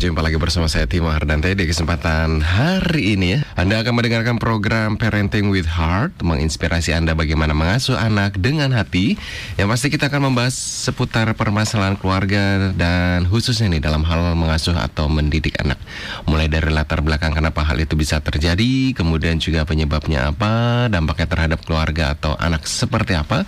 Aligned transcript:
Jumpa 0.00 0.24
lagi 0.24 0.40
bersama 0.40 0.64
saya 0.64 0.88
Timo 0.88 1.12
Hardante 1.12 1.52
di 1.52 1.68
kesempatan 1.68 2.40
hari 2.40 3.20
ini 3.20 3.36
ya. 3.36 3.40
Anda 3.52 3.84
akan 3.84 4.00
mendengarkan 4.00 4.40
program 4.40 4.96
Parenting 4.96 5.52
with 5.52 5.68
Heart 5.68 6.24
menginspirasi 6.24 6.96
Anda 6.96 7.12
bagaimana 7.12 7.52
mengasuh 7.52 8.00
anak 8.00 8.40
dengan 8.40 8.72
hati. 8.72 9.20
Yang 9.60 9.68
pasti 9.68 9.86
kita 9.92 10.08
akan 10.08 10.32
membahas 10.32 10.56
seputar 10.56 11.28
permasalahan 11.36 12.00
keluarga 12.00 12.72
dan 12.72 13.28
khususnya 13.28 13.68
nih 13.76 13.84
dalam 13.84 14.00
hal 14.08 14.32
mengasuh 14.40 14.72
atau 14.72 15.04
mendidik 15.12 15.60
anak. 15.60 15.76
Mulai 16.24 16.48
dari 16.48 16.72
latar 16.72 17.04
belakang 17.04 17.36
kenapa 17.36 17.60
hal 17.60 17.76
itu 17.76 17.92
bisa 17.92 18.24
terjadi, 18.24 18.96
kemudian 18.96 19.36
juga 19.36 19.68
penyebabnya 19.68 20.32
apa, 20.32 20.88
dampaknya 20.88 21.28
terhadap 21.28 21.60
keluarga 21.68 22.16
atau 22.16 22.40
anak 22.40 22.64
seperti 22.64 23.20
apa, 23.20 23.44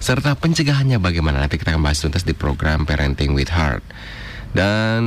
serta 0.00 0.32
pencegahannya 0.32 0.96
bagaimana. 0.96 1.44
Nanti 1.44 1.60
kita 1.60 1.76
akan 1.76 1.84
bahas 1.84 2.00
tuntas 2.00 2.24
di 2.24 2.32
program 2.32 2.88
Parenting 2.88 3.36
with 3.36 3.52
Heart. 3.52 3.84
Dan 4.50 5.02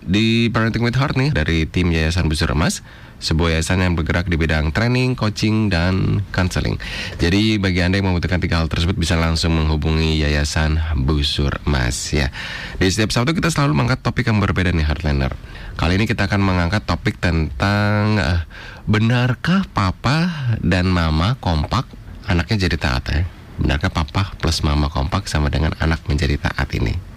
di 0.00 0.48
Parenting 0.48 0.80
with 0.80 0.96
Heart 0.96 1.20
nih 1.20 1.30
dari 1.36 1.68
tim 1.68 1.92
Yayasan 1.92 2.32
Busur 2.32 2.48
Emas, 2.48 2.80
sebuah 3.18 3.58
yayasan 3.58 3.82
yang 3.82 3.98
bergerak 3.98 4.30
di 4.30 4.38
bidang 4.38 4.70
training, 4.70 5.18
coaching, 5.18 5.68
dan 5.68 6.22
counseling. 6.30 6.78
Jadi 7.18 7.58
bagi 7.58 7.82
Anda 7.82 7.98
yang 7.98 8.14
membutuhkan 8.14 8.38
tiga 8.38 8.62
hal 8.62 8.70
tersebut 8.70 8.94
bisa 8.94 9.18
langsung 9.18 9.58
menghubungi 9.58 10.22
Yayasan 10.22 10.78
Busur 11.02 11.58
Emas 11.66 12.14
ya. 12.14 12.30
Di 12.78 12.88
setiap 12.88 13.10
Sabtu 13.12 13.34
kita 13.34 13.50
selalu 13.50 13.74
mengangkat 13.74 14.00
topik 14.06 14.30
yang 14.30 14.38
berbeda 14.38 14.70
nih 14.70 14.86
Heartlander. 14.86 15.34
Kali 15.78 15.98
ini 15.98 16.06
kita 16.06 16.26
akan 16.30 16.40
mengangkat 16.42 16.86
topik 16.86 17.18
tentang 17.18 18.18
uh, 18.18 18.42
benarkah 18.86 19.66
papa 19.70 20.54
dan 20.62 20.90
mama 20.90 21.36
kompak 21.38 21.86
anaknya 22.24 22.66
jadi 22.70 22.76
taat 22.78 23.04
ya? 23.10 23.22
Benarkah 23.58 23.90
papa 23.90 24.32
plus 24.38 24.62
mama 24.62 24.86
kompak 24.86 25.26
sama 25.26 25.50
dengan 25.50 25.74
anak 25.82 26.06
menjadi 26.06 26.38
taat 26.38 26.70
ini? 26.78 27.07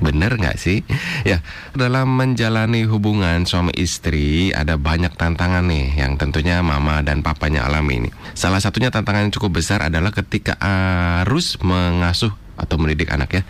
Bener 0.00 0.40
nggak 0.40 0.56
sih? 0.56 0.80
Ya, 1.28 1.44
dalam 1.76 2.16
menjalani 2.16 2.88
hubungan 2.88 3.44
suami 3.44 3.76
istri 3.76 4.50
ada 4.56 4.80
banyak 4.80 5.12
tantangan 5.12 5.68
nih 5.68 6.00
yang 6.00 6.16
tentunya 6.16 6.64
mama 6.64 7.04
dan 7.04 7.20
papanya 7.20 7.68
alami 7.68 8.04
ini. 8.04 8.10
Salah 8.32 8.58
satunya 8.64 8.88
tantangan 8.88 9.28
yang 9.28 9.34
cukup 9.36 9.60
besar 9.60 9.84
adalah 9.84 10.10
ketika 10.10 10.56
harus 10.60 11.60
mengasuh 11.60 12.32
atau 12.56 12.76
mendidik 12.76 13.12
anak 13.12 13.40
ya. 13.40 13.42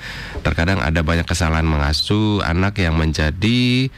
Terkadang 0.42 0.82
ada 0.82 1.02
banyak 1.02 1.26
kesalahan 1.26 1.66
mengasuh 1.66 2.42
anak 2.42 2.78
yang 2.82 2.98
menjadi 2.98 3.90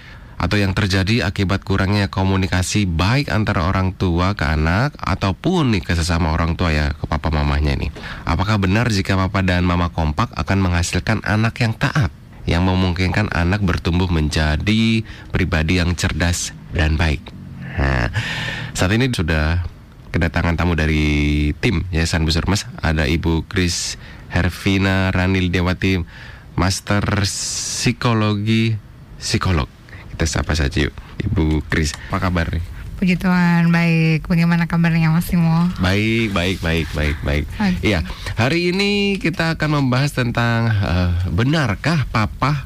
atau 0.42 0.58
yang 0.58 0.74
terjadi 0.74 1.22
akibat 1.22 1.62
kurangnya 1.62 2.10
komunikasi 2.10 2.82
baik 2.82 3.30
antara 3.30 3.70
orang 3.70 3.94
tua 3.94 4.34
ke 4.34 4.42
anak 4.42 4.98
ataupun 4.98 5.70
nih 5.70 5.86
ke 5.86 5.94
sesama 5.94 6.34
orang 6.34 6.58
tua 6.58 6.74
ya 6.74 6.90
ke 6.98 7.06
papa 7.06 7.30
mamanya 7.30 7.78
nih. 7.78 7.94
Apakah 8.26 8.58
benar 8.58 8.90
jika 8.90 9.14
papa 9.14 9.46
dan 9.46 9.62
mama 9.62 9.94
kompak 9.94 10.34
akan 10.34 10.58
menghasilkan 10.58 11.22
anak 11.22 11.62
yang 11.62 11.78
taat? 11.78 12.10
Yang 12.44 12.66
memungkinkan 12.66 13.30
anak 13.30 13.62
bertumbuh 13.62 14.10
menjadi 14.10 15.06
pribadi 15.30 15.78
yang 15.78 15.94
cerdas 15.94 16.50
dan 16.74 16.98
baik. 16.98 17.22
Nah, 17.78 18.10
saat 18.74 18.92
ini 18.92 19.08
sudah 19.08 19.64
kedatangan 20.12 20.60
tamu 20.60 20.76
dari 20.76 21.50
tim 21.62 21.88
Yayasan 21.94 22.26
Busur 22.28 22.44
Mas, 22.50 22.68
ada 22.82 23.08
Ibu 23.08 23.48
Kris 23.48 23.96
Hervina 24.28 25.08
Ranil 25.14 25.48
Dewati, 25.48 26.02
Master 26.58 27.24
Psikologi 27.24 28.76
Psikolog. 29.16 29.70
Kita 30.12 30.24
sapa 30.28 30.52
saja 30.52 30.84
yuk, 30.84 30.94
Ibu 31.24 31.64
Kris. 31.70 31.96
Apa 32.12 32.28
kabar 32.28 32.52
nih? 32.52 32.71
Puji 33.02 33.18
Tuhan, 33.18 33.74
baik. 33.74 34.30
Bagaimana 34.30 34.70
kabarnya 34.70 35.10
Mas 35.10 35.26
Timo? 35.26 35.66
Baik, 35.82 36.30
baik, 36.30 36.62
baik, 36.62 36.86
baik, 36.94 37.16
baik. 37.26 37.44
Oke. 37.58 37.82
Iya, 37.82 38.06
hari 38.38 38.70
ini 38.70 39.18
kita 39.18 39.58
akan 39.58 39.82
membahas 39.82 40.14
tentang 40.14 40.70
eh, 40.70 41.10
benarkah 41.34 42.06
papa 42.14 42.62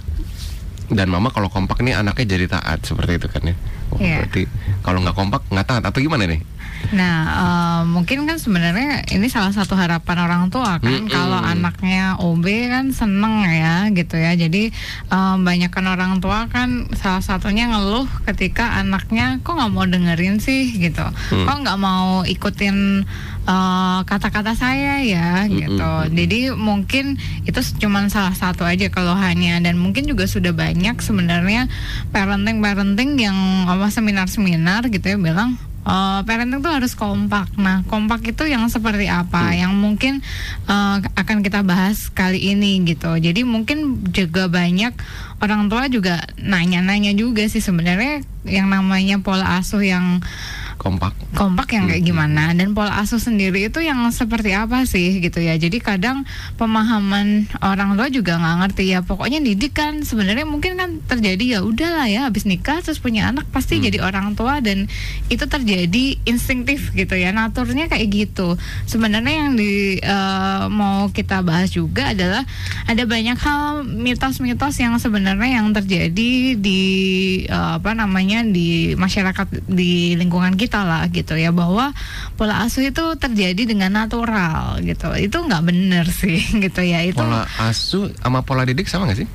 dan 0.92 1.08
mama 1.08 1.32
kalau 1.32 1.48
kompak 1.48 1.80
nih 1.80 1.96
anaknya 1.96 2.36
jadi 2.36 2.52
taat 2.52 2.84
seperti 2.84 3.16
itu 3.16 3.32
kan 3.32 3.48
ya? 3.48 3.56
Oh, 3.88 3.96
Iya. 3.96 4.28
Berarti 4.28 4.44
kalau 4.84 5.00
nggak 5.00 5.16
kompak 5.16 5.40
nggak 5.48 5.66
taat 5.72 5.82
atau 5.88 6.04
gimana 6.04 6.28
nih? 6.28 6.44
Nah, 6.92 7.16
eh, 7.26 7.82
mungkin 7.88 8.28
kan 8.28 8.38
sebenarnya 8.38 9.06
ini 9.10 9.26
salah 9.26 9.50
satu 9.50 9.74
harapan 9.74 10.16
orang 10.22 10.44
tua 10.52 10.78
kan 10.78 11.06
Mm-mm. 11.06 11.10
kalau 11.10 11.40
anaknya 11.40 12.18
OB 12.20 12.46
kan 12.70 12.86
seneng 12.94 13.42
ya 13.46 13.88
gitu 13.90 14.14
ya. 14.18 14.36
Jadi 14.36 14.70
eh, 15.10 15.36
banyakkan 15.40 15.86
orang 15.86 16.18
tua 16.22 16.46
kan 16.50 16.90
salah 16.94 17.24
satunya 17.24 17.70
ngeluh 17.70 18.06
ketika 18.30 18.78
anaknya 18.78 19.40
kok 19.42 19.56
nggak 19.56 19.72
mau 19.72 19.86
dengerin 19.86 20.38
sih 20.38 20.70
gitu. 20.76 21.02
Hmm. 21.02 21.46
Kok 21.46 21.58
nggak 21.66 21.78
mau 21.80 22.22
ikutin 22.28 23.02
eh, 23.46 23.98
kata-kata 24.06 24.52
saya 24.54 25.02
ya 25.02 25.46
gitu. 25.50 25.80
Mm-mm. 25.80 26.12
Jadi 26.12 26.52
mungkin 26.54 27.18
itu 27.48 27.60
cuma 27.82 28.06
salah 28.12 28.34
satu 28.34 28.62
aja 28.66 28.90
keluhannya 28.92 29.62
dan 29.62 29.78
mungkin 29.80 30.06
juga 30.06 30.26
sudah 30.26 30.52
banyak 30.52 30.98
sebenarnya 31.00 31.70
parenting-parenting 32.10 33.18
yang 33.18 33.38
apa 33.70 33.88
seminar-seminar 33.90 34.90
gitu 34.90 35.14
ya 35.14 35.18
bilang 35.18 35.58
eh, 35.86 36.20
parenting 36.26 36.60
tuh 36.60 36.72
harus 36.74 36.92
kompak. 36.98 37.54
Nah, 37.56 37.86
kompak 37.86 38.26
itu 38.26 38.44
yang 38.44 38.66
seperti 38.66 39.06
apa? 39.06 39.54
Yang 39.54 39.72
mungkin 39.78 40.14
eh, 40.66 40.96
akan 41.14 41.46
kita 41.46 41.62
bahas 41.62 42.10
kali 42.10 42.52
ini 42.52 42.82
gitu. 42.84 43.14
Jadi 43.16 43.46
mungkin 43.46 44.10
juga 44.10 44.50
banyak 44.50 44.92
orang 45.40 45.68
tua 45.70 45.86
juga 45.86 46.26
nanya-nanya 46.40 47.14
juga 47.14 47.46
sih 47.46 47.62
sebenarnya 47.62 48.24
yang 48.46 48.70
namanya 48.70 49.20
pola 49.20 49.58
asuh 49.60 49.84
yang 49.84 50.20
Kompak. 50.86 51.18
kompak 51.34 51.74
yang 51.74 51.90
kayak 51.90 52.06
gimana? 52.06 52.54
Dan 52.54 52.70
pola 52.70 53.02
asuh 53.02 53.18
sendiri 53.18 53.66
itu 53.66 53.82
yang 53.82 54.06
seperti 54.14 54.54
apa 54.54 54.86
sih 54.86 55.18
gitu 55.18 55.42
ya? 55.42 55.58
Jadi 55.58 55.82
kadang 55.82 56.22
pemahaman 56.54 57.50
orang 57.58 57.98
tua 57.98 58.06
juga 58.06 58.38
nggak 58.38 58.56
ngerti 58.62 58.94
ya. 58.94 59.02
Pokoknya 59.02 59.42
didik 59.42 59.74
kan 59.74 60.06
sebenarnya 60.06 60.46
mungkin 60.46 60.78
kan 60.78 61.02
terjadi 61.10 61.58
ya 61.58 61.60
udahlah 61.66 62.06
ya 62.06 62.30
habis 62.30 62.46
nikah 62.46 62.78
terus 62.86 63.02
punya 63.02 63.34
anak 63.34 63.50
pasti 63.50 63.82
jadi 63.82 63.98
orang 63.98 64.38
tua. 64.38 64.62
Dan 64.62 64.86
itu 65.26 65.42
terjadi 65.50 66.22
instinktif 66.22 66.94
gitu 66.94 67.18
ya 67.18 67.34
naturnya 67.34 67.90
kayak 67.90 68.06
gitu. 68.06 68.54
Sebenarnya 68.86 69.34
yang 69.42 69.58
di 69.58 69.98
eh, 69.98 70.64
mau 70.70 71.10
kita 71.10 71.42
bahas 71.42 71.74
juga 71.74 72.14
adalah 72.14 72.46
ada 72.86 73.02
banyak 73.02 73.34
hal 73.42 73.82
mitos-mitos 73.82 74.78
yang 74.78 74.94
sebenarnya 75.02 75.58
yang 75.58 75.74
terjadi 75.74 76.54
di 76.54 76.82
eh, 77.50 77.72
apa 77.82 77.90
namanya 77.90 78.46
di 78.46 78.94
masyarakat 78.94 79.66
di 79.66 80.14
lingkungan 80.14 80.54
kita 80.54 80.75
lah 80.82 81.08
gitu 81.08 81.38
ya 81.38 81.54
bahwa 81.54 81.94
pola 82.36 82.66
asuh 82.66 82.84
itu 82.84 83.04
terjadi 83.16 83.62
dengan 83.64 83.94
natural 83.94 84.82
gitu 84.82 85.14
itu 85.16 85.36
nggak 85.36 85.62
bener 85.64 86.04
sih 86.10 86.42
gitu 86.64 86.80
ya 86.82 87.06
itu 87.06 87.16
Pola 87.16 87.46
asuh 87.62 88.12
sama 88.20 88.42
pola 88.42 88.66
didik 88.66 88.90
sama 88.90 89.08
nggak 89.08 89.24
sih? 89.24 89.28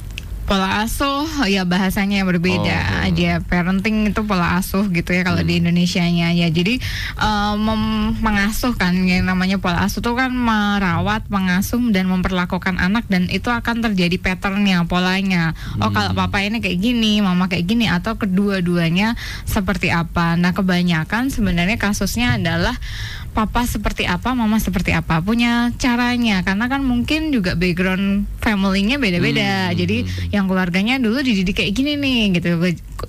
Pola 0.51 0.83
asuh 0.83 1.47
ya 1.47 1.63
bahasanya 1.63 2.19
yang 2.19 2.27
berbeda. 2.27 2.75
Oh. 2.99 3.07
aja 3.07 3.39
parenting 3.39 4.11
itu 4.11 4.19
pola 4.27 4.59
asuh 4.59 4.83
gitu 4.91 5.15
ya 5.15 5.23
kalau 5.23 5.39
di 5.47 5.63
Indonesianya. 5.63 6.35
Ya 6.35 6.51
jadi 6.51 6.75
eh, 7.15 7.53
mem- 7.55 8.19
mengasuh 8.19 8.75
kan 8.75 8.91
yang 9.07 9.23
namanya 9.23 9.63
pola 9.63 9.87
asuh 9.87 10.03
itu 10.03 10.11
kan 10.11 10.35
merawat 10.35 11.23
mengasuh 11.31 11.79
dan 11.95 12.11
memperlakukan 12.11 12.75
anak 12.83 13.07
dan 13.07 13.31
itu 13.31 13.47
akan 13.47 13.79
terjadi 13.79 14.19
patternnya 14.19 14.83
polanya. 14.91 15.55
Oh 15.79 15.87
kalau 15.95 16.11
papa 16.11 16.43
ini 16.43 16.59
kayak 16.59 16.83
gini 16.83 17.23
mama 17.23 17.47
kayak 17.47 17.71
gini 17.71 17.87
atau 17.87 18.19
kedua-duanya 18.19 19.15
seperti 19.47 19.87
apa? 19.87 20.35
Nah 20.35 20.51
kebanyakan 20.51 21.31
sebenarnya 21.31 21.79
kasusnya 21.79 22.35
adalah 22.35 22.75
papa 23.31 23.63
seperti 23.63 24.03
apa, 24.05 24.35
mama 24.35 24.59
seperti 24.59 24.91
apa, 24.91 25.23
punya 25.23 25.71
caranya 25.79 26.43
karena 26.43 26.67
kan 26.67 26.83
mungkin 26.83 27.31
juga 27.31 27.55
background 27.55 28.27
family-nya 28.43 28.99
beda-beda. 28.99 29.71
Hmm. 29.71 29.77
Jadi 29.79 29.97
yang 30.35 30.51
keluarganya 30.51 30.99
dulu 30.99 31.23
dididik 31.23 31.63
kayak 31.63 31.71
gini 31.73 31.95
nih 31.95 32.39
gitu. 32.39 32.59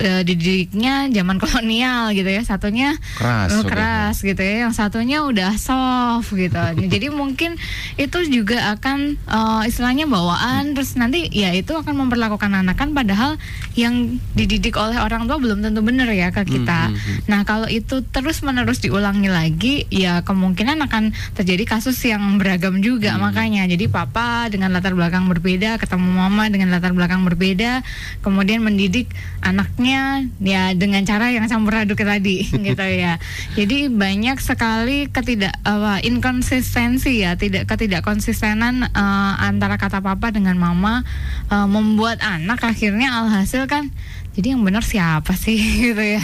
Eh, 0.00 0.24
dididiknya 0.24 1.12
zaman 1.12 1.36
kolonial 1.42 2.16
gitu 2.16 2.24
ya. 2.24 2.40
Satunya 2.40 2.96
Keras. 3.20 3.52
udah. 3.60 3.68
keras 3.68 4.16
gitu 4.24 4.40
ya. 4.40 4.64
Yang 4.64 4.72
satunya 4.80 5.20
udah 5.20 5.52
soft 5.60 6.32
gitu. 6.32 6.56
Jadi 6.92 7.12
mungkin 7.12 7.60
itu 8.00 8.18
juga 8.26 8.72
akan 8.72 9.20
eh, 9.20 9.62
istilahnya 9.68 10.08
bawaan 10.08 10.72
terus 10.72 10.96
nanti 10.96 11.28
ya 11.28 11.52
itu 11.52 11.76
akan 11.76 11.92
memperlakukan 12.06 12.48
anak 12.50 12.80
kan 12.80 12.96
padahal 12.96 13.36
yang 13.76 14.16
dididik 14.32 14.80
oleh 14.80 14.96
orang 14.96 15.28
tua 15.28 15.36
belum 15.36 15.60
tentu 15.60 15.84
benar 15.84 16.08
ya 16.08 16.32
ke 16.32 16.48
kita. 16.48 16.88
Hmm, 16.88 16.96
hmm, 16.96 17.04
hmm. 17.04 17.28
Nah, 17.28 17.40
kalau 17.44 17.68
itu 17.68 18.00
terus-menerus 18.00 18.80
diulangi 18.80 19.28
lagi, 19.28 19.74
ya 19.92 20.24
kemungkinan 20.24 20.80
akan 20.88 21.12
terjadi 21.36 21.68
kasus 21.68 22.00
yang 22.04 22.40
beragam 22.40 22.80
juga 22.80 23.14
Hmm. 23.16 23.28
makanya. 23.28 23.68
Jadi 23.68 23.92
papa 23.92 24.48
dengan 24.48 24.72
latar 24.72 24.96
belakang 24.96 25.28
berbeda, 25.28 25.76
ketemu 25.76 26.08
mama 26.08 26.48
dengan 26.48 26.72
latar 26.72 26.96
belakang 26.96 27.28
berbeda, 27.28 27.84
kemudian 28.24 28.64
mendidik 28.64 29.12
anaknya 29.42 29.81
ya 29.84 30.76
dengan 30.76 31.02
cara 31.02 31.34
yang 31.34 31.46
campur 31.50 31.74
aduk 31.74 32.00
tadi 32.00 32.46
gitu 32.68 32.86
ya. 32.86 33.18
Jadi 33.58 33.90
banyak 33.90 34.38
sekali 34.38 35.10
ketidak 35.10 35.56
apa 35.66 36.00
inkonsistensi 36.04 37.22
ya, 37.24 37.34
tidak 37.34 37.66
ketidakkonsistenan 37.66 38.86
eh, 38.86 39.34
antara 39.42 39.76
kata 39.76 39.98
papa 40.00 40.30
dengan 40.30 40.56
mama 40.56 41.02
eh, 41.50 41.68
membuat 41.68 42.22
anak 42.22 42.62
akhirnya 42.62 43.12
alhasil 43.22 43.66
kan 43.66 43.90
jadi 44.32 44.56
yang 44.56 44.62
benar 44.64 44.84
siapa 44.84 45.36
sih 45.36 45.58
gitu 45.92 46.00
ya 46.00 46.22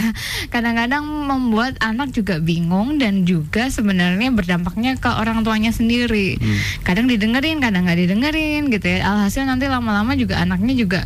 kadang-kadang 0.49 1.05
membuat 1.05 1.77
anak 1.81 2.13
juga 2.13 2.41
bingung 2.41 2.97
dan 2.97 3.23
juga 3.25 3.69
sebenarnya 3.69 4.33
berdampaknya 4.33 4.97
ke 4.97 5.09
orang 5.09 5.45
tuanya 5.45 5.69
sendiri 5.69 6.37
kadang 6.81 7.05
didengerin 7.05 7.61
kadang 7.61 7.85
nggak 7.85 7.99
didengerin 8.09 8.73
gitu 8.73 8.87
ya 8.89 9.05
alhasil 9.05 9.45
nanti 9.45 9.69
lama-lama 9.69 10.17
juga 10.17 10.41
anaknya 10.41 10.73
juga 10.75 11.01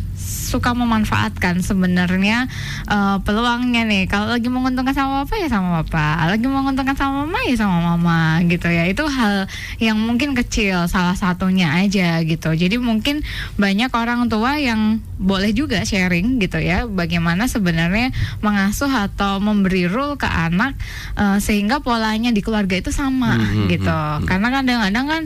suka 0.54 0.70
memanfaatkan 0.70 1.66
sebenarnya 1.66 2.46
uh, 2.86 3.18
peluangnya 3.26 3.82
nih. 3.82 4.06
Kalau 4.06 4.30
lagi 4.30 4.46
menguntungkan 4.46 4.94
sama 4.94 5.26
papa 5.26 5.34
ya 5.42 5.48
sama 5.50 5.82
papa, 5.82 6.30
lagi 6.30 6.46
menguntungkan 6.46 6.94
sama 6.94 7.26
mama 7.26 7.42
ya 7.42 7.58
sama 7.58 7.78
mama 7.82 8.38
gitu 8.46 8.70
ya. 8.70 8.86
Itu 8.86 9.10
hal 9.10 9.50
yang 9.82 9.98
mungkin 9.98 10.38
kecil 10.38 10.86
salah 10.86 11.18
satunya 11.18 11.74
aja 11.74 12.22
gitu. 12.22 12.54
Jadi 12.54 12.78
mungkin 12.78 13.26
banyak 13.58 13.90
orang 13.90 14.30
tua 14.30 14.60
yang 14.62 15.02
boleh 15.18 15.50
juga 15.50 15.82
sharing 15.82 16.38
gitu 16.38 16.62
ya 16.62 16.86
bagaimana 16.94 17.50
sebenarnya 17.50 18.14
mengasuh 18.40 18.88
atau 18.88 19.42
memberi 19.42 19.90
rule 19.90 20.14
ke 20.14 20.24
anak 20.30 20.78
uh, 21.18 21.42
sehingga 21.42 21.82
polanya 21.82 22.30
di 22.30 22.40
keluarga 22.40 22.78
itu 22.78 22.94
sama 22.94 23.34
hmm, 23.34 23.44
hmm 23.44 23.66
gitu. 23.74 23.90
Hmm, 23.90 24.22
hmm. 24.22 24.26
Karena 24.30 24.48
kadang-kadang 24.54 25.06
kan 25.10 25.22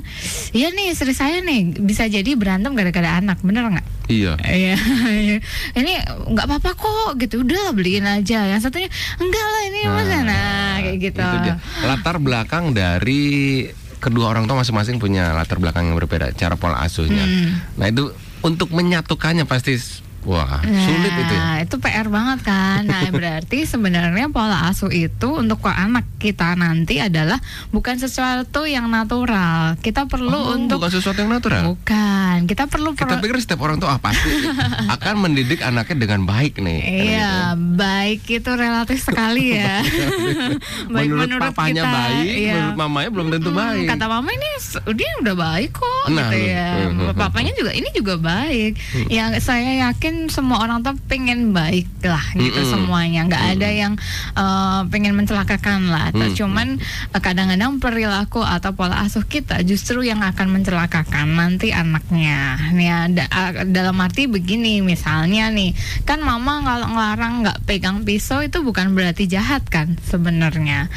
iya 0.56 0.72
nih 0.72 0.96
istri 0.96 1.12
saya 1.12 1.44
nih 1.44 1.76
bisa 1.84 2.08
jadi 2.08 2.34
berantem 2.34 2.72
gara-gara 2.72 3.20
anak, 3.20 3.38
bener 3.44 3.68
nggak? 3.68 3.86
Iya. 4.08 4.40
Iya. 4.40 4.76
ini 5.78 5.92
nggak 6.32 6.46
apa-apa 6.48 6.70
kok 6.74 7.12
gitu. 7.20 7.44
Udah 7.44 7.76
beliin 7.76 8.08
aja. 8.08 8.48
Yang 8.48 8.68
satunya 8.68 8.88
enggak 9.20 9.46
lah 9.46 9.62
ini 9.68 9.80
nah, 9.84 9.92
mas 9.92 10.08
nah 10.08 10.72
kayak 10.80 10.98
gitu. 11.12 11.22
Latar 11.84 12.16
belakang 12.18 12.72
dari 12.72 13.68
kedua 13.98 14.30
orang 14.30 14.46
tua 14.46 14.62
masing-masing 14.62 15.02
punya 15.02 15.34
latar 15.34 15.58
belakang 15.58 15.90
yang 15.90 15.98
berbeda 15.98 16.32
cara 16.34 16.56
pola 16.56 16.80
asuhnya. 16.82 17.22
Hmm. 17.22 17.50
Nah 17.76 17.86
itu 17.90 18.10
untuk 18.40 18.70
menyatukannya 18.70 19.44
pasti 19.44 19.76
Wah, 20.26 20.60
nah, 20.60 20.82
sulit 20.82 21.14
itu 21.14 21.34
ya. 21.34 21.62
itu 21.62 21.76
PR 21.78 22.08
banget 22.10 22.42
kan. 22.42 22.82
Nah, 22.82 23.06
berarti 23.14 23.62
sebenarnya 23.64 24.26
pola 24.34 24.66
asuh 24.66 24.90
itu 24.90 25.38
untuk 25.38 25.62
anak 25.68 26.04
kita 26.18 26.58
nanti 26.58 26.98
adalah 26.98 27.38
bukan 27.70 28.00
sesuatu 28.02 28.66
yang 28.66 28.90
natural. 28.90 29.78
Kita 29.78 30.10
perlu 30.10 30.34
oh, 30.34 30.56
untuk 30.58 30.82
bukan 30.82 30.92
sesuatu 30.98 31.22
yang 31.22 31.30
natural. 31.30 31.62
Bukan. 31.70 32.50
Kita 32.50 32.66
perlu 32.66 32.98
Kita 32.98 33.22
pikir 33.22 33.38
setiap 33.38 33.62
orang 33.62 33.78
tuh 33.78 33.86
ah, 33.86 34.00
pasti 34.02 34.26
akan 34.96 35.14
mendidik 35.22 35.62
anaknya 35.62 35.96
dengan 36.08 36.26
baik 36.26 36.58
nih. 36.58 36.80
Iya, 36.82 37.54
gitu. 37.54 37.78
baik 37.78 38.20
itu 38.26 38.50
relatif 38.58 38.98
sekali 39.06 39.54
ya. 39.54 39.84
baik 40.94 41.08
menurut, 41.08 41.28
menurut 41.28 41.50
papanya 41.52 41.84
kita, 41.84 41.94
baik, 41.94 42.32
iya. 42.32 42.54
menurut 42.58 42.78
mamanya 42.78 43.10
belum 43.14 43.26
tentu 43.30 43.50
hmm, 43.52 43.60
baik. 43.60 43.86
Kata 43.92 44.06
mama 44.10 44.30
ini 44.34 44.48
dia 44.98 45.10
udah 45.22 45.34
baik 45.36 45.70
kok 45.72 46.04
nah, 46.10 46.30
gitu 46.32 46.36
ya. 46.42 46.68
Papanya 47.14 47.52
juga 47.54 47.70
ini 47.72 47.88
juga 47.94 48.14
baik. 48.18 48.72
Hmm. 48.76 49.08
Yang 49.08 49.30
saya 49.44 49.72
yakin 49.88 50.07
mungkin 50.08 50.32
semua 50.32 50.64
orang 50.64 50.80
tuh 50.80 50.96
pengen 51.04 51.52
baik 51.52 51.84
lah 52.00 52.24
gitu 52.32 52.48
mm 52.48 52.64
-hmm. 52.64 52.72
semuanya 52.72 53.20
nggak 53.28 53.42
mm 53.44 53.50
-hmm. 53.52 53.60
ada 53.60 53.68
yang 53.68 53.92
uh, 54.40 54.80
pengen 54.88 55.12
mencelakakan 55.12 55.92
lah 55.92 56.08
mm 56.08 56.16
-hmm. 56.16 56.32
cuman 56.32 56.68
uh, 57.12 57.20
kadang-kadang 57.20 57.76
perilaku 57.76 58.40
atau 58.40 58.72
pola 58.72 59.04
asuh 59.04 59.20
kita 59.28 59.60
justru 59.68 60.00
yang 60.00 60.24
akan 60.24 60.48
mencelakakan 60.48 61.28
nanti 61.36 61.76
anaknya 61.76 62.56
nih 62.72 62.88
ada 62.88 63.24
uh, 63.28 63.68
dalam 63.68 64.00
arti 64.00 64.24
begini 64.32 64.80
misalnya 64.80 65.52
nih 65.52 65.76
kan 66.08 66.24
mama 66.24 66.64
kalau 66.64 66.88
ngelarang 66.88 67.44
nggak 67.44 67.58
pegang 67.68 68.00
pisau 68.00 68.40
itu 68.40 68.64
bukan 68.64 68.96
berarti 68.96 69.28
jahat 69.28 69.60
kan 69.68 69.92
sebenarnya 70.08 70.88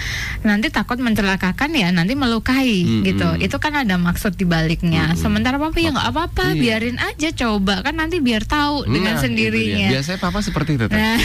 nanti 0.47 0.71
takut 0.71 1.03
mencelakakan 1.03 1.75
ya 1.75 1.91
nanti 1.91 2.15
melukai 2.15 2.79
mm 2.79 2.87
-hmm. 2.87 3.03
gitu 3.11 3.29
itu 3.43 3.57
kan 3.59 3.75
ada 3.75 3.99
maksud 3.99 4.39
dibaliknya 4.39 5.11
mm 5.11 5.19
-hmm. 5.19 5.19
sementara 5.19 5.59
papa 5.59 5.83
ya 5.83 5.91
nggak 5.91 6.09
apa-apa 6.15 6.55
iya. 6.55 6.79
biarin 6.79 6.95
aja 6.95 7.29
coba 7.35 7.83
kan 7.83 7.99
nanti 7.99 8.23
biar 8.23 8.47
tahu 8.47 8.87
mm 8.87 9.00
dengan 9.01 9.17
nah, 9.17 9.23
sendirinya. 9.25 9.87
Biasanya 9.89 10.19
papa 10.21 10.39
seperti 10.45 10.77
itu. 10.77 10.85
Nah, 10.87 11.17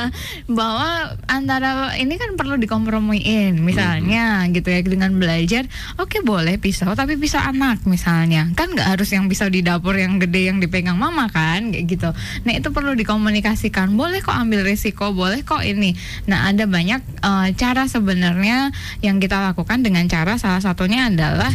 bahwa 0.58 0.90
antara 1.26 1.98
ini 1.98 2.14
kan 2.16 2.38
perlu 2.38 2.54
dikompromiin, 2.56 3.58
misalnya 3.58 4.46
hmm. 4.46 4.54
gitu 4.54 4.68
ya 4.70 4.80
dengan 4.86 5.10
belajar. 5.18 5.66
Oke 5.98 6.18
okay, 6.18 6.20
boleh 6.22 6.56
pisau, 6.62 6.94
tapi 6.94 7.18
pisau 7.18 7.42
anak 7.42 7.82
misalnya, 7.84 8.48
kan 8.54 8.70
nggak 8.70 8.96
harus 8.96 9.10
yang 9.10 9.26
pisau 9.26 9.50
di 9.50 9.60
dapur 9.66 9.98
yang 9.98 10.22
gede 10.22 10.48
yang 10.48 10.62
dipegang 10.62 10.96
mama 10.96 11.26
kan, 11.28 11.74
kayak 11.74 11.84
gitu. 11.90 12.10
Nah 12.46 12.52
itu 12.54 12.70
perlu 12.70 12.94
dikomunikasikan. 12.94 13.98
Boleh 13.98 14.22
kok 14.22 14.38
ambil 14.38 14.62
risiko, 14.62 15.10
boleh 15.10 15.42
kok 15.42 15.66
ini. 15.66 15.98
Nah 16.30 16.48
ada 16.48 16.64
banyak 16.70 17.02
uh, 17.26 17.50
cara 17.58 17.90
sebenarnya 17.90 18.70
yang 19.02 19.18
kita 19.18 19.42
lakukan 19.42 19.82
dengan 19.82 20.06
cara 20.06 20.38
salah 20.38 20.62
satunya 20.62 21.10
adalah 21.10 21.50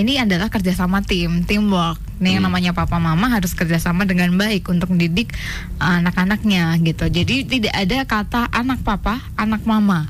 ini 0.00 0.16
adalah 0.16 0.48
kerjasama 0.48 1.04
tim, 1.04 1.44
teamwork. 1.44 2.00
Nih 2.22 2.38
yang 2.38 2.46
hmm. 2.46 2.54
namanya 2.54 2.70
papa 2.72 2.96
mama 3.02 3.28
harus 3.28 3.52
kerjasama 3.52 4.06
dengan 4.06 4.32
baik 4.38 4.70
untuk 4.70 4.94
mendidik 4.94 5.34
anak-anaknya 5.82 6.78
gitu. 6.80 7.10
Jadi 7.10 7.44
tidak 7.44 7.74
ada 7.74 7.98
kata 8.06 8.42
anak 8.54 8.80
papa, 8.86 9.20
anak 9.36 9.66
mama. 9.68 10.08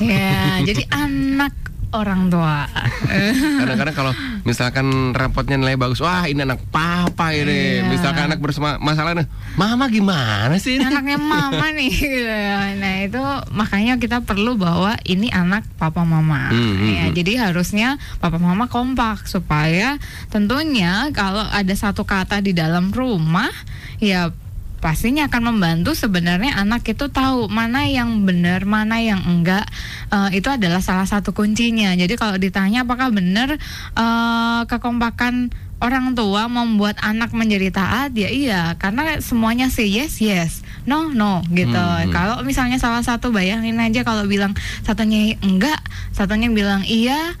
Ya, 0.00 0.58
jadi 0.68 0.88
anak 0.90 1.52
orang 1.90 2.30
tua. 2.30 2.66
Kadang-kadang 3.60 3.94
kalau 3.94 4.12
misalkan 4.46 5.12
rapotnya 5.14 5.58
nilai 5.58 5.74
bagus, 5.74 5.98
wah 6.02 6.26
ini 6.26 6.42
anak 6.42 6.62
papa 6.70 7.34
ini. 7.34 7.82
Iya. 7.82 7.90
Misalkan 7.90 8.30
anak 8.30 8.40
bersama 8.42 8.78
masalah 8.78 9.14
nih, 9.18 9.26
mama 9.58 9.90
gimana 9.90 10.54
sih? 10.56 10.78
Ini? 10.78 10.86
Anaknya 10.86 11.18
mama 11.18 11.66
nih. 11.78 11.90
Gitu. 11.90 12.40
Nah 12.78 12.94
itu 13.02 13.22
makanya 13.50 13.98
kita 13.98 14.22
perlu 14.22 14.54
bahwa 14.54 14.94
ini 15.06 15.28
anak 15.30 15.66
papa 15.76 16.06
mama. 16.06 16.50
Hmm, 16.50 16.74
hmm, 16.78 16.90
ya, 16.90 17.04
hmm. 17.10 17.14
Jadi 17.14 17.32
harusnya 17.38 17.88
papa 18.22 18.38
mama 18.38 18.70
kompak 18.70 19.26
supaya 19.26 19.98
tentunya 20.30 21.10
kalau 21.10 21.42
ada 21.50 21.74
satu 21.74 22.06
kata 22.06 22.38
di 22.42 22.54
dalam 22.54 22.94
rumah 22.94 23.50
ya 23.98 24.30
pastinya 24.80 25.28
akan 25.28 25.54
membantu 25.54 25.92
sebenarnya 25.92 26.56
anak 26.56 26.88
itu 26.88 27.12
tahu 27.12 27.46
mana 27.52 27.84
yang 27.86 28.24
benar 28.24 28.64
mana 28.64 28.98
yang 28.98 29.20
enggak 29.28 29.68
uh, 30.08 30.32
itu 30.32 30.48
adalah 30.48 30.80
salah 30.80 31.04
satu 31.04 31.36
kuncinya 31.36 31.92
jadi 31.94 32.16
kalau 32.16 32.40
ditanya 32.40 32.88
apakah 32.88 33.12
benar 33.12 33.60
uh, 33.94 34.64
kekompakan 34.64 35.52
orang 35.80 36.12
tua 36.12 36.48
membuat 36.48 37.00
anak 37.00 37.32
menjadi 37.32 37.72
taat 37.72 38.12
ya 38.12 38.28
iya 38.28 38.76
karena 38.76 39.20
semuanya 39.24 39.72
sih 39.72 39.88
yes 39.88 40.20
yes 40.20 40.60
no 40.84 41.08
no 41.08 41.40
gitu 41.52 41.72
hmm. 41.72 42.08
hmm. 42.08 42.12
kalau 42.12 42.44
misalnya 42.44 42.76
salah 42.76 43.00
satu 43.00 43.32
bayangin 43.32 43.80
aja 43.80 44.04
kalau 44.04 44.28
bilang 44.28 44.52
satunya 44.84 45.36
enggak 45.40 45.80
satunya 46.12 46.52
bilang 46.52 46.84
iya 46.84 47.36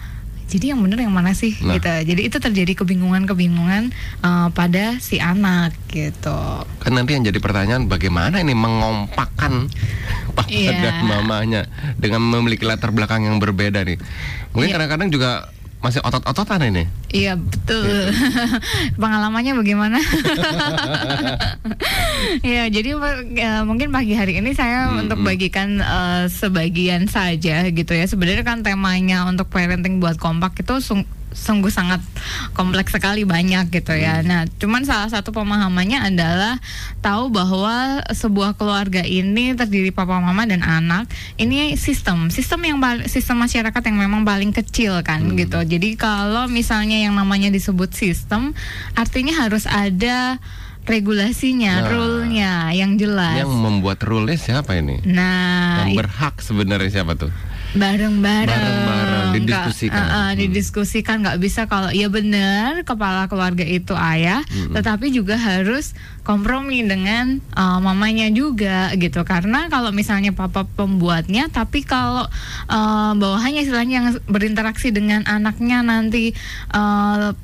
jadi 0.50 0.74
yang 0.74 0.82
benar 0.82 0.98
yang 0.98 1.14
mana 1.14 1.30
sih 1.30 1.54
nah. 1.62 1.78
gitu 1.78 1.86
jadi 1.86 2.20
itu 2.26 2.36
terjadi 2.42 2.82
kebingungan-kebingungan 2.82 3.94
uh, 4.26 4.50
pada 4.50 4.98
si 4.98 5.22
anak 5.22 5.72
gitu 5.94 6.66
kan 6.82 6.90
nanti 6.90 7.14
yang 7.14 7.22
jadi 7.22 7.38
pertanyaan 7.38 7.86
bagaimana 7.86 8.42
ini 8.42 8.52
mengompakkan 8.52 9.70
papa 10.34 10.50
yeah. 10.50 10.74
dan 10.74 11.06
mamanya 11.06 11.70
dengan 11.96 12.20
memiliki 12.26 12.66
latar 12.66 12.90
belakang 12.90 13.22
yang 13.22 13.38
berbeda 13.38 13.86
nih 13.86 13.96
mungkin 14.50 14.68
iya. 14.68 14.74
kadang-kadang 14.74 15.08
yeah. 15.08 15.14
juga 15.14 15.30
masih 15.80 16.04
otot-ototan 16.04 16.60
ini. 16.68 16.84
Iya 17.08 17.40
betul. 17.40 18.12
Pengalamannya 19.02 19.56
bagaimana? 19.56 19.98
ya 22.44 22.68
jadi 22.68 23.00
uh, 23.00 23.62
mungkin 23.64 23.88
pagi 23.88 24.12
hari 24.12 24.36
ini 24.44 24.52
saya 24.52 24.92
hmm, 24.92 25.08
untuk 25.08 25.18
hmm. 25.24 25.28
bagikan 25.28 25.80
uh, 25.80 26.28
sebagian 26.28 27.08
saja 27.08 27.64
gitu 27.72 27.92
ya. 27.96 28.04
Sebenarnya 28.04 28.44
kan 28.44 28.60
temanya 28.60 29.24
untuk 29.24 29.48
parenting 29.48 30.04
buat 30.04 30.20
kompak 30.20 30.60
itu 30.60 30.84
sungguh 31.30 31.70
sangat 31.70 32.02
kompleks 32.52 32.90
sekali 32.92 33.22
banyak 33.22 33.70
gitu 33.70 33.94
ya. 33.94 34.20
Hmm. 34.20 34.26
Nah, 34.26 34.40
cuman 34.58 34.82
salah 34.82 35.08
satu 35.08 35.30
pemahamannya 35.30 36.12
adalah 36.12 36.58
tahu 37.00 37.30
bahwa 37.30 38.02
sebuah 38.10 38.58
keluarga 38.58 39.06
ini 39.06 39.54
terdiri 39.54 39.94
papa 39.94 40.18
mama 40.18 40.44
dan 40.44 40.60
anak. 40.66 41.06
Ini 41.38 41.78
sistem, 41.78 42.28
sistem 42.28 42.60
yang 42.66 42.78
sistem 43.06 43.40
masyarakat 43.40 43.82
yang 43.86 43.98
memang 43.98 44.22
paling 44.26 44.50
kecil 44.50 45.00
kan 45.06 45.22
hmm. 45.22 45.36
gitu. 45.38 45.60
Jadi 45.62 45.94
kalau 45.94 46.50
misalnya 46.50 46.98
yang 46.98 47.14
namanya 47.14 47.48
disebut 47.48 47.94
sistem, 47.94 48.52
artinya 48.98 49.46
harus 49.46 49.64
ada 49.70 50.42
regulasinya, 50.88 51.86
nah, 51.86 51.88
rule-nya 51.92 52.52
yang 52.74 52.98
jelas. 52.98 53.38
Yang 53.38 53.52
membuat 53.52 54.02
rule-nya 54.02 54.38
siapa 54.40 54.74
ini? 54.80 54.98
Nah, 55.06 55.86
yang 55.86 55.94
berhak 55.94 56.40
sebenarnya 56.42 56.90
siapa 56.90 57.14
tuh? 57.14 57.30
Bareng-bareng. 57.74 58.50
Bareng-bareng 58.50 59.30
didiskusikan. 59.36 60.02
Uh, 60.02 60.14
uh, 60.14 60.30
didiskusikan. 60.34 61.16
Nggak 61.22 61.38
bisa 61.38 61.60
kalau 61.70 61.90
ya 61.94 62.10
benar 62.10 62.82
kepala 62.82 63.30
keluarga 63.30 63.62
itu 63.62 63.94
ayah. 63.94 64.42
Hmm. 64.50 64.74
tetapi 64.74 65.12
juga 65.14 65.38
harus 65.38 65.94
kompromi 66.26 66.82
dengan 66.84 67.38
uh, 67.54 67.78
mamanya 67.78 68.28
juga 68.30 68.90
gitu. 68.98 69.22
Karena 69.22 69.70
kalau 69.70 69.90
misalnya 69.94 70.34
papa 70.34 70.66
pembuatnya 70.66 71.48
tapi 71.50 71.82
kalau 71.86 72.26
uh, 72.70 73.12
bawahannya 73.14 73.66
istilahnya 73.66 73.94
yang 74.02 74.08
berinteraksi 74.26 74.90
dengan 74.90 75.26
anaknya 75.26 75.82
nanti 75.82 76.34
uh, 76.74 77.34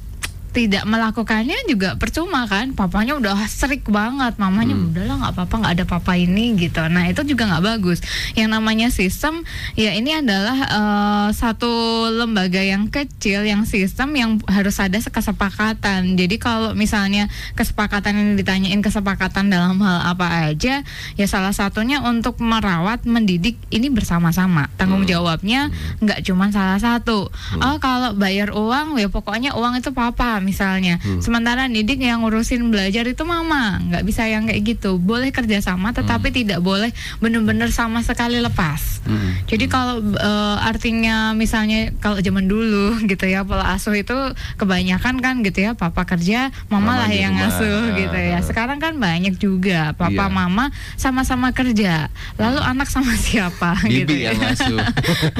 tidak 0.57 0.89
melakukannya 0.89 1.69
juga 1.69 2.01
percuma 2.01 2.49
kan? 2.49 2.73
Papanya 2.73 3.21
udah 3.21 3.45
serik 3.45 3.85
banget. 3.93 4.41
Mamanya 4.41 4.73
hmm. 4.73 4.89
udahlah 4.89 5.17
nggak 5.21 5.33
apa-apa 5.37 5.55
nggak 5.61 5.75
ada 5.77 5.85
papa 5.85 6.17
ini 6.17 6.57
gitu. 6.57 6.81
Nah 6.89 7.13
itu 7.13 7.21
juga 7.29 7.45
nggak 7.45 7.65
bagus. 7.77 8.01
Yang 8.33 8.49
namanya 8.57 8.89
sistem 8.89 9.45
ya 9.77 9.93
ini 9.93 10.17
adalah 10.17 10.57
uh, 10.73 11.29
satu 11.37 12.09
lembaga 12.09 12.65
yang 12.65 12.89
kecil 12.89 13.45
yang 13.45 13.69
sistem 13.69 14.17
yang 14.17 14.31
harus 14.49 14.81
ada 14.81 14.97
kesepakatan. 14.97 16.17
Jadi 16.17 16.41
kalau 16.41 16.73
misalnya 16.73 17.29
kesepakatan 17.53 18.17
ini 18.17 18.33
ditanyain 18.41 18.81
kesepakatan 18.81 19.53
dalam 19.53 19.77
hal 19.85 20.17
apa 20.17 20.49
aja 20.49 20.81
ya 21.21 21.27
salah 21.29 21.53
satunya 21.53 22.01
untuk 22.01 22.41
merawat 22.41 23.05
mendidik 23.05 23.61
ini 23.69 23.93
bersama-sama. 23.93 24.73
Tanggung 24.81 25.05
hmm. 25.05 25.13
jawabnya 25.13 25.69
nggak 26.01 26.25
cuma 26.25 26.49
salah 26.49 26.81
satu. 26.81 27.29
Hmm. 27.29 27.61
oh 27.61 27.77
kalau 27.77 28.17
bayar 28.17 28.57
uang 28.57 28.97
ya 28.97 29.13
pokoknya 29.13 29.53
uang 29.53 29.85
itu 29.85 29.93
papa 29.93 30.46
misalnya. 30.47 31.03
Hmm. 31.03 31.19
Sementara 31.19 31.67
didik 31.67 31.99
yang 31.99 32.23
ngurusin 32.23 32.71
belajar 32.71 33.03
itu 33.03 33.23
mama, 33.23 33.83
nggak 33.83 34.03
bisa 34.03 34.23
yang 34.25 34.47
kayak 34.47 34.63
gitu. 34.65 34.97
Boleh 34.97 35.29
kerjasama, 35.29 35.91
tetapi 35.91 36.31
tidak 36.31 36.63
boleh 36.63 36.89
benar-benar 37.19 37.69
sama 37.69 38.01
sekali 38.01 38.39
lepas. 38.39 39.03
Hmm. 39.03 39.35
Jadi 39.45 39.67
kalau 39.67 39.99
eh, 40.01 40.57
artinya 40.63 41.17
misalnya 41.33 41.91
kalau 41.99 42.19
zaman 42.19 42.47
dulu 42.47 42.95
gitu 43.11 43.27
ya 43.27 43.43
pola 43.43 43.75
asuh 43.75 43.93
itu 43.93 44.15
kebanyakan 44.55 45.19
kan 45.19 45.43
gitu 45.43 45.59
ya 45.61 45.75
papa 45.75 46.07
kerja, 46.07 46.55
mama 46.67 46.79
Mama 46.87 47.03
lah 47.03 47.11
yang 47.11 47.35
rumah. 47.35 47.51
ngasuh 47.51 47.81
gitu 47.97 48.15
ya. 48.15 48.39
Sekarang 48.39 48.79
kan 48.79 48.95
banyak 48.95 49.35
juga 49.37 49.91
papa 49.93 50.15
Iya. 50.17 50.31
mama 50.31 50.65
sama-sama 50.95 51.51
kerja. 51.51 52.13
Lalu 52.37 52.61
anak 52.61 52.87
sama 52.87 53.11
siapa 53.27 53.75
gitu 53.83 54.07
Bibi 54.07 54.23
ya. 54.23 54.31
yang 54.31 54.39
ngasuh. 54.39 54.79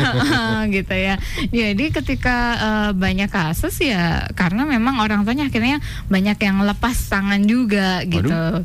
gitu 0.75 0.95
ya. 0.97 1.15
Jadi 1.49 1.85
ketika 1.93 2.37
eh, 2.57 2.91
banyak 2.93 3.29
kasus 3.29 3.77
ya 3.79 4.27
karena 4.33 4.65
memang 4.65 4.96
orang 4.99 5.23
tuanya 5.23 5.49
akhirnya 5.49 5.79
banyak 6.09 6.39
yang 6.41 6.63
lepas 6.65 6.97
tangan 7.09 7.43
juga 7.45 8.03
gitu. 8.07 8.65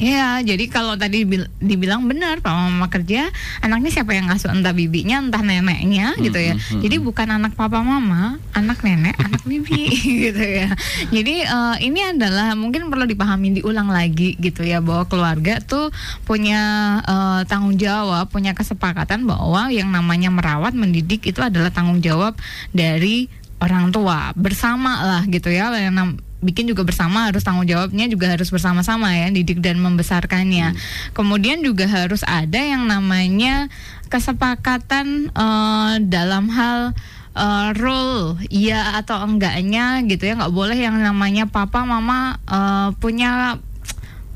Ya, 0.00 0.40
jadi 0.40 0.64
kalau 0.72 0.96
tadi 0.96 1.28
bil- 1.28 1.52
dibilang 1.60 2.08
benar, 2.08 2.40
papa 2.40 2.56
mama 2.56 2.88
kerja, 2.88 3.28
anaknya 3.60 4.00
siapa 4.00 4.16
yang 4.16 4.32
ngasuh 4.32 4.48
entah 4.48 4.72
bibinya, 4.72 5.20
entah 5.20 5.44
neneknya, 5.44 6.16
gitu 6.16 6.40
ya. 6.40 6.56
hmm, 6.56 6.80
hmm. 6.80 6.80
Jadi 6.80 6.96
bukan 7.04 7.28
anak 7.28 7.52
papa 7.52 7.84
mama, 7.84 8.40
anak 8.56 8.80
nenek, 8.80 9.12
anak 9.20 9.44
bibi, 9.50 9.92
gitu 10.32 10.40
ya. 10.40 10.72
Jadi 11.12 11.44
eh, 11.44 11.76
ini 11.84 12.16
adalah 12.16 12.56
mungkin 12.56 12.88
perlu 12.88 13.04
dipahami 13.04 13.60
diulang 13.60 13.92
lagi, 13.92 14.40
gitu 14.40 14.64
ya, 14.64 14.80
bahwa 14.80 15.04
keluarga 15.04 15.60
tuh 15.60 15.92
punya 16.24 16.60
eh, 17.04 17.40
tanggung 17.44 17.76
jawab, 17.76 18.32
punya 18.32 18.56
kesepakatan 18.56 19.28
bahwa 19.28 19.68
yang 19.68 19.92
namanya 19.92 20.32
merawat, 20.32 20.72
mendidik 20.72 21.28
itu 21.28 21.44
adalah 21.44 21.68
tanggung 21.68 22.00
jawab 22.00 22.40
dari 22.72 23.28
orang 23.60 23.92
tua 23.94 24.32
bersama 24.34 25.04
lah, 25.04 25.22
gitu 25.28 25.52
ya. 25.52 25.70
Yang 25.72 25.94
nam- 25.94 26.20
bikin 26.40 26.64
juga 26.72 26.82
bersama 26.88 27.28
harus 27.28 27.44
tanggung 27.44 27.68
jawabnya 27.68 28.08
juga 28.08 28.32
harus 28.32 28.48
bersama-sama 28.48 29.12
ya 29.12 29.28
didik 29.28 29.60
dan 29.60 29.76
membesarkannya. 29.78 30.72
Kemudian 31.12 31.60
juga 31.60 31.84
harus 31.84 32.24
ada 32.24 32.58
yang 32.58 32.88
namanya 32.88 33.68
kesepakatan 34.08 35.30
eh, 35.30 35.94
dalam 36.08 36.48
hal 36.48 36.96
eh, 37.36 37.68
role 37.76 38.40
iya 38.48 38.98
atau 38.98 39.20
enggaknya 39.22 40.02
gitu 40.08 40.32
ya 40.32 40.34
nggak 40.40 40.54
boleh 40.56 40.78
yang 40.80 40.96
namanya 40.98 41.46
papa 41.46 41.84
mama 41.84 42.40
eh, 42.48 42.88
punya 42.98 43.60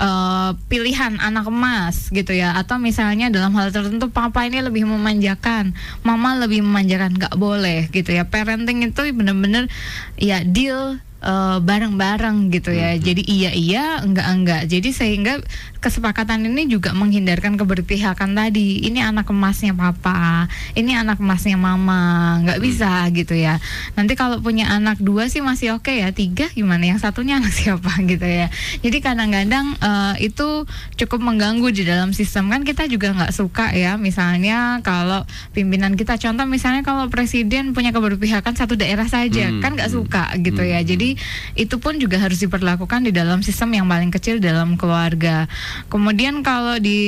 eh, 0.01 0.51
pilihan 0.67 1.19
anak 1.21 1.47
emas 1.47 2.09
gitu 2.11 2.35
ya. 2.35 2.57
Atau 2.57 2.81
misalnya 2.81 3.31
dalam 3.31 3.53
hal 3.55 3.71
tertentu 3.71 4.11
papa 4.11 4.47
ini 4.47 4.59
lebih 4.63 4.83
memanjakan 4.89 5.77
mama 6.01 6.35
lebih 6.35 6.63
memanjakan 6.65 7.15
nggak 7.15 7.35
boleh 7.37 7.87
gitu 7.91 8.11
ya. 8.11 8.27
Parenting 8.27 8.83
itu 8.83 9.01
bener-bener 9.15 9.71
ya 10.19 10.41
deal 10.43 10.99
eh, 11.23 11.57
bareng-bareng 11.63 12.51
gitu 12.51 12.71
ya. 12.75 12.95
Jadi 12.99 13.23
iya 13.25 13.51
iya 13.55 13.85
enggak 14.03 14.27
enggak. 14.27 14.61
Jadi 14.67 14.89
sehingga 14.91 15.39
kesepakatan 15.79 16.49
ini 16.49 16.65
juga 16.65 16.91
menghindarkan 16.91 17.55
keberpihakan 17.55 18.35
tadi. 18.35 18.83
Ini 18.83 19.05
anak 19.11 19.29
emasnya 19.31 19.71
papa 19.71 20.49
ini 20.75 20.97
anak 20.97 21.21
emasnya 21.21 21.55
mama 21.55 22.39
nggak 22.43 22.59
bisa 22.59 23.07
gitu 23.15 23.35
ya. 23.37 23.61
Nanti 23.95 24.17
kalau 24.17 24.41
punya 24.41 24.69
anak 24.71 24.99
dua 24.99 25.31
sih 25.31 25.39
masih 25.39 25.79
oke 25.79 25.91
ya. 25.91 26.11
Tiga 26.11 26.51
gimana? 26.51 26.83
Yang 26.85 27.07
satunya 27.07 27.39
anak 27.39 27.53
siapa 27.57 27.91
gitu 28.03 28.25
ya. 28.25 28.51
Jadi 28.83 28.97
kadang-kadang 28.99 29.77
eh, 29.79 30.29
itu 30.29 30.67
cukup 30.99 31.19
mengganggu 31.23 31.71
di 31.71 31.83
dalam 31.87 32.11
sistem. 32.11 32.51
Kan 32.51 32.67
kita 32.67 32.85
juga 32.91 33.15
nggak 33.15 33.33
suka 33.33 33.71
ya. 33.71 33.95
Misalnya 33.95 34.83
kalau 34.83 35.23
pimpinan 35.55 35.95
kita 35.95 36.19
contoh 36.19 36.45
misalnya 36.45 36.83
kalau 36.85 37.07
presiden 37.09 37.71
punya 37.71 37.95
keberpihakan 37.95 38.53
satu 38.55 38.75
daerah 38.75 39.07
saja 39.07 39.45
Hmm, 39.45 39.61
kan 39.61 39.71
nggak 39.75 39.91
hmm, 39.91 39.97
suka 40.01 40.23
gitu 40.41 40.61
ya. 40.63 40.81
Hmm, 40.81 41.14
itu 41.57 41.75
pun 41.81 41.97
juga 41.97 42.21
harus 42.21 42.39
diperlakukan 42.43 43.07
di 43.07 43.11
dalam 43.15 43.41
sistem 43.41 43.75
yang 43.75 43.87
paling 43.89 44.11
kecil 44.13 44.37
dalam 44.37 44.75
keluarga. 44.75 45.49
Kemudian 45.89 46.45
kalau 46.45 46.77
di 46.77 47.01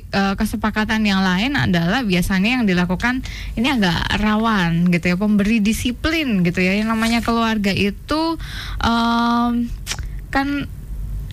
eh, 0.00 0.34
kesepakatan 0.36 1.02
yang 1.06 1.24
lain 1.24 1.56
adalah 1.56 2.02
biasanya 2.04 2.60
yang 2.60 2.64
dilakukan 2.68 3.24
ini 3.56 3.72
agak 3.72 4.20
rawan 4.20 4.90
gitu 4.92 5.14
ya 5.14 5.16
pemberi 5.16 5.58
disiplin 5.64 6.44
gitu 6.44 6.60
ya. 6.60 6.76
Yang 6.76 6.88
namanya 6.92 7.20
keluarga 7.24 7.72
itu 7.72 8.36
em, 8.84 9.70
kan 10.30 10.68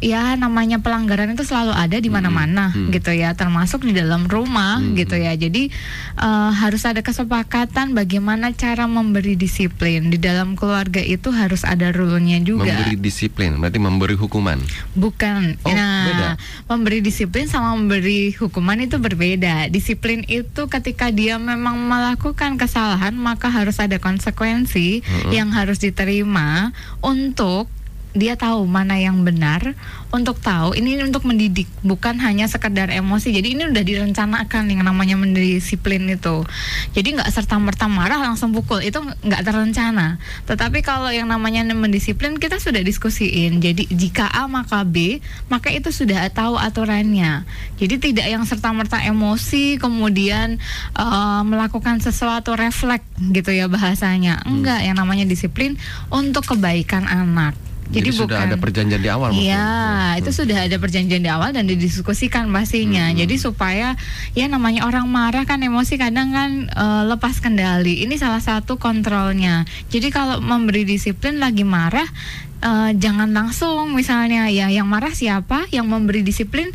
ya 0.03 0.35
namanya 0.35 0.83
pelanggaran 0.83 1.31
itu 1.31 1.47
selalu 1.47 1.71
ada 1.71 1.95
di 1.95 2.11
mana-mana 2.11 2.69
Hmm, 2.69 2.87
hmm. 2.87 2.91
gitu 2.91 3.11
ya 3.11 3.31
termasuk 3.33 3.81
di 3.81 3.95
dalam 3.95 4.27
rumah 4.27 4.77
Hmm, 4.77 4.93
gitu 4.93 5.15
ya 5.15 5.31
jadi 5.33 5.71
eh, 6.19 6.51
harus 6.53 6.83
ada 6.83 6.99
kesepakatan 6.99 7.95
bagaimana 7.95 8.51
cara 8.51 8.83
memberi 8.83 9.33
disiplin 9.33 10.11
di 10.11 10.19
dalam 10.19 10.53
keluarga 10.53 10.99
itu 10.99 11.31
harus 11.31 11.63
ada 11.63 11.89
rule-nya 11.89 12.43
juga 12.43 12.67
Memberi 12.67 12.95
disiplin, 12.99 13.55
berarti 13.57 13.79
memberi 13.79 14.15
hukuman. 14.15 14.59
Bukan. 14.93 15.55
Oh, 15.63 15.71
nah, 15.71 16.03
beda. 16.03 16.29
memberi 16.67 16.99
disiplin 16.99 17.47
sama 17.47 17.73
memberi 17.73 18.35
hukuman 18.35 18.75
itu 18.77 18.97
berbeda. 18.97 19.69
Disiplin 19.69 20.27
itu 20.27 20.67
ketika 20.67 21.07
dia 21.09 21.39
memang 21.39 21.79
melakukan 21.79 22.57
kesalahan, 22.57 23.15
maka 23.15 23.47
harus 23.47 23.79
ada 23.79 23.95
konsekuensi 23.97 24.99
Mm-mm. 24.99 25.31
yang 25.31 25.53
harus 25.53 25.79
diterima 25.79 26.73
untuk 26.99 27.69
dia 28.13 28.37
tahu 28.37 28.69
mana 28.69 29.01
yang 29.01 29.25
benar 29.25 29.73
untuk 30.13 30.37
tahu 30.37 30.77
ini 30.77 31.01
untuk 31.01 31.25
mendidik 31.25 31.65
bukan 31.81 32.21
hanya 32.21 32.45
sekedar 32.45 32.93
emosi. 32.93 33.33
Jadi 33.33 33.57
ini 33.57 33.65
udah 33.65 33.81
direncanakan 33.81 34.69
yang 34.69 34.85
namanya 34.85 35.17
mendisiplin 35.17 36.05
itu. 36.05 36.45
Jadi 36.93 37.17
nggak 37.17 37.29
serta 37.33 37.57
merta 37.57 37.89
marah 37.89 38.21
langsung 38.21 38.53
pukul. 38.53 38.85
Itu 38.85 39.01
nggak 39.01 39.41
terencana. 39.41 40.21
Tetapi 40.45 40.85
kalau 40.85 41.09
yang 41.09 41.25
namanya 41.25 41.65
mendisiplin 41.73 42.37
kita 42.37 42.61
sudah 42.61 42.85
diskusiin. 42.85 43.57
Jadi 43.57 43.89
jika 43.89 44.29
A 44.29 44.45
maka 44.45 44.85
B 44.85 45.17
maka 45.49 45.73
itu 45.73 45.89
sudah 45.89 46.29
tahu 46.29 46.61
aturannya. 46.61 47.49
Jadi 47.81 47.97
tidak 47.97 48.29
yang 48.29 48.45
serta 48.45 48.69
merta 48.69 49.01
emosi 49.01 49.81
kemudian 49.81 50.61
eh, 50.93 51.41
melakukan 51.41 51.97
sesuatu 51.97 52.53
refleks 52.53 53.09
gitu 53.33 53.49
ya 53.49 53.65
bahasanya. 53.65 54.45
Enggak 54.45 54.85
yang 54.85 55.01
namanya 55.01 55.25
disiplin 55.25 55.81
untuk 56.13 56.53
kebaikan 56.53 57.09
anak 57.09 57.57
jadi, 57.91 58.09
sudah 58.13 58.39
bukan 58.39 58.47
ada 58.53 58.57
perjanjian 58.59 59.01
di 59.03 59.09
awal. 59.11 59.29
Iya, 59.35 59.67
Hmm. 60.13 60.19
itu 60.23 60.29
sudah 60.31 60.65
ada 60.65 60.77
perjanjian 60.79 61.19
di 61.19 61.29
awal 61.29 61.51
dan 61.51 61.67
didiskusikan 61.67 62.47
pastinya. 62.53 63.11
Hmm. 63.11 63.17
Jadi 63.19 63.35
supaya 63.35 63.99
ya 64.37 64.45
namanya 64.47 64.87
orang 64.87 65.09
marah 65.09 65.43
kan 65.43 65.59
emosi 65.59 65.99
kadang 65.99 66.31
kan 66.31 66.71
eh, 66.71 67.03
lepas 67.09 67.41
kendali. 67.43 68.05
Ini 68.05 68.15
salah 68.15 68.39
satu 68.39 68.79
kontrolnya. 68.79 69.67
Jadi 69.91 70.07
kalau 70.13 70.39
memberi 70.39 70.87
disiplin 70.87 71.41
lagi 71.41 71.67
marah 71.67 72.07
eh, 72.63 72.91
jangan 72.95 73.29
langsung 73.35 73.91
misalnya 73.91 74.47
ya 74.47 74.71
yang 74.71 74.87
marah 74.87 75.11
siapa, 75.11 75.67
yang 75.73 75.89
memberi 75.89 76.23
disiplin 76.23 76.71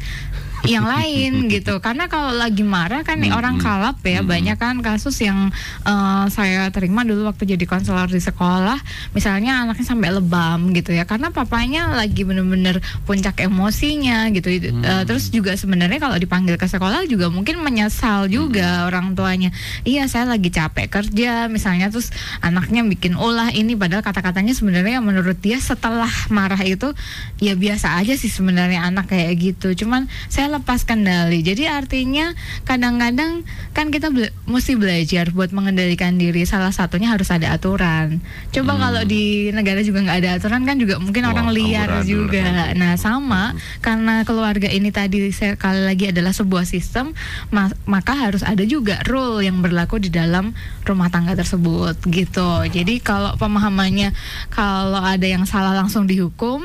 yang 0.66 0.82
lain 0.82 1.44
gitu. 1.54 1.78
Karena 1.78 2.08
kalau 2.08 2.32
lagi 2.32 2.64
marah 2.64 3.04
kan 3.04 3.18
Hmm, 3.18 3.34
orang 3.34 3.58
kalap 3.58 3.98
ya. 4.02 4.22
Hmm. 4.22 4.30
banyak 4.30 4.56
kan 4.56 4.78
kasus 4.78 5.18
yang 5.20 5.50
eh, 5.84 6.24
saya 6.30 6.70
terima 6.70 7.02
dulu 7.02 7.26
waktu 7.28 7.54
jadi 7.54 7.64
konselor 7.66 8.06
di 8.06 8.18
sekolah. 8.18 8.78
Misalnya 9.12 9.66
anaknya 9.66 9.86
sampai 9.86 10.10
lebam 10.14 10.70
gitu 10.72 10.94
ya. 10.94 11.04
Karena 11.04 11.28
papanya 11.28 11.92
lagi 11.92 12.22
bener-bener 12.22 12.78
puncak 13.04 13.42
emosinya 13.42 14.30
gitu. 14.30 14.48
Hmm. 14.48 14.82
Eh, 14.82 15.02
terus 15.04 15.28
juga 15.28 15.52
sebenarnya 15.54 15.98
kalau 15.98 16.16
dipanggil 16.16 16.56
ke 16.56 16.64
sekolah 16.64 17.04
juga 17.06 17.28
mungkin 17.28 17.60
menyesal 17.60 18.26
juga 18.26 18.82
Hmm. 18.82 18.88
orang 18.88 19.06
tuanya. 19.12 19.50
Iya 19.82 20.06
saya 20.06 20.24
lagi 20.24 20.48
capek 20.48 20.88
kerja 20.88 21.46
misalnya. 21.46 21.90
Terus 21.90 22.08
anaknya 22.40 22.80
bikin 22.82 23.14
ulah 23.14 23.50
ini 23.50 23.74
padahal 23.74 24.00
kata-katanya 24.00 24.54
sebenarnya 24.54 25.02
menurut 25.02 25.36
dia 25.38 25.58
setelah 25.58 26.08
marah 26.30 26.60
itu 26.62 26.94
ya 27.38 27.52
biasa 27.52 27.98
aja 27.98 28.14
sih 28.14 28.30
sebenarnya 28.30 28.86
anak 28.86 29.10
kayak 29.10 29.34
gitu. 29.36 29.84
Cuman 29.84 30.06
saya 30.26 30.48
lepas 30.49 30.83
kendali. 30.83 31.40
Jadi 31.40 31.64
artinya 31.64 32.33
kadang-kadang 32.64 33.45
kan 33.73 33.88
kita 33.88 34.09
bela- 34.09 34.33
mesti 34.45 34.75
belajar 34.75 35.31
buat 35.31 35.50
mengendalikan 35.50 36.17
diri. 36.17 36.43
Salah 36.43 36.73
satunya 36.73 37.09
harus 37.09 37.28
ada 37.28 37.52
aturan. 37.52 38.19
Coba 38.50 38.73
Hmm. 38.75 38.81
kalau 38.81 39.02
di 39.05 39.25
negara 39.50 39.81
juga 39.81 40.02
nggak 40.02 40.19
ada 40.19 40.31
aturan 40.37 40.62
kan 40.62 40.76
juga 40.76 40.97
mungkin 40.97 41.23
Wah, 41.23 41.33
orang 41.33 41.49
liar 41.50 41.88
amburadul. 41.88 42.09
juga. 42.09 42.45
nah 42.75 42.95
sama 42.95 43.52
karena 43.78 44.23
keluarga 44.23 44.67
ini 44.67 44.88
tadi 44.88 45.28
sekali 45.28 45.85
lagi 45.85 46.09
adalah 46.09 46.31
sebuah 46.31 46.64
sistem 46.64 47.12
ma- 47.49 47.71
maka 47.85 48.14
harus 48.14 48.40
ada 48.40 48.62
juga 48.62 48.99
rule 49.05 49.40
yang 49.40 49.61
berlaku 49.61 49.99
di 49.99 50.09
dalam 50.09 50.52
rumah 50.83 51.09
tangga 51.09 51.35
tersebut 51.35 51.95
gitu. 52.09 52.50
Jadi 52.67 52.99
kalau 52.99 53.37
pemahamannya 53.37 54.12
kalau 54.49 54.99
ada 54.99 55.25
yang 55.25 55.45
salah 55.45 55.73
langsung 55.73 56.05
dihukum 56.05 56.64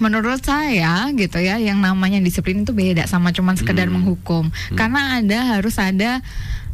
menurut 0.00 0.40
saya 0.40 1.06
gitu 1.12 1.38
ya 1.38 1.60
yang 1.60 1.78
namanya 1.78 2.18
disiplin 2.18 2.64
itu 2.64 2.72
beda 2.72 3.04
sama 3.04 3.30
cuman 3.30 3.54
sekedar 3.54 3.86
Hmm. 3.86 4.00
menghukum 4.00 4.48
karena 4.72 5.20
ada 5.20 5.60
harus 5.60 5.76
ada 5.76 6.24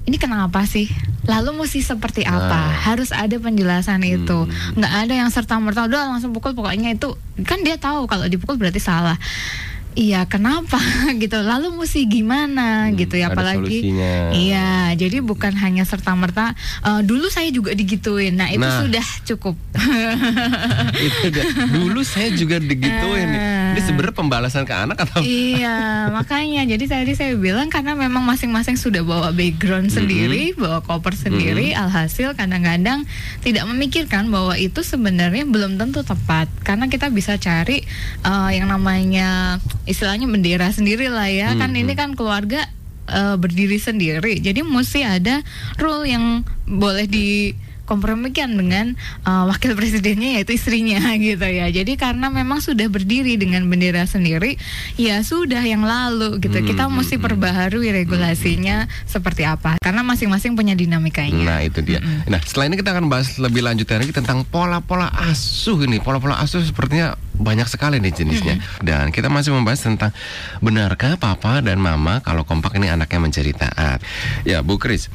ini 0.06 0.22
kenapa 0.22 0.62
sih? 0.70 0.86
Lalu 1.26 1.66
mesti 1.66 1.82
seperti 1.82 2.22
apa? 2.22 2.70
Nah. 2.70 2.70
Harus 2.78 3.10
ada 3.10 3.34
penjelasan 3.42 4.06
itu. 4.06 4.46
Hmm. 4.46 4.78
Nggak 4.78 4.92
ada 5.02 5.14
yang 5.18 5.30
serta 5.34 5.58
merta 5.58 5.82
udah 5.90 6.14
langsung 6.14 6.30
pukul 6.30 6.54
pokoknya 6.54 6.94
itu 6.94 7.18
kan 7.42 7.58
dia 7.66 7.74
tahu 7.74 8.06
kalau 8.06 8.30
dipukul 8.30 8.54
berarti 8.54 8.78
salah. 8.78 9.18
Iya 9.96 10.22
kenapa? 10.24 10.76
Gitu. 11.16 11.34
Lalu 11.34 11.72
mesti 11.74 12.04
gimana? 12.04 12.86
Hmm, 12.86 12.94
gitu 12.94 13.16
ya 13.16 13.32
apalagi 13.32 13.80
solusinya. 13.80 14.12
iya 14.30 14.68
jadi 14.92 15.18
bukan 15.20 15.56
hanya 15.56 15.82
serta 15.82 16.12
merta 16.12 16.52
dulu 17.02 17.26
saya 17.26 17.48
juga 17.48 17.72
digituin. 17.72 18.36
Nah 18.36 18.48
itu 18.48 18.60
Nah. 18.62 18.82
sudah 18.84 19.06
cukup. 19.24 19.56
Itu. 21.06 21.40
Dulu 21.72 22.00
saya 22.02 22.28
juga 22.32 22.58
digituin 22.58 23.26
nih. 23.26 23.40
Ini 23.76 23.80
sebenarnya 23.82 24.14
pembalasan 24.14 24.64
ke 24.64 24.74
anak 24.74 24.98
atau? 25.00 25.20
Iya 25.22 25.76
makanya. 26.16 26.66
Jadi 26.66 26.84
tadi 26.86 27.12
saya 27.14 27.32
bilang 27.34 27.68
karena 27.68 27.94
memang 27.94 28.22
masing-masing 28.22 28.76
sudah 28.76 29.00
bawa 29.00 29.30
background 29.30 29.88
sendiri 29.88 30.52
bawa 30.54 30.80
koper 30.80 31.14
sendiri 31.14 31.72
alhasil 31.72 32.32
kadang-kadang 32.34 33.04
tidak 33.40 33.64
memikirkan 33.68 34.28
bahwa 34.28 34.56
itu 34.56 34.82
sebenarnya 34.82 35.46
belum 35.46 35.78
tentu 35.78 36.02
tepat. 36.02 36.50
Karena 36.60 36.86
kita 36.86 37.08
bisa 37.08 37.38
cari 37.38 37.80
eh, 38.22 38.50
yang 38.52 38.68
namanya 38.68 39.56
istilahnya 39.86 40.26
bendera 40.26 40.68
sendiri 40.70 41.08
lah 41.08 41.30
ya. 41.30 41.54
Kan 41.54 41.72
ini 41.78 41.94
kan 41.94 42.12
keluarga 42.18 42.66
eh, 43.08 43.36
berdiri 43.38 43.78
sendiri. 43.80 44.42
Jadi 44.42 44.60
mesti 44.66 45.06
ada 45.06 45.40
rule 45.80 46.04
yang 46.06 46.44
boleh 46.66 47.06
di 47.06 47.54
kompromikan 47.86 48.58
dengan 48.58 48.98
uh, 49.22 49.46
wakil 49.46 49.78
presidennya 49.78 50.42
yaitu 50.42 50.58
istrinya 50.58 51.00
gitu 51.16 51.46
ya. 51.46 51.70
Jadi 51.70 51.94
karena 51.94 52.28
memang 52.28 52.58
sudah 52.58 52.90
berdiri 52.90 53.38
dengan 53.38 53.64
bendera 53.70 54.04
sendiri, 54.04 54.58
ya 54.98 55.22
sudah 55.22 55.62
yang 55.62 55.86
lalu 55.86 56.42
gitu. 56.42 56.58
Hmm, 56.58 56.66
Kita 56.66 56.84
hmm, 56.90 56.94
mesti 56.98 57.16
hmm. 57.16 57.24
perbaharui 57.24 57.88
regulasinya 57.94 58.90
seperti 59.06 59.46
apa. 59.46 59.78
Karena 59.78 60.02
masing-masing 60.02 60.58
punya 60.58 60.74
dinamikanya. 60.74 61.56
Nah 61.56 61.60
itu 61.62 61.80
dia. 61.80 62.02
Nah 62.26 62.42
setelah 62.42 62.68
ini 62.68 62.76
kita 62.76 62.90
akan 62.92 63.06
bahas 63.06 63.38
lebih 63.38 63.62
lanjut 63.62 63.86
lagi 63.86 64.12
tentang 64.12 64.42
pola-pola 64.42 65.08
asuh 65.30 65.86
ini. 65.86 66.02
Pola-pola 66.02 66.42
asuh 66.42 66.60
sepertinya 66.60 67.14
banyak 67.36 67.68
sekali 67.68 68.02
nih 68.02 68.12
jenisnya. 68.12 68.56
Dan 68.82 69.14
kita 69.14 69.30
masih 69.30 69.54
membahas 69.54 69.84
tentang 69.84 70.10
benarkah 70.58 71.14
papa 71.20 71.62
dan 71.62 71.78
mama 71.78 72.18
kalau 72.24 72.42
kompak 72.42 72.74
ini 72.80 72.90
anaknya 72.90 73.20
menjadi 73.22 73.52
taat. 73.54 74.02
Ya 74.42 74.64
Bu 74.64 74.80
Kris, 74.80 75.12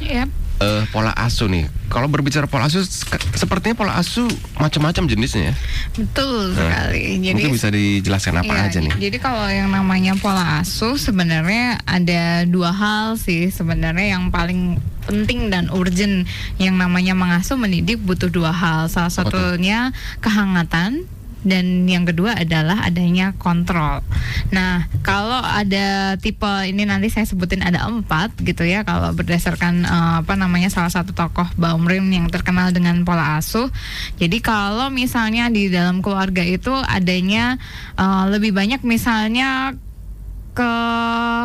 Yap. 0.00 0.43
Eh, 0.56 0.82
pola 0.88 1.10
asuh 1.10 1.46
nih. 1.46 1.66
Kalau 1.86 2.06
berbicara 2.06 2.44
pola 2.44 2.66
asuh, 2.66 2.82
se- 2.82 3.06
sepertinya 3.34 3.74
pola 3.76 3.92
asuh 3.94 4.26
macam-macam 4.56 5.06
jenisnya 5.06 5.50
ya. 5.50 5.54
Betul 5.94 6.52
Nah, 6.52 6.58
sekali. 6.88 7.02
Jadi 7.20 7.34
Mungkin 7.34 7.54
bisa 7.54 7.68
dijelaskan 7.68 8.34
apa 8.40 8.52
Iya, 8.52 8.62
aja 8.68 8.78
nih? 8.80 8.92
Jadi 9.00 9.16
kalau 9.18 9.46
yang 9.46 9.68
namanya 9.68 10.14
pola 10.14 10.58
asuh 10.58 10.94
sebenarnya 10.94 11.78
ada 11.84 12.44
dua 12.44 12.70
hal 12.70 13.14
sih 13.14 13.48
sebenarnya 13.48 14.14
yang 14.14 14.28
paling 14.28 14.76
penting 15.04 15.48
dan 15.48 15.68
urgent 15.68 16.24
yang 16.56 16.74
namanya 16.74 17.12
mengasuh 17.12 17.54
mendidik 17.54 18.00
butuh 18.00 18.26
dua 18.26 18.50
hal. 18.50 18.88
Salah 18.88 19.12
satunya 19.12 19.92
kehangatan 20.18 21.04
dan 21.44 21.84
yang 21.84 22.08
kedua 22.08 22.40
adalah 22.40 22.82
adanya 22.88 23.36
kontrol. 23.36 24.00
Nah, 24.50 24.88
kalau 25.04 25.38
ada 25.44 26.16
tipe 26.18 26.48
ini 26.64 26.88
nanti 26.88 27.12
saya 27.12 27.28
sebutin 27.28 27.60
ada 27.60 27.84
empat 27.84 28.34
gitu 28.40 28.64
ya. 28.64 28.82
Kalau 28.82 29.12
berdasarkan 29.12 29.84
eh, 29.84 30.14
apa 30.24 30.34
namanya 30.34 30.72
salah 30.72 30.90
satu 30.90 31.12
tokoh 31.12 31.46
Baumrim 31.60 32.08
yang 32.08 32.32
terkenal 32.32 32.72
dengan 32.72 33.04
pola 33.04 33.36
asuh. 33.38 33.68
Jadi 34.16 34.40
kalau 34.40 34.88
misalnya 34.88 35.52
di 35.52 35.68
dalam 35.68 36.00
keluarga 36.00 36.40
itu 36.40 36.72
adanya 36.72 37.60
eh, 38.00 38.24
lebih 38.32 38.56
banyak 38.56 38.80
misalnya 38.82 39.76
ke 40.54 40.70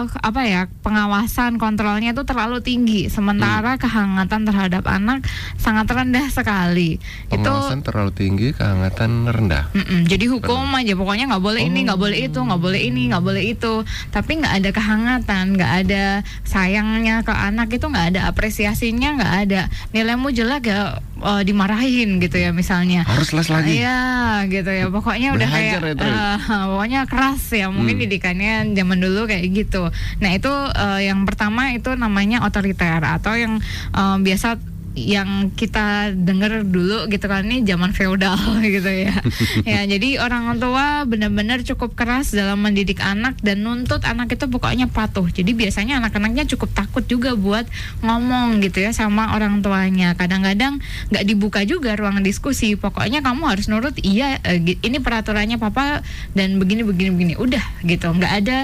apa 0.05 0.41
ya 0.43 0.61
pengawasan 0.79 1.57
kontrolnya 1.57 2.13
itu 2.13 2.21
terlalu 2.21 2.59
tinggi 2.59 3.01
sementara 3.07 3.49
Hmm. 3.71 3.81
kehangatan 3.81 4.41
terhadap 4.43 4.83
anak 4.85 5.25
sangat 5.55 5.85
rendah 5.87 6.29
sekali 6.29 7.01
itu 7.27 7.41
Pengawasan 7.41 7.81
terlalu 7.81 8.11
tinggi, 8.11 8.47
kehangatan 8.51 9.25
rendah. 9.25 9.69
Mm-mm, 9.71 10.05
jadi 10.05 10.25
hukum 10.27 10.69
aja 10.71 10.93
pokoknya 10.93 11.25
nggak 11.27 11.41
boleh 11.41 11.61
ini 11.63 11.79
nggak 11.83 11.97
boleh 11.97 12.17
itu 12.21 12.39
nggak 12.39 12.59
boleh 12.59 12.81
ini 12.81 13.01
nggak 13.09 13.23
boleh 13.23 13.43
itu 13.47 13.73
tapi 14.09 14.31
nggak 14.37 14.53
ada 14.55 14.69
kehangatan 14.69 15.45
nggak 15.51 15.73
ada 15.81 16.05
sayangnya 16.43 17.21
ke 17.21 17.31
anak 17.31 17.69
itu 17.69 17.83
nggak 17.83 18.07
ada 18.09 18.21
apresiasinya 18.27 19.09
nggak 19.15 19.33
ada 19.41 19.61
nilaimu 19.89 20.29
jelek 20.29 20.63
ya 20.65 20.81
eh, 21.19 21.41
dimarahin 21.43 22.19
gitu 22.19 22.37
ya 22.37 22.51
misalnya 22.51 23.03
Harus 23.03 23.31
les 23.31 23.47
lagi. 23.47 23.73
Iya 23.75 23.99
gitu 24.45 24.69
ya 24.69 24.85
pokoknya 24.87 25.33
udah 25.33 25.47
kayak 25.47 25.73
ya, 25.75 25.93
terus. 25.93 26.13
eh, 26.13 26.37
pokoknya 26.67 26.99
keras 27.05 27.41
ya 27.49 27.67
mungkin 27.67 27.87
Hmm. 27.91 28.03
didikannya 28.05 28.53
zaman 28.71 28.98
dulu 28.99 29.25
kayak 29.25 29.47
gitu. 29.51 29.89
Nah 30.19 30.31
itu 30.35 30.51
eh, 30.75 31.09
yang 31.09 31.23
pertama 31.23 31.71
itu 31.73 31.95
namanya 31.95 32.43
otoriter 32.45 33.01
atau 33.01 33.33
yang 33.35 33.57
eh, 33.95 34.17
biasa 34.19 34.78
yang 35.07 35.53
kita 35.55 36.11
dengar 36.11 36.65
dulu 36.65 37.07
gitu 37.07 37.25
kan 37.29 37.45
ini 37.47 37.63
zaman 37.63 37.95
feodal 37.95 38.35
gitu 38.65 38.89
ya. 38.89 39.15
ya 39.63 39.81
jadi 39.91 40.19
orang 40.19 40.57
tua 40.59 41.05
benar-benar 41.07 41.61
cukup 41.63 41.95
keras 41.95 42.35
dalam 42.35 42.59
mendidik 42.59 42.99
anak 42.99 43.39
dan 43.39 43.63
nuntut 43.63 44.03
anak 44.03 44.33
itu 44.33 44.45
pokoknya 44.49 44.89
patuh. 44.89 45.27
Jadi 45.29 45.55
biasanya 45.55 46.01
anak-anaknya 46.03 46.49
cukup 46.49 46.73
takut 46.73 47.03
juga 47.05 47.37
buat 47.37 47.65
ngomong 48.01 48.59
gitu 48.65 48.83
ya 48.83 48.91
sama 48.91 49.37
orang 49.37 49.61
tuanya. 49.61 50.17
Kadang-kadang 50.17 50.81
nggak 51.13 51.25
dibuka 51.25 51.61
juga 51.63 51.93
ruang 51.95 52.25
diskusi. 52.25 52.73
Pokoknya 52.75 53.21
kamu 53.21 53.43
harus 53.45 53.69
nurut. 53.69 53.95
Iya, 54.01 54.41
eh, 54.43 54.59
ini 54.59 54.97
peraturannya 54.99 55.61
papa 55.61 56.01
dan 56.33 56.57
begini 56.57 56.81
begini 56.83 57.09
begini. 57.13 57.33
Udah 57.37 57.63
gitu. 57.85 58.09
Nggak 58.09 58.33
ada 58.45 58.57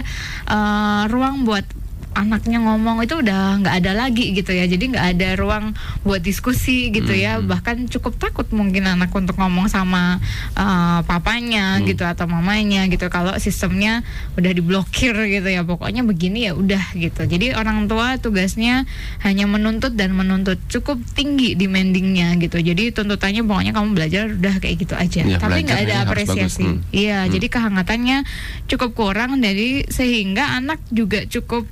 eh, 0.49 1.01
ruang 1.11 1.45
buat 1.45 1.84
anaknya 2.15 2.57
ngomong 2.57 3.03
itu 3.03 3.19
udah 3.19 3.59
nggak 3.59 3.75
ada 3.77 3.91
lagi 3.93 4.31
gitu 4.31 4.49
ya 4.49 4.63
jadi 4.63 4.81
nggak 4.87 5.07
ada 5.13 5.29
ruang 5.35 5.75
buat 6.01 6.19
diskusi 6.19 6.87
gitu 6.89 7.11
ya 7.11 7.35
Hmm. 7.35 7.45
bahkan 7.45 7.75
cukup 7.85 8.15
takut 8.15 8.47
mungkin 8.49 8.87
anak 8.87 9.11
untuk 9.11 9.35
ngomong 9.35 9.67
sama 9.67 10.23
eh, 10.51 10.99
papanya 11.03 11.77
Hmm. 11.77 11.85
gitu 11.85 12.01
atau 12.01 12.23
mamanya 12.25 12.87
gitu 12.87 13.05
kalau 13.07 13.35
sistemnya 13.35 14.01
udah 14.33 14.49
diblokir 14.49 15.11
gitu 15.11 15.45
ya 15.45 15.61
pokoknya 15.61 16.01
begini 16.01 16.47
ya 16.47 16.53
udah 16.53 16.95
gitu 16.95 17.21
jadi 17.21 17.53
orang 17.53 17.85
tua 17.85 18.15
tugasnya 18.15 18.87
hanya 19.19 19.45
menuntut 19.45 19.93
dan 19.93 20.11
menuntut 20.11 20.55
cukup 20.65 20.97
tinggi 21.11 21.53
demandingnya 21.53 22.33
gitu 22.37 22.57
jadi 22.57 22.89
tuntutannya 22.91 23.43
pokoknya 23.43 23.71
kamu 23.71 23.89
belajar 23.91 24.23
udah 24.31 24.55
kayak 24.57 24.75
gitu 24.79 24.95
aja 24.95 25.21
Iya, 25.21 25.37
tapi 25.37 25.61
nggak 25.61 25.81
ada 25.83 25.95
apresiasi. 26.03 26.63
Hmm. 26.63 26.79
iya 26.89 27.23
Hmm. 27.23 27.31
jadi 27.31 27.47
kehangatannya 27.49 28.17
cukup 28.65 28.95
kurang 28.95 29.37
dari 29.37 29.83
sehingga 29.87 30.55
anak 30.55 30.79
juga 30.89 31.25
cukup 31.25 31.67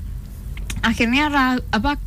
akhirnya 0.84 1.32
apa 1.72 1.98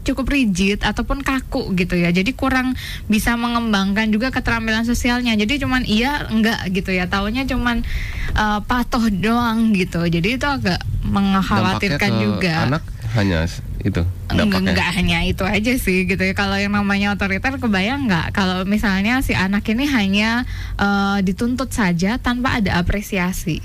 cukup 0.00 0.32
rigid 0.32 0.80
ataupun 0.80 1.20
kaku 1.20 1.76
gitu 1.76 1.92
ya 1.92 2.08
jadi 2.08 2.32
kurang 2.32 2.72
bisa 3.06 3.36
mengembangkan 3.36 4.08
juga 4.08 4.32
keterampilan 4.32 4.88
sosialnya 4.88 5.36
jadi 5.36 5.60
cuman 5.60 5.84
iya 5.84 6.24
enggak 6.32 6.72
gitu 6.72 6.90
ya 6.96 7.04
taunya 7.04 7.44
cuman 7.44 7.84
uh, 8.32 8.64
patuh 8.64 9.12
doang 9.12 9.76
gitu 9.76 10.00
jadi 10.08 10.40
itu 10.40 10.46
agak 10.48 10.80
mengkhawatirkan 11.04 12.12
juga 12.16 12.54
Anak 12.64 12.84
hanya 13.12 13.44
itu 13.82 14.02
Enggak, 14.30 14.46
dampaknya. 14.46 14.70
enggak 14.70 14.88
hanya 14.94 15.18
itu 15.26 15.42
aja 15.42 15.72
sih 15.74 16.06
gitu 16.06 16.22
ya. 16.22 16.30
Kalau 16.36 16.54
yang 16.54 16.70
namanya 16.70 17.10
otoriter 17.16 17.58
kebayang 17.58 18.06
nggak? 18.06 18.30
Kalau 18.30 18.62
misalnya 18.62 19.18
si 19.24 19.34
anak 19.34 19.66
ini 19.66 19.88
hanya 19.90 20.46
eh, 20.78 21.18
dituntut 21.26 21.74
saja 21.74 22.20
tanpa 22.22 22.62
ada 22.62 22.78
apresiasi. 22.78 23.58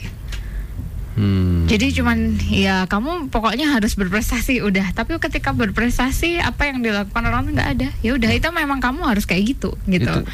Hmm. 1.15 1.63
Jadi 1.65 1.95
cuman 1.95 2.35
ya 2.51 2.83
kamu 2.91 3.31
pokoknya 3.31 3.71
harus 3.71 3.95
berprestasi 3.95 4.59
udah. 4.59 4.91
Tapi 4.91 5.15
ketika 5.17 5.55
berprestasi 5.55 6.43
apa 6.43 6.67
yang 6.67 6.83
dilakukan 6.83 7.23
orang 7.23 7.55
nggak 7.55 7.69
ada. 7.79 7.89
Ya 8.03 8.19
udah 8.19 8.31
itu 8.35 8.47
memang 8.51 8.83
kamu 8.83 9.07
harus 9.07 9.23
kayak 9.23 9.55
gitu 9.55 9.79
gitu. 9.87 10.11
Itu 10.11 10.27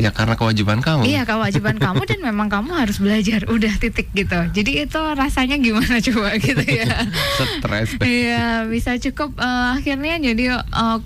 ya 0.00 0.10
karena 0.16 0.34
kewajiban 0.34 0.80
kamu. 0.80 1.04
Iya 1.04 1.28
kewajiban 1.28 1.76
kamu 1.84 2.08
dan 2.08 2.20
memang 2.24 2.48
kamu 2.48 2.72
harus 2.72 2.96
belajar 2.96 3.44
udah 3.48 3.76
titik 3.76 4.08
gitu. 4.16 4.40
Jadi 4.56 4.88
itu 4.88 5.00
rasanya 5.00 5.60
gimana 5.60 6.00
coba 6.00 6.40
gitu 6.40 6.64
ya. 6.64 7.04
Stres. 7.36 8.00
Iya 8.00 8.64
bisa 8.64 8.96
cukup 8.96 9.36
eh, 9.36 9.68
akhirnya 9.76 10.16
jadi 10.20 10.44
eh, 10.64 10.98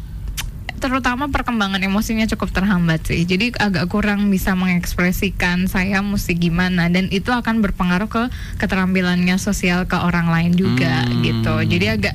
terutama 0.83 1.31
perkembangan 1.33 1.81
emosinya 1.81 2.27
cukup 2.29 2.53
terhambat 2.53 3.07
sih. 3.09 3.25
Jadi 3.25 3.55
agak 3.57 3.89
kurang 3.89 4.29
bisa 4.29 4.53
mengekspresikan 4.53 5.71
saya 5.71 6.03
mesti 6.05 6.37
gimana 6.37 6.91
dan 6.93 7.09
itu 7.09 7.31
akan 7.33 7.65
berpengaruh 7.65 8.11
ke 8.11 8.23
keterampilannya 8.61 9.39
sosial 9.41 9.87
ke 9.89 9.97
orang 9.97 10.29
lain 10.29 10.53
juga 10.55 11.07
Hmm. 11.07 11.23
gitu. 11.25 11.55
Jadi 11.65 11.87
agak 11.89 12.15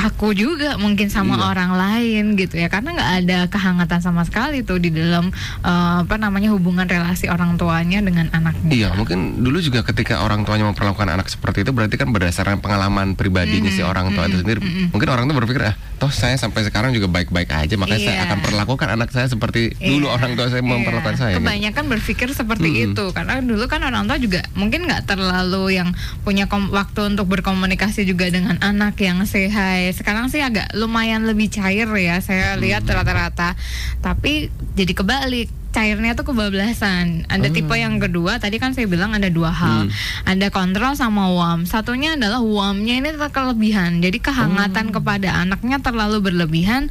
kaku 0.00 0.32
juga 0.32 0.74
mungkin 0.76 1.06
sama 1.06 1.36
Iya. 1.36 1.44
orang 1.46 1.70
lain 1.72 2.24
gitu 2.34 2.56
ya 2.56 2.66
karena 2.66 2.96
nggak 2.96 3.10
ada 3.20 3.38
kehangatan 3.46 4.00
sama 4.00 4.24
sekali 4.24 4.64
tuh 4.64 4.80
di 4.80 4.88
dalam 4.88 5.28
eh, 5.60 5.96
apa 6.00 6.16
namanya 6.16 6.48
hubungan 6.50 6.88
relasi 6.88 7.28
orang 7.28 7.54
tuanya 7.54 8.00
dengan 8.00 8.32
anaknya. 8.32 8.64
Iya, 8.66 8.88
mungkin 8.94 9.40
dulu 9.40 9.60
juga 9.60 9.84
ketika 9.84 10.24
orang 10.24 10.42
tuanya 10.42 10.64
memperlakukan 10.64 11.04
anak 11.06 11.28
seperti 11.28 11.62
itu 11.62 11.70
berarti 11.70 11.94
kan 11.94 12.08
berdasarkan 12.08 12.58
pengalaman 12.58 13.12
pribadinya 13.12 13.68
si 13.68 13.78
Mm-mm, 13.78 13.92
orang 13.92 14.06
tua 14.10 14.24
itu 14.24 14.32
mm-mm, 14.32 14.42
sendiri. 14.42 14.60
mm-mm. 14.60 14.86
Mungkin 14.90 15.08
orang 15.10 15.24
tua 15.26 15.36
berpikir 15.36 15.62
ah, 15.62 15.76
toh 15.96 16.08
saya 16.08 16.34
sampai 16.34 16.64
sekarang 16.64 16.90
juga 16.90 17.06
baik-baik 17.06 17.52
aja, 17.52 17.74
makanya 17.76 18.00
saya 18.00 18.16
Iya. 18.16 18.26
akan 18.26 18.38
perlakukan 18.40 18.88
anak 18.90 19.08
saya 19.10 19.28
seperti 19.28 19.76
dulu 19.76 20.08
Iya, 20.08 20.16
orang 20.16 20.30
tua 20.32 20.46
saya 20.48 20.62
iya. 20.64 20.70
memperlakukan 20.72 21.14
saya. 21.14 21.34
gitu. 21.36 21.44
Kebanyakan 21.44 21.84
berpikir 21.90 22.28
seperti 22.32 22.68
Mm-mm. 22.70 22.86
itu 22.90 23.04
karena 23.12 23.34
dulu 23.38 23.64
kan 23.68 23.84
orang 23.84 24.08
tua 24.08 24.16
juga 24.16 24.40
mungkin 24.56 24.88
nggak 24.88 25.04
terlalu 25.04 25.76
yang 25.76 25.92
punya 26.22 26.48
kom- 26.48 26.72
waktu 26.72 27.00
untuk 27.06 27.28
berkomunikasi 27.28 28.08
juga 28.08 28.32
dengan 28.32 28.56
anak 28.60 28.96
yang 28.96 29.20
hi. 29.20 29.89
Sekarang 29.92 30.32
sih 30.32 30.42
agak 30.42 30.74
lumayan 30.74 31.26
lebih 31.26 31.50
cair 31.52 31.86
ya. 31.98 32.18
Saya 32.22 32.56
lihat 32.56 32.86
rata-rata. 32.86 33.54
Tapi 34.00 34.48
jadi 34.74 34.92
kebalik 34.94 35.48
cairnya 35.70 36.18
tuh 36.18 36.34
kebablasan. 36.34 37.30
Ada 37.30 37.48
Hmm. 37.50 37.54
tipe 37.54 37.74
yang 37.78 38.02
kedua, 38.02 38.42
tadi 38.42 38.58
kan 38.58 38.74
saya 38.74 38.90
bilang 38.90 39.14
ada 39.14 39.30
dua 39.30 39.54
hal. 39.54 39.86
Ada 40.26 40.50
kontrol 40.50 40.98
sama 40.98 41.30
warm. 41.30 41.64
Satunya 41.66 42.18
adalah 42.18 42.42
warmnya 42.42 42.98
ini 42.98 43.10
kelebihan. 43.30 44.02
Jadi 44.02 44.18
kehangatan 44.18 44.90
kepada 44.90 45.38
anaknya 45.38 45.78
terlalu 45.78 46.18
berlebihan, 46.18 46.90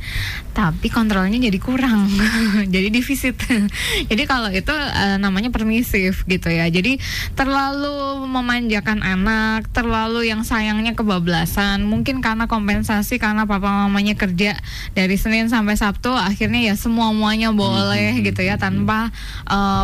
tapi 0.56 0.88
kontrolnya 0.88 1.36
jadi 1.38 1.60
kurang. 1.60 2.08
jadi 2.74 2.88
defisit. 2.88 3.36
jadi 4.12 4.24
kalau 4.24 4.48
itu 4.48 4.72
eh, 4.72 5.20
namanya 5.20 5.52
permisif 5.52 6.24
gitu 6.24 6.48
ya. 6.48 6.72
Jadi 6.72 6.98
terlalu 7.36 8.24
memanjakan 8.32 9.04
anak, 9.04 9.68
terlalu 9.76 10.32
yang 10.32 10.48
sayangnya 10.48 10.96
kebablasan. 10.96 11.84
Mungkin 11.84 12.24
karena 12.24 12.48
kompensasi 12.48 13.20
karena 13.20 13.44
papa 13.44 13.88
mamanya 13.88 14.15
kerja 14.15 14.56
dari 14.96 15.15
Senin 15.20 15.52
sampai 15.52 15.76
Sabtu, 15.76 16.15
akhirnya 16.15 16.72
ya 16.72 16.76
semua 16.80 17.12
muanya 17.12 17.52
boleh 17.52 18.24
gitu 18.24 18.39
ya 18.39 18.56
tanpa 18.69 19.10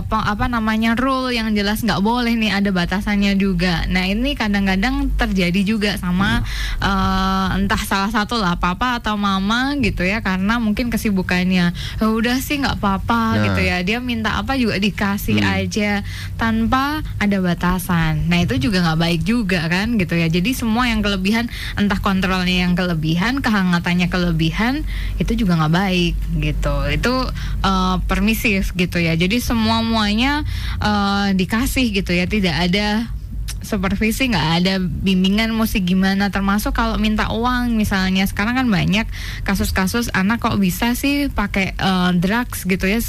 pe- 0.05 0.27
apa 0.29 0.45
namanya 0.45 0.93
rule 0.93 1.33
yang 1.33 1.49
jelas 1.51 1.81
nggak 1.81 1.99
boleh 1.99 2.37
nih 2.37 2.53
ada 2.53 2.69
batasannya 2.69 3.33
juga. 3.35 3.83
Nah 3.89 4.05
ini 4.05 4.37
kadang-kadang 4.37 5.09
terjadi 5.17 5.61
juga 5.65 5.91
sama 5.97 6.45
eh, 6.77 7.47
entah 7.57 7.81
salah 7.81 8.13
satu 8.13 8.37
lah 8.37 8.55
papa 8.55 9.01
atau 9.01 9.17
mama 9.17 9.73
gitu 9.81 10.05
ya 10.05 10.21
karena 10.21 10.61
mungkin 10.61 10.93
kesibukannya. 10.93 11.73
"Ya 11.73 12.05
udah 12.05 12.37
sih 12.37 12.61
nggak 12.61 12.77
apa-apa 12.77 13.21
Nah. 13.39 13.43
gitu 13.49 13.61
ya. 13.63 13.81
Dia 13.81 13.97
minta 13.97 14.37
apa 14.37 14.53
juga 14.53 14.77
dikasih 14.77 15.41
aja 15.41 16.05
tanpa 16.35 17.01
ada 17.17 17.37
batasan. 17.41 18.29
Nah 18.29 18.43
itu 18.43 18.59
juga 18.59 18.85
nggak 18.85 18.99
baik 18.99 19.21
juga 19.25 19.65
kan 19.65 19.97
gitu 19.97 20.13
ya. 20.13 20.29
Jadi 20.29 20.53
semua 20.53 20.85
yang 20.85 21.01
kelebihan 21.01 21.49
entah 21.73 21.97
kontrolnya 21.97 22.67
yang 22.67 22.77
kelebihan, 22.77 23.41
kehangatannya 23.41 24.11
kelebihan 24.11 24.85
itu 25.17 25.33
juga 25.33 25.57
nggak 25.57 25.73
baik 25.73 26.13
gitu. 26.43 26.75
Itu 26.91 27.13
eh, 27.63 27.95
permisif 28.05 28.74
gitu 28.75 29.01
ya. 29.01 29.15
Jadi 29.15 29.39
semua 29.41 29.81
muanya 29.81 30.43
eh, 30.79 31.33
dikasih 31.33 31.95
gitu 31.95 32.11
ya. 32.11 32.27
Tidak 32.27 32.53
ada 32.53 33.09
supervisi 33.65 34.29
nggak 34.29 34.49
ada 34.61 34.77
bimbingan 34.77 35.49
mesti 35.49 35.81
gimana 35.81 36.29
termasuk 36.29 36.77
kalau 36.77 37.01
minta 37.01 37.33
uang 37.33 37.73
misalnya 37.73 38.21
sekarang 38.29 38.61
kan 38.61 38.69
banyak 38.69 39.09
kasus-kasus 39.41 40.13
anak 40.13 40.37
kok 40.37 40.61
bisa 40.61 40.93
sih 40.93 41.33
pakai 41.33 41.73
eh, 41.73 42.11
drugs 42.21 42.69
gitu 42.69 42.85
ya 42.85 43.01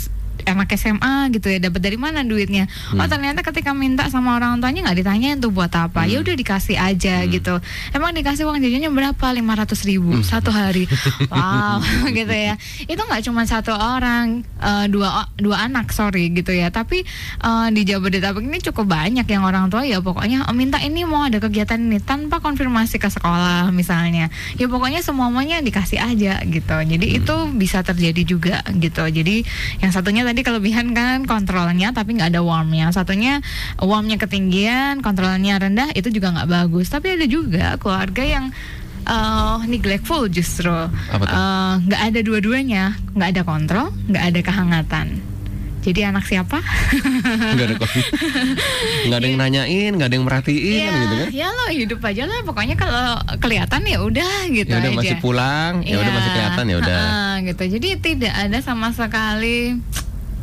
anak 0.47 0.71
SMA 0.79 1.31
gitu 1.35 1.51
ya 1.51 1.59
dapat 1.59 1.81
dari 1.83 1.99
mana 1.99 2.23
duitnya? 2.23 2.71
Oh 2.95 3.07
ternyata 3.07 3.43
ketika 3.43 3.75
minta 3.75 4.07
sama 4.09 4.39
orang 4.39 4.63
tuanya 4.63 4.87
nggak 4.87 4.99
ditanyain 5.03 5.39
tuh 5.43 5.51
buat 5.51 5.71
apa. 5.75 6.07
Ya 6.07 6.23
udah 6.23 6.35
dikasih 6.35 6.79
aja 6.79 7.27
gitu. 7.27 7.59
Emang 7.91 8.15
dikasih 8.15 8.47
uang 8.47 8.63
jajannya 8.63 8.91
berapa? 8.91 9.27
500 9.27 9.89
ribu 9.89 10.23
satu 10.23 10.51
hari. 10.55 10.87
Wow 11.27 11.83
gitu 12.19 12.33
ya. 12.33 12.55
Itu 12.87 13.03
nggak 13.03 13.23
cuma 13.27 13.43
satu 13.45 13.75
orang 13.75 14.47
eh, 14.63 14.87
dua 14.89 15.27
dua 15.37 15.67
anak 15.67 15.91
sorry 15.91 16.31
gitu 16.31 16.55
ya. 16.55 16.71
Tapi 16.71 17.03
eh, 17.43 17.69
di 17.75 17.83
Jabodetabek 17.83 18.43
ini 18.47 18.59
cukup 18.63 18.87
banyak 18.87 19.27
yang 19.27 19.43
orang 19.43 19.69
tua 19.69 19.83
ya 19.83 19.99
pokoknya 19.99 20.47
"Oh, 20.47 20.55
minta 20.57 20.79
ini 20.81 21.03
mau 21.03 21.27
ada 21.27 21.43
kegiatan 21.43 21.79
ini 21.81 21.99
tanpa 21.99 22.39
konfirmasi 22.39 22.97
ke 23.03 23.09
sekolah 23.11 23.69
misalnya. 23.75 24.31
Ya 24.57 24.67
pokoknya 24.71 25.03
semuanya 25.03 25.61
dikasih 25.61 25.99
aja 26.01 26.41
gitu. 26.47 26.77
Jadi 26.77 27.07
itu 27.19 27.35
bisa 27.57 27.83
terjadi 27.83 28.23
juga 28.23 28.57
gitu. 28.77 29.03
Jadi 29.07 29.43
yang 29.83 29.91
satunya 29.91 30.23
tadi 30.23 30.36
kelebihan 30.43 30.93
kan 30.97 31.25
kontrolnya 31.25 31.93
tapi 31.93 32.17
nggak 32.17 32.33
ada 32.35 32.43
warmnya. 32.43 32.91
Satunya 32.91 33.41
warmnya 33.79 34.17
ketinggian 34.19 35.01
kontrolnya 35.01 35.61
rendah 35.61 35.93
itu 35.95 36.09
juga 36.11 36.33
nggak 36.35 36.49
bagus. 36.49 36.91
Tapi 36.91 37.17
ada 37.17 37.27
juga 37.29 37.77
keluarga 37.79 38.23
yang 38.25 38.45
eh, 39.07 39.57
neglectful 39.71 40.27
justru? 40.29 40.75
Eh, 41.15 41.75
nggak 41.87 42.03
ada 42.13 42.21
dua-duanya. 42.21 42.99
Nggak 43.15 43.29
ada 43.37 43.43
kontrol 43.47 43.87
nggak 44.11 44.25
ada 44.35 44.41
kehangatan. 44.43 45.07
Jadi 45.87 46.03
anak 46.03 46.27
siapa? 46.27 46.59
Nggak 47.55 47.67
ada 47.71 47.77
nggak 49.07 49.19
ada 49.23 49.27
yang 49.31 49.39
nanyain 49.39 49.95
nggak 49.95 50.09
ada 50.11 50.17
yang 50.19 50.27
merhatiin 50.27 50.83
ya, 50.83 50.91
kan 50.91 50.99
gitu 50.99 51.15
kan? 51.15 51.29
ya 51.31 51.47
lo 51.47 51.65
hidup 51.71 52.01
aja 52.03 52.23
lah. 52.27 52.39
Pokoknya 52.43 52.75
kalau 52.75 53.15
kelihatan 53.39 53.87
ya 53.87 53.99
udah 54.03 54.35
gitu 54.51 54.67
ya 54.67 54.83
udah 54.83 54.93
masih 54.99 55.17
pulang. 55.23 55.87
Ya 55.87 56.03
udah 56.03 56.11
Iya, 56.11 56.19
masih 56.19 56.31
kelihatan 56.35 56.65
ya 56.67 56.77
udah. 56.83 56.99
Gitu. 57.47 57.63
Jadi 57.79 57.89
tidak 58.03 58.35
ada 58.35 58.59
sama 58.67 58.91
sekali 58.91 59.79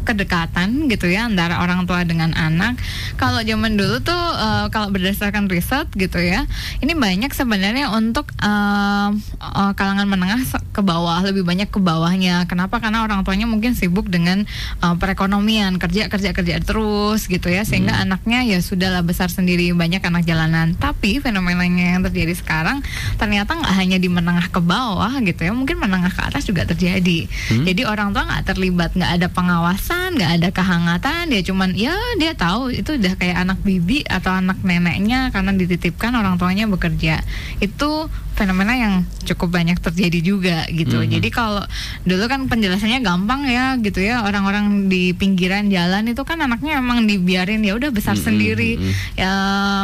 kedekatan 0.03 0.91
gitu 0.91 1.07
ya 1.09 1.25
antara 1.25 1.63
orang 1.63 1.87
tua 1.87 2.03
dengan 2.03 2.35
anak. 2.35 2.77
Kalau 3.15 3.39
zaman 3.41 3.79
dulu 3.79 4.03
tuh 4.03 4.23
eh, 4.37 4.65
kalau 4.69 4.91
berdasarkan 4.91 5.47
riset 5.47 5.87
gitu 5.95 6.19
ya, 6.19 6.45
ini 6.83 6.93
banyak 6.93 7.31
sebenarnya 7.31 7.89
untuk 7.95 8.29
eh, 8.39 9.09
eh, 9.39 9.71
kalangan 9.73 10.07
menengah 10.07 10.41
ke 10.73 10.81
bawah, 10.83 11.23
lebih 11.23 11.47
banyak 11.47 11.69
ke 11.71 11.79
bawahnya. 11.79 12.45
Kenapa? 12.45 12.83
Karena 12.83 13.07
orang 13.07 13.23
tuanya 13.23 13.47
mungkin 13.47 13.73
sibuk 13.73 14.11
dengan 14.11 14.43
eh, 14.83 14.95
perekonomian, 14.99 15.79
kerja 15.79 16.11
kerja 16.11 16.35
kerja 16.35 16.59
terus 16.59 17.25
gitu 17.31 17.47
ya, 17.47 17.63
sehingga 17.63 17.97
anaknya 17.97 18.43
ya 18.43 18.59
sudahlah 18.59 19.01
besar 19.01 19.31
sendiri 19.31 19.71
banyak 19.71 20.03
anak 20.03 20.27
jalanan. 20.27 20.75
Tapi 20.75 21.23
fenomenanya 21.23 21.97
yang 21.97 22.01
terjadi 22.05 22.35
sekarang 22.35 22.83
ternyata 23.15 23.55
nggak 23.55 23.73
hanya 23.73 23.97
di 23.97 24.09
menengah 24.11 24.51
ke 24.51 24.59
bawah 24.59 25.15
gitu 25.23 25.47
ya, 25.47 25.55
mungkin 25.55 25.79
menengah 25.79 26.11
ke 26.11 26.21
atas 26.21 26.43
juga 26.43 26.67
terjadi. 26.67 27.25
Jadi 27.63 27.81
orang 27.87 28.11
tua 28.11 28.25
nggak 28.25 28.43
terlibat, 28.49 28.91
nggak 28.97 29.11
ada 29.21 29.27
pengawasan, 29.29 29.92
nggak 30.13 30.31
ada 30.39 30.49
kehangatan, 30.53 31.33
dia 31.33 31.41
cuman 31.41 31.73
ya 31.73 31.95
dia 32.21 32.37
tahu 32.37 32.69
itu 32.69 32.97
udah 32.97 33.13
kayak 33.17 33.37
anak 33.43 33.59
bibi 33.65 34.05
atau 34.05 34.33
anak 34.33 34.61
neneknya 34.61 35.33
karena 35.33 35.51
dititipkan 35.53 36.13
orang 36.13 36.37
tuanya 36.37 36.69
bekerja. 36.69 37.25
Itu 37.57 38.07
fenomena 38.33 38.73
yang 38.73 38.93
cukup 39.23 39.53
banyak 39.53 39.79
terjadi 39.79 40.19
juga 40.19 40.57
gitu. 40.67 40.99
Jadi 41.05 41.29
kalau 41.29 41.63
dulu 42.03 42.25
kan 42.27 42.49
penjelasannya 42.49 42.99
gampang 43.05 43.47
ya 43.47 43.77
gitu 43.79 44.01
ya 44.03 44.25
orang-orang 44.25 44.89
di 44.91 45.13
pinggiran 45.13 45.69
jalan 45.69 46.09
itu 46.09 46.21
kan 46.25 46.41
anaknya 46.41 46.81
emang 46.81 47.05
dibiarin 47.05 47.63
ya 47.63 47.77
udah 47.77 47.93
besar 47.93 48.17
sendiri, 48.19 48.81
ya 49.15 49.31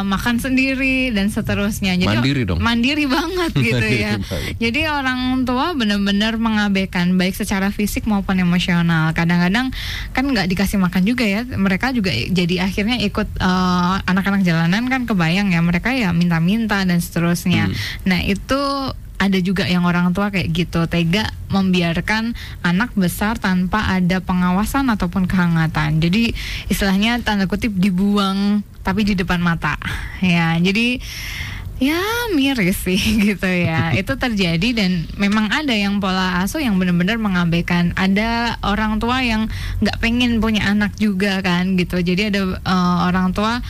makan 0.04 0.42
sendiri 0.42 1.14
dan 1.14 1.30
seterusnya. 1.30 1.96
Jadi 1.96 2.18
Mandiri 2.20 2.42
dong. 2.44 2.58
Mandiri 2.60 3.04
banget 3.06 3.52
gitu 3.70 3.86
ya. 3.86 4.12
Jadi 4.58 4.80
orang 4.90 5.46
tua 5.46 5.72
benar-benar 5.72 6.36
mengabaikan 6.36 7.14
baik 7.16 7.38
secara 7.38 7.70
fisik 7.70 8.04
maupun 8.10 8.36
emosional. 8.42 9.14
Kadang-kadang 9.14 9.70
kan 10.12 10.24
nggak 10.26 10.50
dikasih 10.50 10.76
makan 10.82 11.06
juga 11.06 11.24
ya. 11.24 11.46
Mereka 11.46 11.94
juga 11.94 12.10
jadi 12.10 12.66
akhirnya 12.66 12.98
ikut 13.00 13.28
eh, 13.38 13.94
anak-anak 14.04 14.42
jalanan 14.42 14.84
kan 14.90 15.06
kebayang 15.06 15.54
ya 15.54 15.60
mereka 15.62 15.94
ya 15.94 16.10
minta-minta 16.10 16.82
dan 16.82 16.98
seterusnya. 16.98 17.70
Nah 18.04 18.20
itu 18.20 18.39
ada 19.20 19.36
juga 19.44 19.68
yang 19.68 19.84
orang 19.84 20.16
tua 20.16 20.32
kayak 20.32 20.48
gitu 20.48 20.88
tega 20.88 21.28
membiarkan 21.52 22.32
anak 22.64 22.96
besar 22.96 23.36
tanpa 23.36 23.84
ada 23.92 24.24
pengawasan 24.24 24.88
ataupun 24.88 25.28
kehangatan. 25.28 26.00
Jadi 26.00 26.32
istilahnya 26.72 27.20
tanda 27.20 27.44
kutip 27.44 27.76
dibuang 27.76 28.64
tapi 28.80 29.04
di 29.04 29.12
depan 29.12 29.44
mata. 29.44 29.76
Ya, 30.24 30.56
jadi 30.56 31.04
ya 31.80 32.00
miris 32.36 32.76
sih 32.84 33.00
gitu 33.32 33.48
ya 33.48 33.90
itu 34.00 34.12
terjadi 34.12 34.68
dan 34.76 35.08
memang 35.16 35.48
ada 35.48 35.72
yang 35.72 35.96
pola 35.96 36.44
asuh 36.44 36.60
yang 36.60 36.76
benar-benar 36.76 37.16
mengabaikan 37.16 37.96
ada 37.96 38.60
orang 38.60 39.00
tua 39.00 39.24
yang 39.24 39.48
nggak 39.80 39.96
pengen 39.96 40.44
punya 40.44 40.68
anak 40.68 40.92
juga 41.00 41.40
kan 41.40 41.80
gitu 41.80 42.04
jadi 42.04 42.28
ada 42.28 42.60
eh, 42.60 42.96
orang 43.08 43.32
tua 43.32 43.64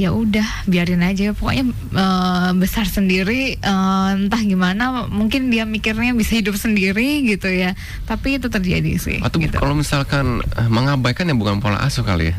ya 0.00 0.16
udah 0.16 0.64
biarin 0.64 1.04
aja. 1.04 1.36
Pokoknya 1.36 1.70
eh, 1.74 2.50
besar 2.56 2.88
sendiri 2.88 3.60
eh, 3.60 4.08
entah 4.16 4.40
gimana 4.40 5.06
mungkin 5.12 5.52
dia 5.52 5.68
mikirnya 5.68 6.16
bisa 6.16 6.40
hidup 6.40 6.56
sendiri 6.56 7.28
gitu 7.28 7.52
ya. 7.52 7.76
Tapi 8.08 8.40
itu 8.40 8.48
terjadi 8.48 8.96
sih 8.96 9.20
atau 9.20 9.38
gitu. 9.38 9.56
kalau 9.60 9.74
misalkan 9.76 10.40
eh, 10.42 10.68
mengabaikan 10.72 11.28
ya 11.28 11.36
bukan 11.36 11.60
pola 11.60 11.78
asuh 11.84 12.02
kali 12.02 12.32
ya 12.32 12.36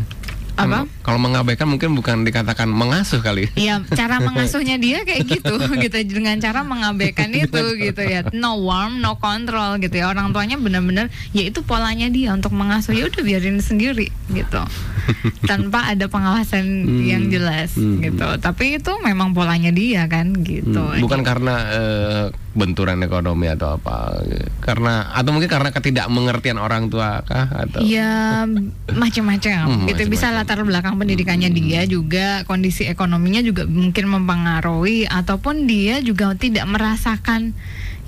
Apa? 0.67 0.79
kalau 1.01 1.17
mengabaikan 1.17 1.65
mungkin 1.65 1.97
bukan 1.97 2.21
dikatakan 2.21 2.69
mengasuh 2.69 3.19
kali 3.19 3.49
ya 3.49 3.51
Iya, 3.71 3.75
cara 3.95 4.19
mengasuhnya 4.19 4.75
dia 4.81 5.07
kayak 5.07 5.23
gitu, 5.25 5.55
gitu 5.85 5.97
dengan 6.03 6.35
cara 6.43 6.65
mengabaikan 6.65 7.31
itu, 7.31 7.77
gitu 7.79 8.01
ya. 8.03 8.27
No 8.35 8.59
warm, 8.59 8.99
no 8.99 9.15
control, 9.15 9.79
gitu 9.79 10.01
ya. 10.01 10.11
Orang 10.11 10.35
tuanya 10.35 10.59
benar-benar, 10.59 11.07
ya 11.31 11.47
itu 11.47 11.63
polanya 11.63 12.11
dia 12.11 12.35
untuk 12.35 12.51
mengasuh. 12.51 12.91
Ya 12.91 13.07
udah 13.07 13.21
biarin 13.23 13.63
sendiri, 13.63 14.11
gitu, 14.33 14.61
tanpa 15.49 15.93
ada 15.93 16.11
pengawasan 16.11 16.83
yang 17.05 17.31
jelas, 17.31 17.77
gitu. 17.77 18.27
Tapi 18.43 18.81
itu 18.81 18.91
memang 19.05 19.31
polanya 19.31 19.71
dia 19.71 20.09
kan, 20.11 20.35
gitu. 20.43 20.83
Hmm, 20.83 20.99
bukan 20.99 21.21
karena 21.23 21.55
eh, 21.71 22.23
benturan 22.51 22.99
ekonomi 22.99 23.47
atau 23.47 23.79
apa? 23.79 24.19
Karena 24.59 25.11
atau 25.15 25.31
mungkin 25.31 25.47
karena 25.47 25.71
ketidakmengertian 25.71 26.59
orang 26.59 26.91
tua 26.91 27.23
kah 27.23 27.47
atau? 27.47 27.79
Ya 27.83 28.43
macam-macam. 28.91 29.63
Hmm, 29.67 29.87
gitu 29.87 30.11
bisa 30.11 30.29
macam-macam. 30.29 30.37
latar 30.43 30.59
belakang 30.67 30.95
pendidikannya 30.99 31.49
dia 31.51 31.81
juga 31.87 32.43
kondisi 32.43 32.87
ekonominya 32.87 33.39
juga 33.39 33.63
mungkin 33.63 34.05
mempengaruhi 34.11 35.07
ataupun 35.07 35.65
dia 35.65 36.03
juga 36.03 36.35
tidak 36.35 36.67
merasakan 36.67 37.55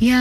Ya 0.03 0.19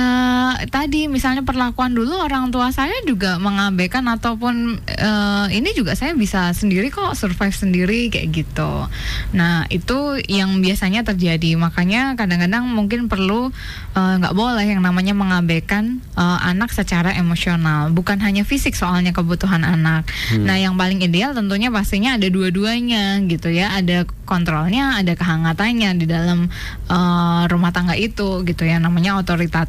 tadi 0.71 1.11
misalnya 1.11 1.43
perlakuan 1.43 1.91
dulu 1.91 2.15
orang 2.15 2.55
tua 2.55 2.71
saya 2.71 2.95
juga 3.03 3.43
mengabaikan 3.43 4.07
ataupun 4.07 4.79
eh, 4.87 5.47
ini 5.59 5.75
juga 5.75 5.99
saya 5.99 6.15
bisa 6.15 6.55
sendiri 6.55 6.87
kok 6.95 7.19
survive 7.19 7.51
sendiri 7.51 8.07
kayak 8.07 8.31
gitu. 8.31 8.87
Nah 9.35 9.67
itu 9.75 10.23
yang 10.31 10.63
biasanya 10.63 11.03
terjadi. 11.03 11.59
Makanya 11.59 12.15
kadang-kadang 12.15 12.63
mungkin 12.71 13.11
perlu 13.11 13.51
eh, 13.99 14.15
nggak 14.23 14.39
boleh 14.39 14.63
yang 14.63 14.87
namanya 14.87 15.19
mengabaikan 15.19 15.99
eh, 16.15 16.39
anak 16.47 16.71
secara 16.71 17.19
emosional. 17.19 17.91
Bukan 17.91 18.23
hanya 18.23 18.47
fisik 18.47 18.79
soalnya 18.79 19.11
kebutuhan 19.11 19.67
anak. 19.67 20.07
Nah 20.39 20.63
yang 20.63 20.79
paling 20.79 21.03
ideal 21.03 21.35
tentunya 21.35 21.75
pastinya 21.75 22.15
ada 22.15 22.31
dua-duanya 22.31 23.19
gitu 23.27 23.51
ya. 23.51 23.75
Ada 23.75 24.07
kontrolnya 24.31 25.03
ada 25.03 25.19
kehangatannya 25.19 25.91
di 25.99 26.07
dalam 26.07 26.47
eh, 26.87 27.43
rumah 27.51 27.75
tangga 27.75 27.99
itu 27.99 28.47
gitu 28.47 28.63
ya. 28.63 28.79
Namanya 28.79 29.19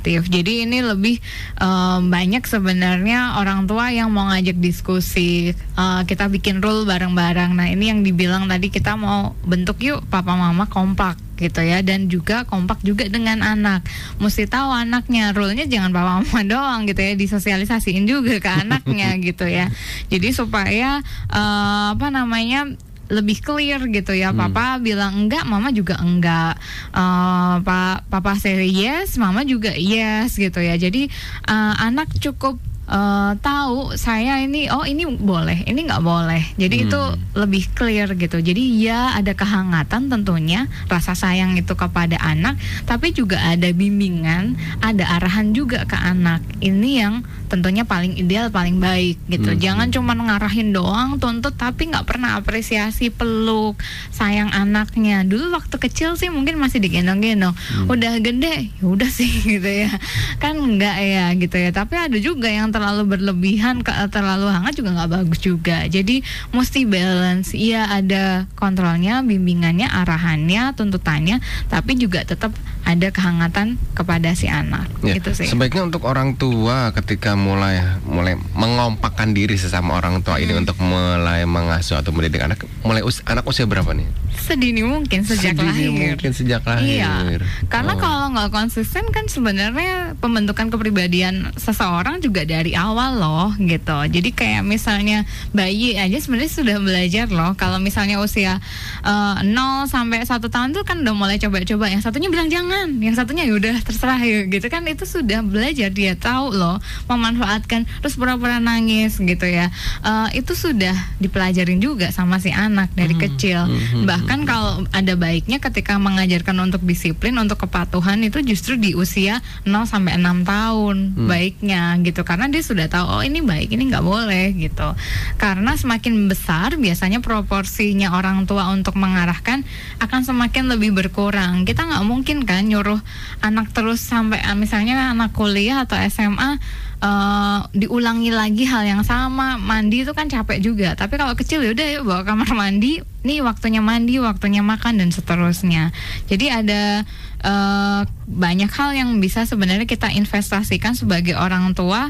Jadi 0.04 0.68
ini 0.68 0.84
lebih 0.84 1.18
eh, 1.62 2.00
banyak 2.04 2.44
sebenarnya 2.44 3.40
orang 3.40 3.66
tua 3.66 3.90
yang 3.90 4.12
mau 4.12 4.28
ngajak 4.30 4.60
diskusi. 4.60 5.56
Eh, 5.56 6.02
kita 6.04 6.28
bikin 6.28 6.60
rule 6.60 6.84
bareng-bareng. 6.84 7.56
Nah 7.56 7.68
ini 7.72 7.90
yang 7.90 8.04
dibilang 8.04 8.52
tadi 8.52 8.68
kita 8.68 9.00
mau 9.00 9.32
bentuk 9.48 9.80
yuk 9.80 10.04
papa 10.12 10.36
mama 10.36 10.68
kompak 10.68 11.16
gitu 11.40 11.64
ya. 11.64 11.80
Dan 11.80 12.12
juga 12.12 12.44
kompak 12.44 12.84
juga 12.84 13.08
dengan 13.08 13.40
anak. 13.42 13.88
Mesti 14.20 14.46
tahu 14.52 14.70
anaknya. 14.70 15.32
Rule-nya 15.32 15.66
jangan 15.66 15.96
papa 15.96 16.22
mama 16.22 16.40
doang 16.52 16.84
gitu 16.86 17.00
ya. 17.00 17.14
Disosialisasiin 17.16 18.04
juga 18.04 18.38
ke 18.44 18.52
anaknya 18.52 19.16
gitu 19.28 19.48
ya. 19.48 19.72
Jadi 20.12 20.36
supaya 20.36 21.00
eh, 21.32 21.88
apa 21.96 22.08
namanya 22.12 22.76
lebih 23.12 23.44
clear 23.44 23.80
gitu 23.92 24.14
ya. 24.16 24.32
Papa 24.32 24.80
bilang 24.80 25.28
enggak 25.28 25.44
mama 25.44 25.72
juga 25.76 26.00
enggak. 26.00 26.56
Eh, 26.96 27.56
pak 27.64 28.08
papa 28.08 28.36
say 28.40 28.68
yes 28.70 29.20
mama 29.20 29.44
juga 29.44 29.76
yes 29.76 30.36
gitu 30.36 30.60
ya. 30.64 30.76
Jadi 30.80 31.12
eh, 31.48 31.74
anak 31.80 32.12
cukup 32.20 32.73
eh, 32.90 33.32
tahu 33.40 33.96
saya 33.96 34.44
ini 34.44 34.68
oh 34.68 34.84
ini 34.84 35.08
boleh 35.08 35.64
ini 35.64 35.80
nggak 35.88 36.04
boleh. 36.04 36.44
Jadi 36.60 36.76
itu 36.90 37.02
lebih 37.34 37.72
clear 37.72 38.12
gitu. 38.18 38.44
Jadi 38.44 38.64
ya 38.84 39.16
ada 39.16 39.32
kehangatan 39.32 40.12
tentunya 40.12 40.68
rasa 40.92 41.16
sayang 41.16 41.56
itu 41.56 41.74
kepada 41.78 42.20
anak 42.20 42.60
tapi 42.84 43.16
juga 43.16 43.40
ada 43.40 43.70
bimbingan 43.72 44.60
ada 44.84 45.08
arahan 45.16 45.56
juga 45.56 45.88
ke 45.88 45.96
anak. 45.96 46.44
Ini 46.60 46.90
yang 47.00 47.16
tentunya 47.54 47.86
paling 47.86 48.18
ideal 48.18 48.50
paling 48.50 48.82
baik 48.82 49.22
gitu. 49.30 49.54
Hmm. 49.54 49.62
jangan 49.62 49.88
cuma 49.94 50.18
ngarahin 50.18 50.74
doang 50.74 51.22
tuntut 51.22 51.54
tapi 51.54 51.94
nggak 51.94 52.10
pernah 52.10 52.42
apresiasi 52.42 53.14
peluk 53.14 53.78
sayang 54.10 54.50
anaknya. 54.50 55.22
Dulu 55.22 55.54
waktu 55.54 55.78
kecil 55.78 56.18
sih 56.18 56.34
mungkin 56.34 56.58
masih 56.58 56.82
digendong-gendong. 56.82 57.54
Udah 57.86 58.18
gede 58.20 58.74
ya 58.74 58.84
udah 58.90 59.06
sih 59.08 59.30
gitu 59.54 59.70
ya. 59.70 59.94
Kan 60.42 60.58
enggak 60.58 60.98
ya 60.98 61.30
gitu 61.38 61.56
ya. 61.62 61.70
Tapi 61.70 61.94
ada 61.94 62.18
juga 62.18 62.50
yang 62.50 62.73
terlalu 62.74 63.06
berlebihan 63.06 63.86
terlalu 64.10 64.50
hangat 64.50 64.74
juga 64.74 64.98
nggak 64.98 65.12
bagus 65.22 65.40
juga. 65.40 65.86
Jadi 65.86 66.26
mesti 66.50 66.90
balance. 66.90 67.54
Iya 67.54 67.86
ada 67.88 68.50
kontrolnya 68.58 69.22
bimbingannya 69.22 69.88
arahannya 69.88 70.74
tuntutannya 70.74 71.38
tapi 71.70 71.96
juga 71.96 72.26
tetap 72.26 72.52
ada 72.84 73.08
kehangatan 73.10 73.76
kepada 73.94 74.32
si 74.32 74.46
anak 74.46 74.86
Ya, 75.00 75.18
gitu 75.18 75.32
sih 75.34 75.46
Sebaiknya 75.46 75.84
untuk 75.84 76.04
orang 76.04 76.34
tua 76.34 76.92
ketika 76.94 77.34
mulai 77.34 77.80
mulai 78.04 78.36
mengompakkan 78.54 79.32
diri 79.32 79.56
sesama 79.56 79.96
orang 79.96 80.20
tua 80.20 80.38
ini 80.38 80.52
Hmm. 80.52 80.62
untuk 80.62 80.78
mulai 80.80 81.44
mengasuh 81.44 81.98
atau 81.98 82.10
mendidik 82.10 82.40
anak, 82.40 82.62
mulai 82.82 83.02
us- 83.02 83.24
anak 83.26 83.44
usia 83.44 83.64
berapa 83.64 83.92
nih? 83.92 84.08
sedini 84.34 84.82
mungkin 84.82 85.22
sejak 85.22 85.54
Sedini 85.54 85.70
lahir 85.86 85.90
mungkin 85.94 86.32
sejak 86.34 86.64
lahir. 86.64 87.00
Iya, 87.00 87.38
karena 87.68 87.94
Oh. 87.94 88.02
kalau 88.02 88.28
nggak 88.30 88.50
konsisten 88.50 89.06
kan 89.08 89.28
sebenarnya 89.28 90.18
pembentukan 90.18 90.68
kepribadian 90.68 91.54
seseorang 91.56 92.18
juga 92.18 92.42
dari 92.44 92.74
awal 92.74 93.16
loh 93.16 93.54
gitu. 93.56 93.94
Jadi 94.04 94.30
kayak 94.32 94.64
misalnya 94.64 95.24
bayi 95.52 95.96
aja 95.96 96.18
sebenarnya 96.18 96.50
sudah 96.52 96.78
belajar 96.78 97.30
loh. 97.30 97.54
Kalau 97.54 97.78
misalnya 97.78 98.18
usia 98.18 98.58
eh, 99.02 99.36
0 99.46 99.54
sampai 99.86 100.24
satu 100.24 100.48
tahun 100.48 100.74
tuh 100.74 100.82
kan 100.82 101.00
udah 101.00 101.14
mulai 101.14 101.38
coba-coba. 101.38 101.86
Yang 101.88 102.02
satunya 102.04 102.28
bilang 102.28 102.50
jangan, 102.50 102.73
yang 103.00 103.14
satunya 103.14 103.44
ya 103.46 103.54
udah 103.54 103.76
terserah 103.82 104.20
ya 104.20 104.46
gitu 104.46 104.68
kan 104.68 104.84
itu 104.86 105.04
sudah 105.04 105.40
belajar 105.42 105.90
dia 105.90 106.14
tahu 106.14 106.52
loh 106.52 106.78
memanfaatkan 107.08 107.86
terus 108.02 108.16
pura-pura 108.16 108.58
nangis 108.58 109.18
gitu 109.18 109.46
ya. 109.46 109.70
Eh, 110.02 110.42
itu 110.42 110.54
sudah 110.54 110.94
dipelajarin 111.18 111.80
juga 111.80 112.10
sama 112.10 112.38
si 112.38 112.50
anak 112.50 112.92
dari 112.94 113.16
kecil. 113.16 113.66
hmm, 113.66 114.04
Bahkan 114.04 114.40
kalau 114.44 114.84
ada 114.92 115.14
baiknya 115.16 115.58
ketika 115.60 115.96
mengajarkan 115.98 116.58
untuk 116.60 116.84
disiplin, 116.84 117.36
untuk 117.38 117.62
kepatuhan 117.64 118.20
itu 118.22 118.44
justru 118.44 118.76
di 118.76 118.94
usia 118.94 119.40
0 119.64 119.86
sampai 119.86 120.18
6 120.18 120.44
tahun 120.44 120.96
Hmm. 121.16 121.28
baiknya 121.28 121.96
gitu. 122.02 122.22
Karena 122.24 122.50
dia 122.50 122.64
sudah 122.64 122.88
tahu 122.88 123.06
oh 123.06 123.22
ini 123.24 123.40
baik, 123.40 123.72
ini 123.72 123.88
nggak 123.88 124.04
boleh 124.04 124.52
gitu. 124.58 124.96
Karena 125.38 125.76
semakin 125.76 126.28
besar 126.28 126.76
biasanya 126.76 127.20
proporsinya 127.20 128.16
orang 128.16 128.46
tua 128.46 128.70
untuk 128.72 128.96
mengarahkan 128.96 129.64
akan 130.00 130.22
semakin 130.24 130.72
lebih 130.72 130.96
berkurang. 130.96 131.64
Kita 131.64 131.86
nggak 131.86 132.04
mungkin 132.06 132.44
kan 132.44 132.63
nyuruh 132.64 133.00
anak 133.44 133.70
terus 133.76 134.00
sampai 134.00 134.40
ah, 134.42 134.56
misalnya 134.56 135.12
anak 135.12 135.36
kuliah 135.36 135.84
atau 135.84 136.00
SMA 136.08 136.58
eh, 137.04 137.60
diulangi 137.76 138.32
lagi 138.32 138.64
hal 138.64 138.88
yang 138.88 139.04
sama. 139.04 139.60
Mandi 139.60 140.08
itu 140.08 140.16
kan 140.16 140.32
capek 140.32 140.64
juga. 140.64 140.96
Tapi 140.96 141.20
kalau 141.20 141.36
kecil 141.36 141.62
ya 141.62 141.76
udah 141.76 141.88
yuk 142.00 142.04
bawa 142.08 142.22
kamar 142.24 142.50
mandi. 142.56 143.04
Nih 143.24 143.44
waktunya 143.44 143.80
mandi 143.84 144.20
waktunya 144.24 144.64
makan 144.64 145.04
dan 145.04 145.10
seterusnya. 145.12 145.92
Jadi 146.32 146.46
ada 146.50 147.04
eh, 147.44 148.02
banyak 148.28 148.72
hal 148.72 148.96
yang 148.96 149.10
bisa 149.20 149.44
sebenarnya 149.44 149.86
kita 149.86 150.10
investasikan 150.16 150.96
sebagai 150.96 151.36
orang 151.36 151.76
tua. 151.76 152.10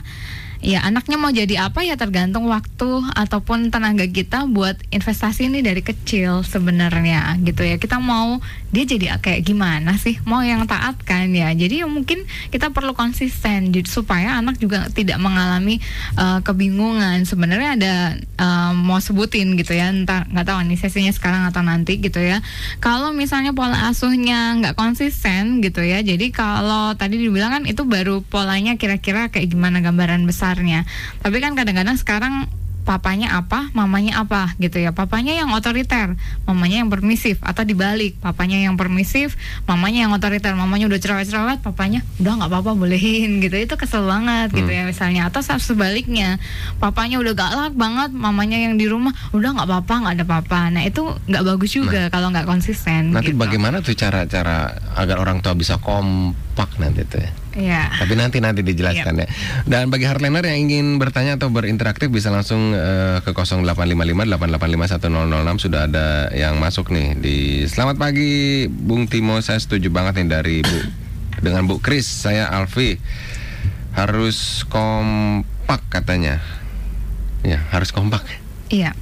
Ya 0.63 0.79
anaknya 0.79 1.19
mau 1.19 1.27
jadi 1.27 1.67
apa 1.67 1.83
ya 1.83 1.99
tergantung 1.99 2.47
waktu 2.47 3.03
ataupun 3.19 3.67
tenaga 3.67 4.07
kita 4.07 4.47
buat 4.47 4.79
investasi 4.95 5.51
ini 5.51 5.59
dari 5.59 5.83
kecil 5.83 6.39
sebenarnya 6.47 7.35
gitu 7.43 7.67
ya. 7.67 7.75
Kita 7.75 7.99
mau 7.99 8.39
dia 8.73 8.89
jadi 8.89 9.21
kayak 9.21 9.45
gimana 9.45 10.01
sih? 10.01 10.17
Mau 10.25 10.41
yang 10.41 10.65
taat 10.65 10.97
kan 11.05 11.29
ya? 11.29 11.53
Jadi 11.53 11.85
mungkin 11.85 12.25
kita 12.49 12.73
perlu 12.73 12.97
konsisten 12.97 13.69
supaya 13.85 14.41
anak 14.41 14.57
juga 14.57 14.89
tidak 14.89 15.21
mengalami 15.21 15.77
eh, 16.17 16.39
kebingungan. 16.41 17.21
Sebenarnya 17.29 17.69
ada 17.77 17.93
eh, 18.17 18.71
mau 18.73 18.97
sebutin 18.97 19.53
gitu 19.53 19.77
ya 19.77 19.93
entar 19.93 20.25
nggak 20.25 20.49
tahu 20.49 20.59
nih 20.65 20.79
sesinya 20.81 21.13
sekarang 21.13 21.45
atau 21.45 21.61
nanti 21.61 22.01
gitu 22.01 22.17
ya. 22.17 22.41
Kalau 22.81 23.13
misalnya 23.13 23.53
pola 23.53 23.93
asuhnya 23.93 24.57
nggak 24.57 24.73
konsisten 24.73 25.61
gitu 25.61 25.85
ya 25.85 26.01
jadi 26.01 26.33
kalau 26.33 26.97
tadi 26.97 27.21
dibilang 27.21 27.61
kan 27.61 27.63
itu 27.69 27.85
baru 27.85 28.25
polanya 28.25 28.73
kira-kira 28.81 29.29
kayak 29.29 29.53
gimana 29.53 29.85
gambaran 29.85 30.25
besarnya. 30.25 30.89
Tapi 31.21 31.37
kan 31.37 31.53
kadang-kadang 31.53 32.01
sekarang 32.01 32.49
papanya 32.83 33.39
apa, 33.39 33.71
mamanya 33.71 34.19
apa 34.23 34.53
gitu 34.59 34.79
ya. 34.79 34.91
Papanya 34.91 35.33
yang 35.33 35.49
otoriter, 35.55 36.19
mamanya 36.43 36.83
yang 36.83 36.91
permisif 36.91 37.39
atau 37.39 37.63
dibalik, 37.63 38.19
papanya 38.19 38.59
yang 38.59 38.75
permisif, 38.75 39.39
mamanya 39.65 40.07
yang 40.07 40.11
otoriter, 40.11 40.51
mamanya 40.53 40.91
udah 40.91 40.99
cerewet-cerewet, 40.99 41.63
papanya 41.63 42.03
udah 42.19 42.43
nggak 42.43 42.49
apa-apa 42.51 42.71
bolehin 42.75 43.39
gitu. 43.39 43.55
Itu 43.55 43.75
kesel 43.79 44.03
banget 44.03 44.51
gitu 44.51 44.69
ya 44.69 44.83
misalnya. 44.83 45.31
Atau 45.31 45.41
sebaliknya, 45.43 46.37
papanya 46.77 47.23
udah 47.23 47.33
galak 47.33 47.73
banget, 47.73 48.11
mamanya 48.11 48.59
yang 48.59 48.75
di 48.75 48.85
rumah 48.91 49.15
udah 49.31 49.55
nggak 49.55 49.67
apa-apa, 49.67 49.93
nggak 50.03 50.13
ada 50.19 50.25
apa-apa. 50.27 50.59
Nah 50.75 50.83
itu 50.83 51.01
nggak 51.27 51.43
bagus 51.43 51.71
juga 51.71 52.11
kalau 52.11 52.29
nggak 52.29 52.45
konsisten. 52.45 53.15
Nanti 53.15 53.31
gitu. 53.31 53.39
bagaimana 53.39 53.79
tuh 53.79 53.95
cara-cara 53.95 54.75
agar 54.99 55.17
orang 55.23 55.39
tua 55.39 55.55
bisa 55.55 55.79
kompak 55.79 56.75
nanti 56.77 57.07
tuh 57.07 57.23
ya? 57.23 57.31
Iya. 57.53 57.93
Tapi 58.01 58.13
nanti 58.17 58.41
nanti 58.41 58.65
dijelaskan 58.65 59.13
ya. 59.13 59.27
Dan 59.69 59.93
bagi 59.93 60.09
hardliner 60.09 60.41
yang 60.41 60.69
ingin 60.69 60.97
bertanya 60.97 61.37
atau 61.37 61.53
berinteraktif 61.53 62.09
bisa 62.09 62.33
langsung 62.33 62.73
eh, 62.73 63.21
ke 63.21 63.31
0855 63.33 64.25
sudah 65.61 65.85
ada 65.85 66.33
yang 66.33 66.57
masuk 66.57 66.89
nih 66.89 67.13
di 67.17 67.37
Selamat 67.69 68.01
pagi 68.01 68.65
Bung 68.67 69.05
Timo 69.05 69.37
saya 69.45 69.61
setuju 69.61 69.93
banget 69.93 70.23
nih 70.23 70.27
dari 70.27 70.57
Bu 70.65 70.79
dengan 71.43 71.69
Bu 71.69 71.77
Kris 71.77 72.09
saya 72.09 72.49
Alfi 72.49 72.97
harus 73.93 74.65
kompak 74.65 75.85
katanya. 75.93 76.41
Ya, 77.45 77.61
harus 77.69 77.93
kompak. 77.93 78.25
Iya. 78.73 78.97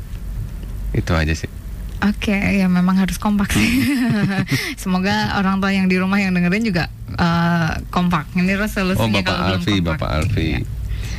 Itu 0.92 1.16
aja 1.16 1.32
sih. 1.32 1.61
Oke, 2.02 2.34
ya 2.34 2.66
memang 2.66 2.98
harus 2.98 3.22
kompak 3.22 3.54
sih. 3.54 3.86
Semoga 4.82 5.38
orang 5.38 5.62
tua 5.62 5.70
yang 5.70 5.86
di 5.86 6.02
rumah 6.02 6.18
yang 6.18 6.34
dengerin 6.34 6.66
juga 6.66 6.90
eh, 7.14 7.72
kompak. 7.94 8.34
Ini 8.34 8.58
resolusinya 8.58 9.06
Oh 9.06 9.10
Bapak 9.22 9.26
kalau 9.30 9.42
belum 9.46 9.62
Alfi, 9.62 9.74
kompak. 9.78 9.98
Bapak 10.02 10.10
Alfi. 10.18 10.50
Iya. 10.58 10.60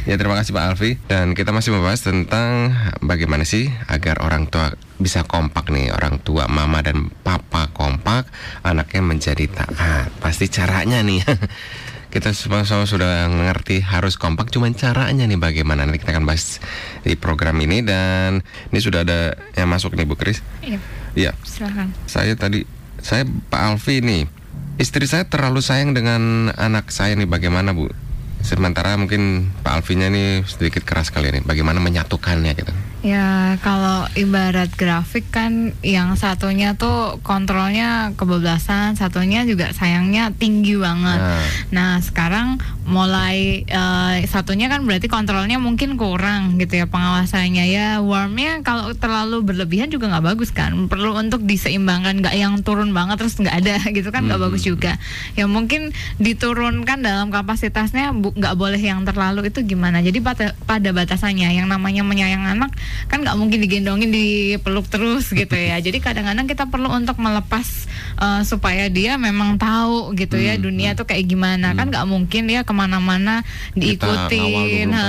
Ya 0.03 0.18
terima 0.18 0.35
kasih 0.35 0.51
Pak 0.51 0.64
Alfi 0.66 0.99
dan 1.07 1.31
kita 1.38 1.55
masih 1.55 1.79
membahas 1.79 2.03
tentang 2.03 2.75
bagaimana 2.99 3.47
sih 3.47 3.71
agar 3.87 4.18
orang 4.27 4.51
tua 4.51 4.75
bisa 4.99 5.23
kompak 5.23 5.71
nih 5.71 5.95
orang 5.95 6.18
tua 6.18 6.51
mama 6.51 6.83
dan 6.83 7.07
papa 7.23 7.71
kompak 7.71 8.27
anaknya 8.66 8.99
menjadi 8.99 9.47
taat 9.47 10.11
pasti 10.18 10.51
caranya 10.51 11.07
nih 11.07 11.23
kita 12.12 12.37
semua 12.37 12.62
semua 12.68 12.85
sudah 12.85 13.25
mengerti 13.33 13.81
harus 13.81 14.20
kompak 14.20 14.53
cuman 14.53 14.77
caranya 14.77 15.25
nih 15.25 15.40
bagaimana 15.40 15.88
nanti 15.88 15.96
kita 15.96 16.12
akan 16.12 16.29
bahas 16.29 16.61
di 17.01 17.16
program 17.16 17.57
ini 17.59 17.81
dan 17.81 18.44
ini 18.68 18.79
sudah 18.79 19.01
ada 19.03 19.33
yang 19.57 19.72
masuk 19.72 19.96
nih 19.96 20.05
Bu 20.05 20.14
Kris 20.20 20.44
Iya, 20.61 20.79
Iya 21.16 21.33
silakan. 21.42 21.96
saya 22.05 22.37
tadi 22.37 22.68
saya 23.01 23.25
Pak 23.25 23.62
Alfi 23.64 24.05
nih 24.05 24.29
istri 24.77 25.09
saya 25.09 25.25
terlalu 25.25 25.64
sayang 25.64 25.96
dengan 25.96 26.53
anak 26.55 26.92
saya 26.92 27.16
nih 27.16 27.29
bagaimana 27.29 27.72
bu? 27.72 27.88
Sementara 28.42 28.98
mungkin 28.98 29.55
Pak 29.62 29.72
Alfinya 29.81 30.11
ini 30.11 30.42
sedikit 30.51 30.83
keras 30.83 31.14
kali 31.14 31.31
ini. 31.31 31.40
Bagaimana 31.46 31.79
menyatukannya 31.79 32.59
gitu? 32.59 32.75
Ya 33.03 33.59
kalau 33.67 34.07
ibarat 34.15 34.71
grafik 34.79 35.27
kan 35.35 35.75
yang 35.83 36.15
satunya 36.15 36.79
tuh 36.79 37.19
kontrolnya 37.27 38.15
kebablasan, 38.15 38.95
satunya 38.95 39.43
juga 39.43 39.75
sayangnya 39.75 40.31
tinggi 40.31 40.79
banget. 40.79 41.19
Nah. 41.19 41.43
Nah 41.75 41.91
sekarang 41.99 42.62
mulai 42.83 43.62
eh, 43.67 44.17
satunya 44.27 44.67
kan 44.67 44.83
berarti 44.87 45.07
kontrolnya 45.07 45.59
mungkin 45.59 45.95
kurang 45.95 46.59
gitu 46.59 46.83
ya 46.83 46.87
pengawasannya 46.91 47.71
ya 47.71 48.03
warmnya 48.03 48.62
kalau 48.67 48.91
terlalu 48.95 49.43
berlebihan 49.47 49.87
juga 49.87 50.11
nggak 50.11 50.35
bagus 50.35 50.51
kan 50.51 50.91
perlu 50.91 51.15
untuk 51.15 51.47
diseimbangkan 51.47 52.19
nggak 52.23 52.35
yang 52.35 52.59
turun 52.67 52.91
banget 52.91 53.23
terus 53.23 53.38
nggak 53.38 53.55
ada 53.55 53.77
gitu 53.97 54.11
kan 54.11 54.27
nggak 54.27 54.38
Hmm. 54.43 54.47
bagus 54.51 54.62
juga 54.67 54.99
ya 55.38 55.47
mungkin 55.47 55.95
diturunkan 56.19 57.07
dalam 57.07 57.31
kapasitasnya 57.31 58.11
nggak 58.11 58.55
boleh 58.59 58.83
yang 58.83 59.07
terlalu 59.07 59.47
itu 59.51 59.62
gimana 59.62 60.03
jadi 60.03 60.19
pada 60.19 60.59
pada 60.67 60.91
batasannya 60.91 61.55
yang 61.55 61.71
namanya 61.71 62.03
menyayang 62.03 62.43
anak 62.43 62.75
kan 63.07 63.21
nggak 63.21 63.37
mungkin 63.37 63.59
digendongin 63.59 64.11
dipeluk 64.11 64.87
terus 64.87 65.31
gitu 65.31 65.55
ya. 65.55 65.79
Jadi 65.87 65.99
kadang-kadang 65.99 66.45
kita 66.45 66.67
perlu 66.67 66.89
untuk 66.89 67.17
melepas 67.17 67.87
eh, 68.19 68.43
supaya 68.43 68.89
dia 68.89 69.17
memang 69.17 69.57
tahu 69.57 70.13
gitu 70.15 70.37
ya 70.37 70.55
Hmm, 70.55 70.65
dunia 70.65 70.91
tuh 70.93 71.07
kayak 71.07 71.25
gimana. 71.25 71.73
Kan 71.73 71.89
nggak 71.89 72.05
mungkin 72.05 72.45
dia 72.45 72.61
ke 72.63 72.73
mana-mana 72.73 73.41
diikutin 73.73 74.91
24 74.91 74.93
jam 74.93 74.93
ha, 74.93 75.07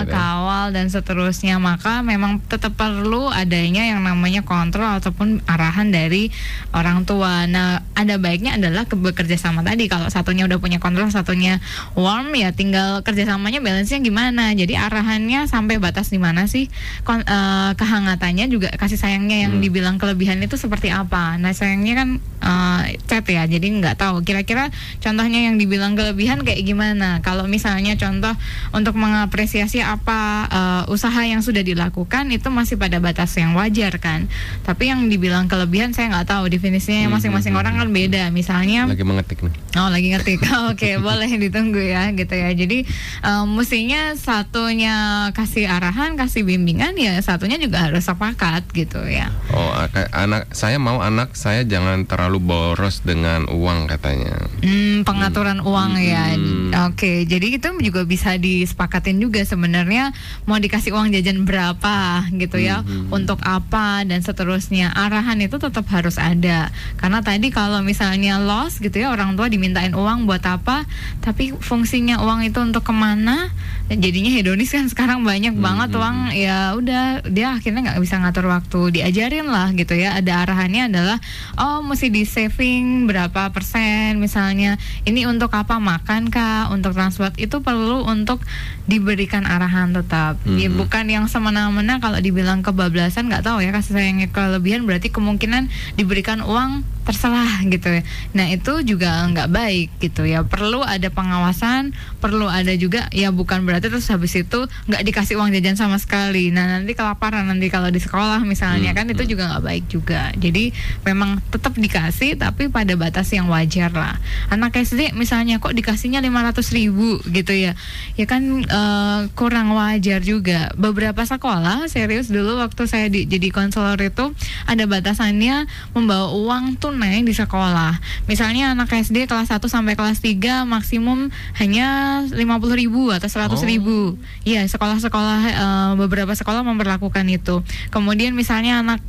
gitu 0.00 0.08
ya. 0.08 0.14
kawal 0.14 0.66
dan 0.70 0.86
seterusnya. 0.88 1.58
Maka 1.58 2.00
memang 2.00 2.40
tetap 2.46 2.72
perlu 2.72 3.28
adanya 3.28 3.84
yang 3.84 4.00
namanya 4.00 4.40
kontrol 4.40 4.88
ataupun 4.96 5.44
arahan 5.44 5.90
dari 5.90 6.32
orang 6.72 7.04
tua. 7.04 7.44
Nah 7.44 7.84
ada 7.92 8.16
baiknya 8.16 8.56
adalah 8.56 8.86
ke- 8.86 8.96
bekerja 8.96 9.36
sama 9.36 9.60
tadi. 9.60 9.86
Kalau 9.86 10.08
satunya 10.08 10.46
udah 10.46 10.56
punya 10.56 10.78
kontrol 10.78 11.10
satunya 11.10 11.58
warm 11.92 12.32
ya 12.32 12.54
tinggal 12.54 13.02
kerjasamanya 13.02 13.60
balance-nya 13.60 14.00
gimana. 14.00 14.54
Jadi 14.54 14.78
arahannya 14.78 15.44
sampai 15.44 15.76
batas 15.76 16.08
di 16.08 16.16
mana 16.16 16.46
sih 16.46 16.70
Kon- 17.02 17.25
eh, 17.26 17.72
kehangatannya 17.74 18.46
juga 18.46 18.70
kasih 18.72 18.96
sayangnya 18.96 19.42
yang 19.42 19.58
Hmm. 19.58 19.62
dibilang 19.62 19.96
kelebihan 19.98 20.38
itu 20.38 20.54
seperti 20.54 20.88
apa. 20.88 21.34
Nah 21.36 21.50
sayangnya 21.50 21.94
kan 21.96 22.08
eh, 22.38 22.82
chat 23.04 23.26
ya 23.26 23.42
jadi 23.44 23.66
nggak 23.66 23.98
tahu. 23.98 24.22
Kira-kira 24.22 24.70
contohnya 24.98 25.50
yang 25.50 25.58
dibilang 25.58 25.98
kelebihan 25.98 26.40
kayak 26.40 26.62
gimana? 26.62 27.18
Kalau 27.20 27.44
misalnya 27.44 27.98
contoh 27.98 28.30
untuk 28.70 28.94
mengapresiasi 28.94 29.82
apa 29.82 30.20
eh, 30.46 30.82
usaha 30.86 31.18
yang 31.20 31.42
sudah 31.42 31.60
dilakukan 31.60 32.30
itu 32.30 32.46
masih 32.48 32.78
pada 32.78 33.02
batas 33.02 33.34
yang 33.34 33.52
wajar 33.52 33.98
kan? 33.98 34.30
Tapi 34.62 34.88
yang 34.88 35.10
dibilang 35.10 35.50
kelebihan 35.50 35.90
saya 35.90 36.14
nggak 36.14 36.30
tahu. 36.30 36.46
Definisinya 36.46 37.10
Hmm, 37.10 37.18
masing-masing 37.18 37.52
hmm, 37.52 37.60
orang 37.60 37.74
kan 37.76 37.88
beda. 37.90 38.30
Misalnya 38.30 38.86
Lagi 38.86 39.02
mengetik 39.02 39.42
nih. 39.42 39.54
Oh 39.76 39.88
lagi 39.90 40.08
ngetik, 40.08 40.40
oke 40.72 40.88
boleh 41.02 41.28
ditunggu 41.36 41.82
ya 41.82 42.08
gitu 42.14 42.32
ya. 42.32 42.48
Jadi 42.54 42.86
em, 43.20 43.46
mestinya 43.52 44.14
satunya 44.14 44.94
kasih 45.34 45.66
arahan, 45.66 46.14
kasih 46.14 46.46
bimbingan 46.46 46.94
ya 46.96 47.15
satunya 47.20 47.60
juga 47.60 47.88
harus 47.88 48.04
sepakat 48.04 48.68
gitu 48.72 49.00
ya. 49.04 49.28
Oh, 49.52 49.72
anak 50.12 50.50
saya 50.52 50.76
mau 50.80 51.00
anak 51.00 51.36
saya 51.36 51.62
jangan 51.62 52.04
terlalu 52.08 52.40
boros 52.42 53.04
dengan 53.04 53.46
uang 53.48 53.86
katanya. 53.90 54.36
Hmm, 54.64 55.04
pengaturan 55.06 55.60
uang 55.62 56.00
ya. 56.00 56.34
Hmm. 56.34 56.72
Oke, 56.92 57.24
jadi 57.28 57.58
itu 57.60 57.68
juga 57.80 58.02
bisa 58.04 58.36
disepakatin 58.36 59.20
juga 59.20 59.42
sebenarnya 59.44 60.12
mau 60.44 60.56
dikasih 60.60 60.92
uang 60.96 61.12
jajan 61.12 61.44
berapa 61.44 62.28
gitu 62.34 62.58
ya, 62.60 62.80
Hmm. 62.82 63.10
untuk 63.12 63.40
apa 63.42 64.02
dan 64.04 64.20
seterusnya. 64.20 64.92
Arahan 64.92 65.40
itu 65.42 65.56
tetap 65.60 65.86
harus 65.92 66.16
ada. 66.20 66.70
Karena 66.96 67.20
tadi 67.22 67.48
kalau 67.52 67.80
misalnya 67.80 68.38
loss 68.40 68.78
gitu 68.80 69.02
ya 69.02 69.12
orang 69.12 69.34
tua 69.36 69.46
dimintain 69.50 69.92
uang 69.94 70.24
buat 70.28 70.42
apa, 70.44 70.84
tapi 71.20 71.52
fungsinya 71.56 72.22
uang 72.22 72.46
itu 72.46 72.58
untuk 72.62 72.84
ke 72.86 72.94
mana? 72.94 73.50
Dan 73.86 74.02
jadinya 74.02 74.34
hedonis 74.34 74.74
kan 74.74 74.90
sekarang 74.90 75.22
banyak 75.22 75.54
Hmm, 75.54 75.62
banget 75.62 75.94
hmm, 75.94 75.98
uang 76.02 76.18
ya 76.34 76.74
udah 76.74 77.22
dia 77.30 77.54
akhirnya 77.54 77.86
nggak 77.86 78.02
bisa 78.02 78.18
ngatur 78.18 78.50
waktu 78.50 78.98
diajarin 78.98 79.46
lah 79.46 79.70
gitu 79.78 79.94
ya. 79.94 80.18
Ada 80.18 80.42
arahannya 80.42 80.90
adalah 80.90 81.18
oh 81.54 81.86
mesti 81.86 82.10
di 82.10 82.26
saving 82.26 83.06
berapa 83.06 83.54
persen? 83.54 84.18
Misalnya 84.18 84.74
ini 85.06 85.22
untuk 85.30 85.54
apa 85.54 85.78
makan 85.78 86.34
kah 86.34 86.66
untuk 86.74 86.98
transport 86.98 87.38
itu 87.38 87.62
perlu 87.62 88.02
untuk 88.10 88.42
diberikan 88.86 89.42
arahan 89.44 89.90
tetap. 89.90 90.38
Ya, 90.46 90.70
Mhm. 90.70 90.78
bukan 90.78 91.04
yang 91.06 91.26
semena-mena 91.26 91.98
kalau 91.98 92.18
dibilang 92.18 92.62
kebablasan 92.62 93.26
nggak 93.26 93.42
tahu 93.42 93.58
ya 93.60 93.70
kasih 93.70 93.98
sayangnya 93.98 94.30
kelebihan 94.30 94.86
berarti 94.86 95.10
kemungkinan 95.10 95.66
diberikan 95.94 96.40
uang 96.40 96.86
terserah 97.02 97.62
gitu 97.66 97.86
ya. 97.86 98.02
Nah 98.34 98.50
itu 98.50 98.82
juga 98.82 99.22
nggak 99.30 99.46
baik 99.46 99.88
gitu 100.02 100.26
ya. 100.26 100.42
Perlu 100.42 100.82
ada 100.82 101.06
pengawasan 101.06 101.94
perlu 102.18 102.50
ada 102.50 102.74
juga 102.74 103.06
ya 103.14 103.30
bukan 103.30 103.62
berarti 103.62 103.86
terus 103.86 104.10
habis 104.10 104.34
itu 104.34 104.66
nggak 104.90 105.02
dikasih 105.06 105.38
uang 105.38 105.54
jajan 105.54 105.78
sama 105.78 106.02
sekali. 106.02 106.50
Nah 106.50 106.66
nanti 106.66 106.98
kelaparan 106.98 107.46
nanti 107.46 107.70
kalau 107.70 107.90
di 107.90 108.02
sekolah 108.02 108.42
misalnya 108.42 108.90
Hmm, 108.90 108.98
kan 108.98 109.06
itu 109.06 109.22
hmm. 109.22 109.30
juga 109.30 109.42
nggak 109.54 109.64
baik 109.64 109.84
juga. 109.86 110.22
Jadi 110.34 110.74
memang 111.06 111.38
tetap 111.50 111.78
dikasih 111.78 112.34
tapi 112.34 112.66
pada 112.66 112.98
batas 112.98 113.30
yang 113.30 113.46
wajar 113.46 113.94
lah. 113.94 114.18
Anak 114.50 114.74
SD 114.74 115.14
misalnya 115.14 115.62
kok 115.62 115.78
dikasihnya 115.78 116.18
500 116.18 116.74
ribu 116.74 117.22
gitu 117.30 117.54
ya. 117.54 117.78
Ya 118.18 118.26
kan 118.26 118.66
eh, 118.76 119.20
kurang 119.32 119.72
wajar 119.72 120.20
juga. 120.20 120.68
Beberapa 120.76 121.24
sekolah 121.24 121.88
serius 121.88 122.28
dulu 122.28 122.60
waktu 122.60 122.84
saya 122.84 123.08
di- 123.08 123.24
jadi 123.24 123.48
konselor 123.48 123.96
itu 123.96 124.36
ada 124.68 124.84
batasannya 124.84 125.64
membawa 125.96 126.28
uang 126.36 126.76
tunai 126.76 127.24
di 127.24 127.32
sekolah. 127.32 127.96
Misalnya 128.28 128.76
anak 128.76 128.92
SD 128.92 129.24
kelas 129.24 129.48
1 129.48 129.64
sampai 129.66 129.96
kelas 129.96 130.20
3 130.20 130.68
maksimum 130.68 131.32
hanya 131.56 132.20
50 132.28 132.36
ribu 132.76 133.08
atau 133.08 133.26
100 133.26 133.64
ribu. 133.64 134.20
Iya 134.44 134.68
sekolah-sekolah 134.68 135.40
eh, 135.48 135.90
beberapa 135.96 136.36
sekolah 136.36 136.60
memperlakukan 136.60 137.24
itu. 137.32 137.64
Kemudian 137.88 138.36
misalnya 138.36 138.84
anak 138.84 139.00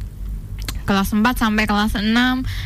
kelas 0.88 1.12
4 1.12 1.22
sampai 1.36 1.68
kelas 1.68 1.94
6 1.94 2.08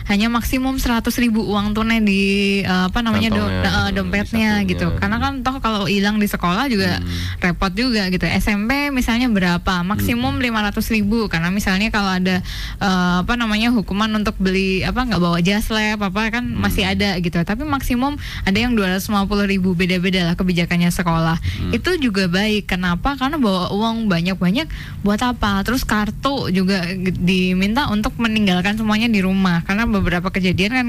hanya 0.06 0.28
maksimum 0.30 0.78
100 0.78 1.10
ribu 1.18 1.42
uang 1.44 1.74
tunai 1.74 2.00
di 2.00 2.22
eh, 2.62 2.86
apa 2.86 3.02
namanya 3.02 3.30
do- 3.30 3.50
di 3.50 3.70
dompetnya 3.92 4.62
gitu. 4.64 4.94
karena 4.96 5.18
kan 5.18 5.42
toh 5.42 5.58
kalau 5.58 5.86
hilang 5.86 6.16
di 6.16 6.26
sekolah 6.26 6.70
juga 6.70 6.94
Hmm. 6.94 7.10
repot 7.42 7.72
juga 7.72 8.06
gitu. 8.08 8.22
SMP 8.24 8.88
misalnya 8.90 9.26
berapa? 9.28 9.82
Maksimum 9.82 10.38
500 10.38 10.86
ribu. 10.92 11.26
Karena 11.26 11.50
misalnya 11.50 11.90
kalau 11.90 12.12
ada 12.12 12.44
eh, 12.78 13.16
apa 13.20 13.34
namanya 13.34 13.72
hukuman 13.72 14.12
untuk 14.14 14.38
beli 14.38 14.84
apa 14.84 15.02
nggak 15.02 15.18
bawa 15.18 15.40
jas 15.40 15.68
lab 15.68 15.98
apa 16.00 16.30
kan 16.30 16.46
Hmm. 16.46 16.62
masih 16.62 16.86
ada 16.86 17.18
gitu. 17.18 17.38
Tapi 17.38 17.64
maksimum 17.64 18.14
ada 18.44 18.56
yang 18.56 18.76
250 18.76 19.08
ribu 19.46 19.74
beda-beda 19.74 20.22
lah 20.24 20.36
kebijakannya 20.36 20.90
sekolah. 20.90 21.38
Hmm. 21.42 21.72
itu 21.72 21.98
juga 21.98 22.28
baik. 22.28 22.68
Kenapa? 22.68 23.16
Karena 23.16 23.40
bawa 23.40 23.72
uang 23.72 24.06
banyak-banyak. 24.06 24.68
Buat 25.02 25.22
apa? 25.26 25.64
Terus 25.64 25.82
kartu 25.82 26.52
juga 26.52 26.84
diminta 27.16 27.88
untuk 27.88 28.11
meninggalkan 28.18 28.76
semuanya 28.80 29.08
di 29.08 29.24
rumah 29.24 29.64
karena 29.64 29.88
beberapa 29.88 30.32
kejadian 30.32 30.72
kan 30.72 30.88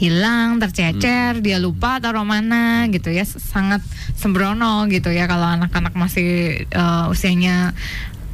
hilang 0.00 0.60
tercecer 0.60 1.40
dia 1.40 1.56
lupa 1.60 1.98
taruh 2.00 2.24
mana 2.24 2.88
gitu 2.92 3.12
ya 3.12 3.24
sangat 3.24 3.80
sembrono 4.16 4.88
gitu 4.88 5.12
ya 5.12 5.28
kalau 5.28 5.48
anak-anak 5.48 5.92
masih 5.96 6.62
eh, 6.68 7.04
usianya 7.12 7.76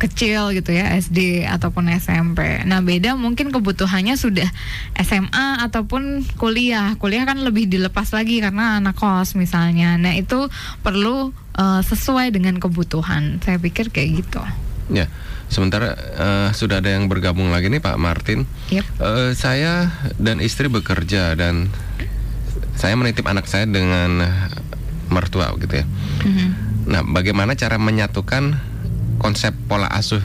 kecil 0.02 0.50
gitu 0.50 0.74
ya 0.74 0.98
SD 0.98 1.46
ataupun 1.46 1.86
SMP. 1.94 2.66
Nah 2.66 2.82
beda 2.82 3.14
mungkin 3.14 3.54
kebutuhannya 3.54 4.18
sudah 4.18 4.50
SMA 4.98 5.62
ataupun 5.62 6.26
kuliah. 6.34 6.98
Kuliah 6.98 7.22
kan 7.22 7.38
lebih 7.38 7.70
dilepas 7.70 8.10
lagi 8.10 8.42
karena 8.42 8.82
anak 8.82 8.98
kos 8.98 9.38
misalnya. 9.38 9.94
Nah 9.94 10.18
itu 10.18 10.50
perlu 10.82 11.30
eh, 11.54 11.80
sesuai 11.86 12.34
dengan 12.34 12.58
kebutuhan. 12.58 13.38
Saya 13.46 13.62
pikir 13.62 13.94
kayak 13.94 14.26
gitu. 14.26 14.42
Ya, 14.90 15.06
sementara 15.46 15.94
eh, 15.94 16.48
sudah 16.56 16.82
ada 16.82 16.90
yang 16.90 17.06
bergabung 17.06 17.52
lagi 17.54 17.70
nih 17.70 17.78
Pak 17.78 17.96
Martin. 18.00 18.48
Yep. 18.74 18.84
Eh, 18.98 19.30
saya 19.38 19.94
dan 20.18 20.42
istri 20.42 20.66
bekerja 20.66 21.38
dan 21.38 21.70
saya 22.74 22.98
menitip 22.98 23.28
anak 23.28 23.46
saya 23.46 23.68
dengan 23.68 24.24
mertua 25.12 25.52
gitu 25.60 25.84
ya. 25.84 25.86
Mhm. 26.24 26.48
Nah, 26.88 27.02
bagaimana 27.06 27.54
cara 27.54 27.78
menyatukan 27.78 28.58
konsep 29.22 29.54
pola 29.70 29.86
asuh 29.86 30.24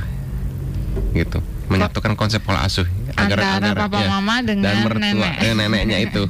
gitu? 1.13 1.43
Menyatukan 1.67 2.13
konsep 2.13 2.39
pola 2.39 2.63
asuh 2.63 2.87
Antara 3.13 3.59
papa 3.75 4.05
mama 4.05 4.39
dengan 4.39 4.71
dan 4.71 4.77
mertua 4.83 5.03
nenek. 5.03 5.33
eh, 5.41 5.51
neneknya 5.51 5.97
itu. 5.99 6.23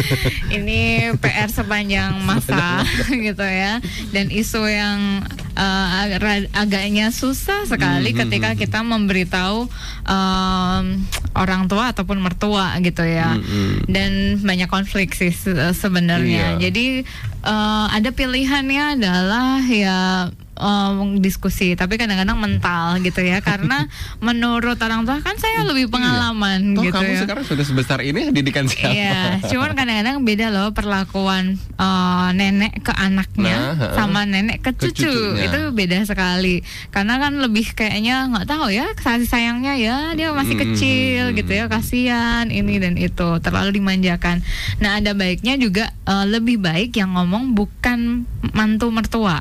Ini 0.56 0.80
PR 1.16 1.46
sepanjang 1.46 2.18
masa 2.18 2.80
gitu 3.28 3.44
ya. 3.44 3.78
Dan 4.10 4.28
isu 4.28 4.64
yang 4.64 5.22
ag- 5.54 6.18
agaknya 6.52 7.10
susah 7.10 7.62
sekali 7.64 8.10
Mhm. 8.10 8.18
ketika 8.18 8.50
kita 8.54 8.80
memberitahu 8.80 9.68
em, 10.02 10.84
orang 11.32 11.66
tua 11.66 11.92
ataupun 11.92 12.18
mertua 12.18 12.72
gitu 12.78 13.02
ya. 13.02 13.36
Mm-mm. 13.36 13.86
Dan 13.86 14.10
banyak 14.40 14.66
konflik 14.66 15.12
sih 15.12 15.30
se- 15.30 15.52
sebenarnya. 15.74 16.56
Iya. 16.56 16.60
Jadi 16.64 17.04
eh, 17.44 17.86
ada 17.88 18.08
pilihannya 18.08 18.96
adalah 18.96 19.60
ya 19.62 20.32
um, 20.62 21.18
diskusi, 21.18 21.74
tapi 21.74 21.98
kadang-kadang 21.98 22.38
mental 22.38 23.02
gitu 23.02 23.18
ya, 23.18 23.42
karena 23.42 23.90
menurut 24.26 24.78
orang 24.78 25.02
tua 25.02 25.18
kan 25.18 25.34
saya 25.34 25.66
lebih 25.66 25.90
pengalaman 25.90 26.72
Toh 26.72 26.86
gitu 26.86 26.94
kamu 26.94 27.10
ya. 27.10 27.20
sekarang 27.26 27.44
sudah 27.44 27.64
sebesar 27.66 27.98
ini 28.00 28.30
didikan 28.30 28.70
siapa? 28.70 28.94
Iya, 28.94 29.20
cuman 29.50 29.74
kadang-kadang 29.74 30.22
beda 30.22 30.46
loh 30.48 30.70
perlakuan 30.70 31.58
uh, 31.76 32.30
nenek 32.32 32.80
ke 32.80 32.92
anaknya 32.92 33.74
Nah, 33.74 33.92
sama 33.92 34.22
nenek 34.22 34.62
ke 34.62 34.70
Ke 34.70 34.88
cucu. 34.88 35.02
cucunya. 35.04 35.50
Itu 35.50 35.60
beda 35.72 35.98
sekali. 36.04 36.62
Karena 36.88 37.18
kan 37.18 37.36
lebih 37.36 37.74
kayaknya 37.74 38.30
nggak 38.30 38.46
tahu 38.46 38.70
ya 38.70 38.86
kasih 38.94 39.26
sayangnya 39.26 39.74
ya 39.74 39.96
dia 40.12 40.30
masih 40.30 40.54
Mm, 40.54 40.62
kecil 40.62 41.22
mm, 41.28 41.36
gitu 41.40 41.52
ya 41.52 41.64
kasihan 41.66 42.46
ini 42.46 42.76
dan 42.76 42.94
itu 42.94 43.40
terlalu 43.40 43.80
dimanjakan. 43.80 44.44
Nah 44.78 45.00
ada 45.00 45.10
baiknya 45.12 45.56
juga 45.56 45.90
uh, 46.04 46.22
lebih 46.22 46.60
baik 46.60 46.94
yang 46.94 47.16
ngomong 47.16 47.52
bukan 47.52 48.22
mantu 48.52 48.92
mertua. 48.92 49.40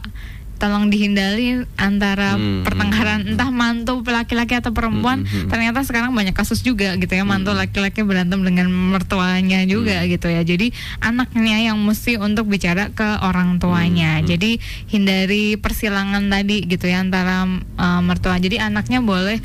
Tolong 0.61 0.93
dihindari 0.93 1.65
antara 1.73 2.37
Hmm, 2.37 2.61
pertengkaran 2.61 3.25
hmm, 3.25 3.33
entah 3.33 3.49
mantu 3.49 4.05
laki-laki 4.05 4.53
atau 4.61 4.69
perempuan. 4.69 5.25
Hmm, 5.25 5.27
hmm, 5.27 5.39
hmm. 5.41 5.49
Ternyata 5.49 5.81
sekarang 5.81 6.13
banyak 6.13 6.37
kasus 6.37 6.61
juga 6.61 6.93
gitu 7.01 7.09
ya 7.09 7.25
mantu 7.25 7.49
Hmm. 7.49 7.65
laki-laki 7.65 8.05
berantem 8.05 8.45
dengan 8.45 8.69
mertuanya 8.69 9.65
juga 9.65 10.05
gitu 10.05 10.29
ya. 10.29 10.45
Jadi 10.45 10.69
anaknya 11.01 11.73
yang 11.73 11.81
mesti 11.81 12.21
untuk 12.21 12.45
bicara 12.45 12.93
ke 12.93 13.25
orang 13.25 13.57
tuanya. 13.57 14.21
Hmm, 14.21 14.23
hmm. 14.23 14.29
Jadi 14.29 14.51
hindari 14.93 15.57
persilangan 15.57 16.29
tadi 16.29 16.69
gitu 16.69 16.85
ya 16.85 17.01
antara 17.01 17.49
uh, 17.81 18.01
mertua. 18.05 18.37
Jadi 18.37 18.61
anaknya 18.61 19.01
boleh 19.01 19.41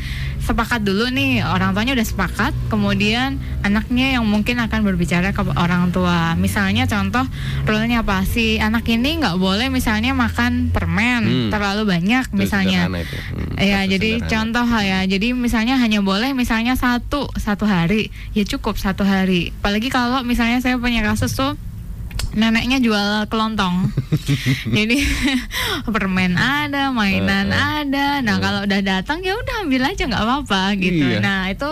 sepakat 0.47 0.81
dulu 0.81 1.11
nih 1.11 1.43
orang 1.43 1.75
tuanya 1.75 1.99
udah 1.99 2.07
sepakat, 2.07 2.55
kemudian 2.71 3.37
anaknya 3.61 4.15
yang 4.15 4.25
mungkin 4.25 4.63
akan 4.63 4.81
berbicara 4.81 5.35
ke 5.35 5.43
orang 5.53 5.91
tua. 5.91 6.39
Misalnya 6.39 6.87
contoh 6.87 7.27
rule-nya 7.67 8.01
apa 8.01 8.23
sih? 8.23 8.63
Anak 8.63 8.87
ini 8.87 9.19
nggak 9.19 9.37
boleh 9.37 9.67
misalnya 9.67 10.15
makan 10.15 10.71
permen 10.71 11.23
Hmm. 11.27 11.51
terlalu 11.51 11.83
banyak 11.85 12.31
Itu 12.31 12.39
misalnya. 12.39 12.87
Hmm, 12.87 13.59
Ya, 13.59 13.83
jadi 13.85 14.23
sederhana. 14.23 14.31
contoh 14.31 14.67
ya. 14.79 15.01
Jadi 15.03 15.33
misalnya 15.33 15.75
hanya 15.77 15.99
boleh 15.99 16.31
misalnya 16.31 16.79
satu 16.79 17.27
satu 17.35 17.67
hari, 17.67 18.15
ya 18.31 18.47
cukup 18.47 18.79
satu 18.79 19.03
hari. 19.03 19.51
Apalagi 19.59 19.91
kalau 19.91 20.23
misalnya 20.23 20.63
saya 20.63 20.79
punya 20.79 21.03
kasus 21.03 21.35
tuh 21.35 21.59
neneknya 22.37 22.79
jual 22.79 23.25
kelontong. 23.27 23.89
jadi 24.77 24.97
permen 25.95 26.37
ada, 26.37 26.91
mainan 26.91 27.49
eh. 27.49 27.57
ada. 27.83 28.21
Nah 28.21 28.37
Eh. 28.37 28.41
kalau 28.41 28.61
udah 28.63 28.81
datang 28.81 29.19
ya 29.21 29.33
udah 29.33 29.65
ambil 29.65 29.83
aja 29.83 30.05
nggak 30.05 30.21
apa-apa 30.21 30.63
gitu. 30.77 31.05
Iya. 31.09 31.19
Nah 31.19 31.49
itu 31.49 31.71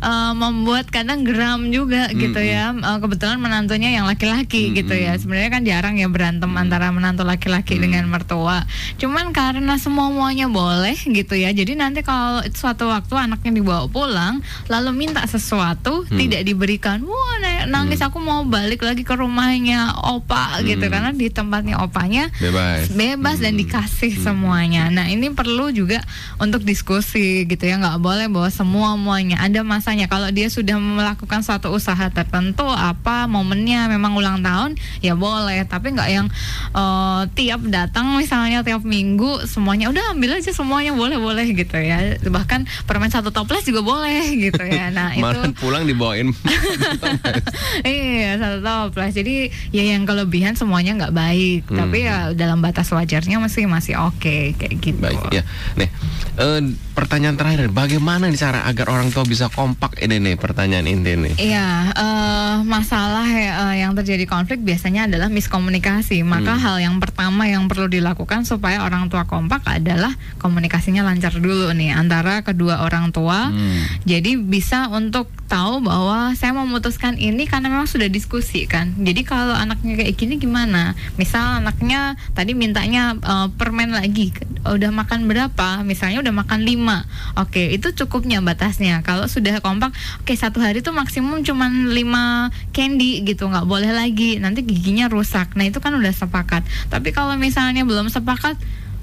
eh, 0.00 0.32
membuat 0.32 0.88
kadang 0.88 1.22
geram 1.22 1.68
juga 1.68 2.08
gitu 2.10 2.34
Mm-mm. 2.34 2.50
ya. 2.50 2.72
Eh, 2.72 2.98
kebetulan 2.98 3.36
menantunya 3.36 3.92
yang 3.92 4.08
laki-laki 4.08 4.72
gitu 4.72 4.92
ya. 4.92 5.14
Sebenarnya 5.14 5.50
kan 5.50 5.62
jarang 5.62 5.94
ya 5.96 6.08
berantem 6.08 6.48
antara 6.50 6.88
menantu 6.88 7.22
laki-laki 7.22 7.76
Mm. 7.76 7.82
dengan 7.82 8.04
mertua. 8.08 8.64
Cuman 8.96 9.30
karena 9.30 9.76
semua 9.76 10.08
muanya 10.08 10.48
boleh 10.48 10.96
gitu 10.96 11.36
ya. 11.36 11.52
Jadi 11.52 11.76
nanti 11.76 12.00
kalau 12.00 12.40
suatu 12.48 12.88
waktu 12.88 13.12
anaknya 13.12 13.52
dibawa 13.52 13.84
pulang 13.86 14.40
lalu 14.66 14.96
minta 14.96 15.20
sesuatu 15.22 16.06
Hmm. 16.06 16.16
tidak 16.16 16.42
diberikan. 16.42 17.02
Wah, 17.02 17.34
na- 17.38 17.66
nangis 17.68 18.00
aku 18.00 18.16
mau 18.16 18.42
balik 18.42 18.80
lagi 18.80 19.02
ke 19.02 19.12
rumahnya 19.12 19.92
opa 20.06 20.62
gitu 20.62 20.86
Hmm. 20.86 20.92
karena 20.92 21.10
di 21.10 21.26
tempatnya 21.28 21.82
opanya 21.82 22.30
bebas. 22.36 22.90
bebas 22.90 23.36
dan 23.38 23.52
Hmm. 23.52 23.60
dikasih 23.60 24.12
Hmm. 24.14 24.22
semuanya. 24.22 24.82
Nah 24.88 25.06
ini 25.06 25.28
perlu 25.30 25.70
juga 25.70 25.98
untuk 26.36 26.62
diskusi 26.62 27.42
gitu 27.44 27.62
ya, 27.62 27.76
nggak 27.76 27.98
boleh 27.98 28.26
bahwa 28.26 28.46
semua 28.48 28.94
muanya 28.94 29.40
ada 29.40 29.60
masanya. 29.60 30.06
Kalau 30.06 30.30
dia 30.30 30.46
sudah 30.46 30.76
melakukan 30.76 31.42
suatu 31.42 31.68
usaha 31.68 32.06
tertentu, 32.08 32.64
apa 32.64 33.26
momennya 33.26 33.86
memang 33.86 34.14
ulang 34.14 34.40
tahun, 34.40 34.74
ya 35.00 35.12
boleh. 35.12 35.66
Tapi 35.66 35.92
nggak 35.92 36.08
yang 36.08 36.26
eh, 36.72 37.22
tiap 37.34 37.66
datang 37.66 38.14
misalnya 38.14 38.62
tiap 38.62 38.80
minggu 38.80 39.42
semuanya 39.44 39.88
udah 39.88 40.12
ambil 40.12 40.36
aja 40.36 40.52
semuanya 40.52 40.92
boleh 40.92 41.16
boleh 41.16 41.46
gitu 41.50 41.76
ya. 41.76 42.16
Bahkan 42.20 42.86
permen 42.86 43.08
satu 43.08 43.30
toples 43.30 43.64
juga 43.64 43.82
boleh 43.82 44.30
gitu 44.38 44.62
ya. 44.62 44.88
Nah 44.88 45.10
itu 45.16 45.24
Malah 45.24 45.50
pulang 45.56 45.82
dibawain 45.82 46.30
iya 47.86 48.36
satu 48.36 48.58
toples 48.60 49.12
jadi 49.14 49.48
ya 49.70 49.82
yang 49.88 50.04
kelebihan 50.04 50.54
semuanya 50.54 50.96
nggak 50.96 51.14
baik 51.14 51.62
Hmm. 51.66 51.78
tapi 51.78 51.98
ya 52.02 52.30
dalam 52.32 52.58
batas 52.58 52.88
wajarnya 52.88 53.38
masih 53.38 53.66
masih 53.66 53.94
oke 53.98 54.54
kayak 54.54 54.74
gitu 54.78 54.98
Baik 54.98 55.20
ya. 55.30 55.42
Nih, 55.74 55.90
eh, 56.36 56.60
pertanyaan 56.96 57.36
terakhir, 57.36 57.68
bagaimana 57.68 58.32
nih 58.32 58.40
cara 58.40 58.64
agar 58.64 58.88
orang 58.88 59.12
tua 59.12 59.28
bisa 59.28 59.52
kompak 59.52 60.00
ini 60.00 60.16
nih 60.16 60.34
pertanyaan 60.40 60.88
inti 60.88 61.12
nih. 61.12 61.34
Iya, 61.36 61.68
eh, 61.92 62.54
masalah 62.64 63.28
eh, 63.28 63.84
yang 63.84 63.92
terjadi 63.92 64.24
konflik 64.24 64.64
biasanya 64.64 65.04
adalah 65.04 65.28
miskomunikasi. 65.28 66.24
Maka 66.24 66.56
Hmm. 66.56 66.62
hal 66.64 66.76
yang 66.80 66.96
pertama 66.96 67.44
yang 67.44 67.68
perlu 67.68 67.92
dilakukan 67.92 68.48
supaya 68.48 68.80
orang 68.80 69.12
tua 69.12 69.28
kompak 69.28 69.60
adalah 69.68 70.16
komunikasinya 70.40 71.04
lancar 71.04 71.36
dulu 71.36 71.68
nih 71.76 71.92
antara 71.92 72.40
kedua 72.40 72.80
orang 72.80 73.12
tua. 73.12 73.52
Hmm. 73.52 73.84
Jadi 74.08 74.40
bisa 74.40 74.88
untuk 74.88 75.28
tahu 75.46 75.84
bahwa 75.84 76.34
saya 76.34 76.50
memutuskan 76.56 77.20
ini 77.20 77.46
karena 77.46 77.68
memang 77.70 77.86
sudah 77.86 78.08
diskusi 78.08 78.64
kan. 78.66 78.96
Jadi 78.98 79.22
kalau 79.22 79.52
anaknya 79.54 80.00
kayak 80.00 80.16
gini 80.16 80.40
gimana? 80.40 80.96
Misal 81.20 81.60
anaknya 81.60 82.16
tadi 82.32 82.56
mintanya 82.56 83.14
eh, 83.20 83.48
permen 83.52 83.92
lagi, 83.92 84.32
udah 84.64 84.90
makan 84.90 85.28
berapa? 85.28 85.84
Misalnya 85.84 86.24
udah 86.24 86.34
makan 86.34 86.64
5 86.64 86.85
Oke, 87.34 87.74
itu 87.74 87.90
cukupnya 87.96 88.38
batasnya. 88.44 89.02
Kalau 89.02 89.26
sudah 89.26 89.58
kompak, 89.58 89.90
oke 90.22 90.32
satu 90.36 90.62
hari 90.62 90.84
tuh 90.84 90.94
maksimum 90.94 91.42
cuman 91.42 91.90
5 91.90 92.52
candy 92.70 93.26
gitu, 93.26 93.50
nggak 93.50 93.66
boleh 93.66 93.90
lagi. 93.90 94.38
Nanti 94.38 94.62
giginya 94.62 95.10
rusak. 95.10 95.58
Nah 95.58 95.66
itu 95.66 95.82
kan 95.82 95.96
udah 95.96 96.12
sepakat. 96.14 96.62
Tapi 96.92 97.10
kalau 97.10 97.34
misalnya 97.34 97.82
belum 97.82 98.08
sepakat, 98.12 98.54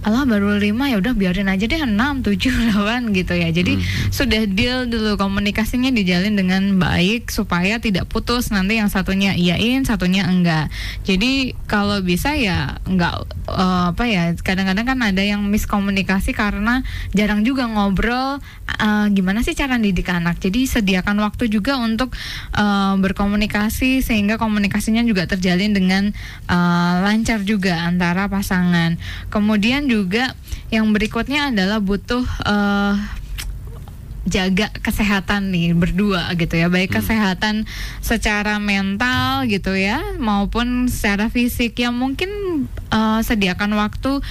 Allah 0.04 0.28
baru 0.28 0.60
lima 0.60 0.92
ya 0.92 1.00
udah 1.00 1.16
biarin 1.16 1.48
aja 1.48 1.64
deh 1.64 1.80
enam 1.80 2.20
tujuh 2.20 2.52
delapan 2.68 3.12
gitu 3.16 3.34
ya. 3.36 3.50
Jadi 3.50 3.80
Hmm. 3.80 4.12
sudah 4.12 4.44
deal 4.46 4.86
dulu 4.86 5.16
komunikasinya 5.16 5.90
dijalin 5.90 6.36
dengan 6.36 6.76
baik 6.78 7.32
supaya 7.32 7.80
tidak 7.80 8.12
putus. 8.12 8.52
Nanti 8.52 8.78
yang 8.78 8.92
satunya 8.92 9.32
iyain 9.34 9.88
satunya 9.88 10.28
enggak. 10.28 10.68
Jadi 11.08 11.56
kalau 11.66 12.04
bisa 12.04 12.36
ya 12.36 12.78
enggak 12.84 13.24
eh, 13.48 13.86
apa 13.96 14.04
ya 14.06 14.36
kadang-kadang 14.36 14.86
kan 14.86 15.00
ada 15.00 15.24
yang 15.24 15.42
miskomunikasi 15.48 16.36
karena 16.36 16.84
jarang 17.16 17.48
juga 17.48 17.66
ngobrol 17.66 18.44
eh, 18.68 19.06
gimana 19.16 19.40
sih 19.42 19.56
cara 19.56 19.80
didik 19.80 20.12
anak. 20.12 20.44
Jadi 20.44 20.68
sediakan 20.68 21.24
waktu 21.24 21.48
juga 21.48 21.80
untuk 21.80 22.12
eh, 22.54 22.94
berkomunikasi 23.00 24.04
sehingga 24.04 24.36
komunikasinya 24.36 25.02
juga 25.08 25.26
terjalin 25.32 25.72
dengan 25.72 26.12
eh, 26.52 26.94
lancar 27.02 27.42
juga 27.48 27.88
antara 27.88 28.28
pasangan. 28.28 29.00
Kemudian 29.32 29.88
juga 29.94 30.34
yang 30.74 30.90
berikutnya 30.90 31.54
adalah 31.54 31.78
butuh 31.78 32.26
eh, 32.26 32.94
jaga 34.24 34.72
kesehatan 34.80 35.52
nih 35.52 35.76
berdua 35.78 36.32
gitu 36.40 36.56
ya. 36.58 36.72
Baik 36.72 36.98
kesehatan 36.98 37.70
secara 38.02 38.58
mental 38.58 39.46
gitu 39.46 39.76
ya 39.76 40.00
maupun 40.18 40.88
secara 40.90 41.30
fisik 41.30 41.78
yang 41.78 41.94
mungkin 41.94 42.30
eh, 42.90 43.20
sediakan 43.22 43.78
waktu 43.78 44.24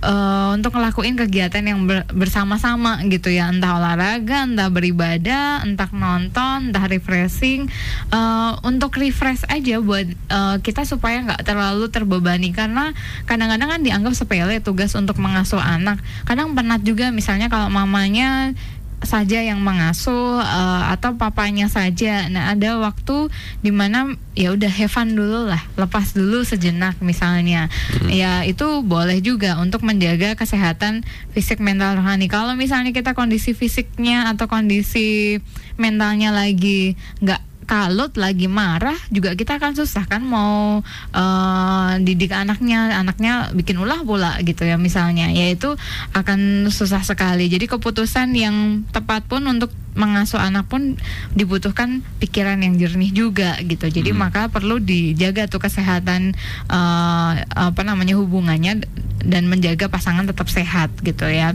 eh, 0.00 0.48
untuk 0.56 0.76
ngelakuin 0.76 1.14
kegiatan 1.16 1.64
yang 1.64 1.86
ber- 1.86 2.08
bersama-sama 2.10 3.00
gitu 3.08 3.30
ya. 3.30 3.48
Entah 3.52 3.76
olahraga 3.76 4.48
entah 4.48 4.68
beribadah 4.72 5.62
entah 5.62 5.88
nonton 5.92 6.72
entah 6.72 6.84
refreshing. 6.88 7.68
Eh, 8.10 8.52
untuk 8.66 8.96
refresh 8.96 9.44
aja 9.46 9.78
buat 9.78 10.08
eh, 10.08 10.56
kita 10.60 10.82
supaya 10.88 11.22
nggak 11.24 11.44
terlalu 11.44 11.86
terbebani. 11.92 12.50
Karena 12.50 12.92
kadang-kadang 13.28 13.78
kan 13.78 13.80
dianggap 13.80 14.12
sepele 14.16 14.58
tugas 14.64 14.92
untuk 14.96 15.20
mengasuh 15.20 15.60
anak. 15.60 16.00
Kadang 16.24 16.52
penat 16.56 16.82
juga 16.82 17.12
misalnya 17.14 17.46
kalau 17.52 17.68
mamanya 17.70 18.56
saja 19.00 19.40
yang 19.40 19.60
mengasuh 19.64 20.40
eh, 20.40 20.82
atau 20.92 21.16
papanya 21.16 21.66
saja. 21.72 22.28
Nah, 22.28 22.52
ada 22.52 22.80
waktu 22.80 23.32
di 23.64 23.72
mana 23.72 24.16
ya 24.36 24.52
udah 24.54 24.70
have 24.70 24.92
fun 24.92 25.12
dulu 25.16 25.48
lah, 25.48 25.60
lepas 25.76 26.12
dulu 26.12 26.44
sejenak 26.46 26.96
misalnya. 27.02 27.68
Ya 28.08 28.44
itu 28.46 28.84
boleh 28.84 29.20
juga 29.24 29.58
untuk 29.58 29.82
menjaga 29.82 30.36
kesehatan 30.36 31.02
fisik 31.32 31.58
mental 31.58 31.98
rohani. 31.98 32.28
Kalau 32.28 32.54
misalnya 32.54 32.94
kita 32.94 33.16
kondisi 33.16 33.56
fisiknya 33.56 34.30
atau 34.30 34.46
kondisi 34.46 35.40
mentalnya 35.80 36.30
lagi 36.30 36.94
nggak 37.24 37.49
kalut 37.70 38.18
lagi 38.18 38.50
marah 38.50 38.98
juga 39.14 39.38
kita 39.38 39.62
akan 39.62 39.78
susah 39.78 40.02
kan 40.10 40.26
mau 40.26 40.82
eh, 41.14 41.90
didik 42.02 42.34
anaknya 42.34 42.98
anaknya 42.98 43.54
bikin 43.54 43.78
ulah 43.78 44.02
pula 44.02 44.34
gitu 44.42 44.66
ya 44.66 44.74
misalnya. 44.74 45.30
Yaitu 45.30 45.78
akan 46.10 46.66
susah 46.74 47.06
sekali. 47.06 47.46
Jadi 47.46 47.70
keputusan 47.70 48.34
yang 48.34 48.82
tepat 48.90 49.22
pun 49.30 49.46
untuk 49.46 49.70
mengasuh 49.94 50.42
anak 50.42 50.66
pun 50.66 50.98
dibutuhkan 51.34 52.02
pikiran 52.18 52.58
yang 52.58 52.74
jernih 52.74 53.14
juga 53.14 53.54
gitu. 53.62 53.86
Jadi 53.86 54.10
Hmm. 54.10 54.26
maka 54.26 54.50
perlu 54.50 54.82
dijaga 54.82 55.46
tuh 55.46 55.62
kesehatan 55.62 56.34
eh, 56.66 57.32
apa 57.46 57.82
namanya 57.86 58.18
hubungannya 58.18 58.82
dan 59.22 59.46
menjaga 59.46 59.86
pasangan 59.86 60.26
tetap 60.26 60.50
sehat 60.50 60.90
gitu 61.06 61.30
ya. 61.30 61.54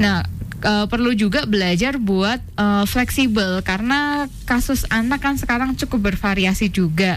Nah 0.00 0.39
eh, 0.62 0.86
perlu 0.86 1.12
juga 1.16 1.44
belajar 1.44 1.96
buat 1.96 2.40
eh, 2.40 2.84
fleksibel 2.86 3.60
karena 3.64 4.28
kasus 4.44 4.84
anak 4.88 5.24
kan 5.24 5.36
sekarang 5.36 5.76
cukup 5.76 6.12
bervariasi 6.12 6.70
juga. 6.70 7.16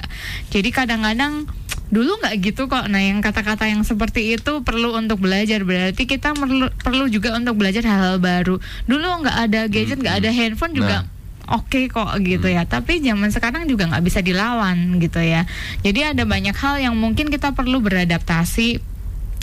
Jadi 0.50 0.70
kadang-kadang 0.72 1.48
dulu 1.94 2.18
nggak 2.26 2.36
gitu 2.42 2.66
kok. 2.66 2.90
Nah, 2.90 3.02
yang 3.06 3.22
kata-kata 3.22 3.70
yang 3.70 3.86
seperti 3.86 4.34
itu 4.34 4.66
perlu 4.66 4.98
untuk 4.98 5.22
belajar. 5.22 5.62
Berarti 5.62 6.10
kita 6.10 6.34
perlu 6.34 6.74
perlu 6.82 7.06
juga 7.06 7.38
untuk 7.38 7.62
belajar 7.62 7.86
hal-hal 7.86 8.18
baru. 8.18 8.58
Dulu 8.90 9.06
nggak 9.24 9.38
ada 9.50 9.62
gadget, 9.70 10.02
nggak 10.02 10.26
ada 10.26 10.30
handphone 10.34 10.74
juga. 10.74 11.06
Oke 11.44 11.92
kok 11.92 12.08
gitu 12.24 12.48
ya, 12.48 12.64
tapi 12.64 13.04
zaman 13.04 13.28
sekarang 13.28 13.68
juga 13.68 13.92
nggak 13.92 14.04
bisa 14.08 14.24
dilawan 14.24 14.96
gitu 14.98 15.20
ya. 15.20 15.44
Jadi 15.84 16.16
ada 16.16 16.24
banyak 16.24 16.56
hal 16.56 16.80
yang 16.80 16.96
mungkin 16.96 17.28
kita 17.28 17.52
perlu 17.52 17.84
beradaptasi 17.84 18.80
uh, 18.80 18.93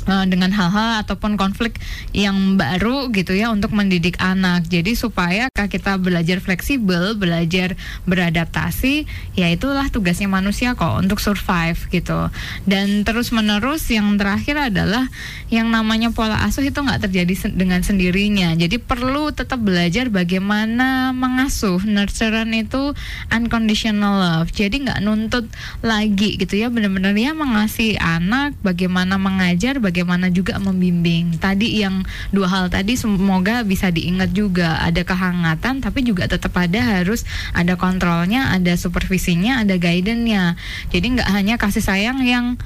dengan 0.06 0.50
hal-hal 0.50 1.04
ataupun 1.06 1.36
konflik 1.36 1.78
yang 2.12 2.56
baru 2.56 3.08
gitu 3.14 3.34
ya 3.36 3.52
untuk 3.52 3.72
mendidik 3.72 4.18
anak. 4.20 4.66
Jadi 4.68 4.94
supaya 4.98 5.46
kita 5.52 5.96
belajar 6.00 6.42
fleksibel, 6.42 7.14
belajar 7.14 7.78
beradaptasi, 8.04 9.06
ya 9.38 9.46
itulah 9.48 9.86
tugasnya 9.88 10.26
manusia 10.26 10.74
kok 10.74 10.98
untuk 10.98 11.22
survive 11.22 11.78
gitu. 11.94 12.28
Dan 12.66 13.06
terus 13.06 13.30
menerus 13.30 13.86
yang 13.92 14.18
terakhir 14.18 14.72
adalah 14.72 15.06
yang 15.52 15.70
namanya 15.70 16.10
pola 16.10 16.42
asuh 16.46 16.66
itu 16.66 16.80
nggak 16.80 17.06
terjadi 17.10 17.34
sen 17.36 17.50
dengan 17.54 17.80
sendirinya. 17.84 18.56
Jadi 18.58 18.80
perlu 18.82 19.30
tetap 19.30 19.62
belajar 19.62 20.10
bagaimana 20.10 21.14
mengasuh. 21.14 21.82
Nurturean 21.86 22.50
itu 22.56 22.96
unconditional 23.30 24.18
love. 24.18 24.50
Jadi 24.50 24.86
nggak 24.88 25.00
nuntut 25.04 25.46
lagi 25.84 26.34
gitu 26.40 26.58
ya, 26.58 26.72
benar-benar 26.72 27.14
ya 27.14 27.32
mengasihi 27.36 28.00
anak, 28.00 28.56
bagaimana 28.64 29.16
mengajar, 29.20 29.78
bagaimana 29.78 29.99
juga 30.32 30.56
membimbing. 30.60 31.36
Tadi 31.40 31.80
yang 31.82 32.04
dua 32.30 32.48
hal 32.48 32.66
tadi 32.68 32.94
semoga 32.94 33.62
bisa 33.66 33.88
diingat 33.88 34.30
juga 34.34 34.80
ada 34.80 35.02
kehangatan 35.02 35.82
tapi 35.82 36.04
juga 36.06 36.28
tetap 36.28 36.54
ada 36.56 37.00
harus 37.00 37.24
ada 37.52 37.74
kontrolnya, 37.74 38.52
ada 38.52 38.76
supervisinya, 38.76 39.62
ada 39.64 39.76
guidance-nya. 39.76 40.54
Jadi 40.92 41.06
nggak 41.18 41.30
hanya 41.30 41.54
kasih 41.60 41.84
sayang 41.84 42.22
yang 42.24 42.60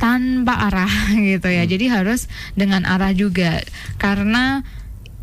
tanpa 0.00 0.72
arah 0.72 0.92
gitu 1.30 1.48
ya. 1.52 1.68
Jadi 1.68 1.92
harus 1.92 2.26
dengan 2.56 2.88
arah 2.88 3.12
juga 3.12 3.60
karena 4.00 4.64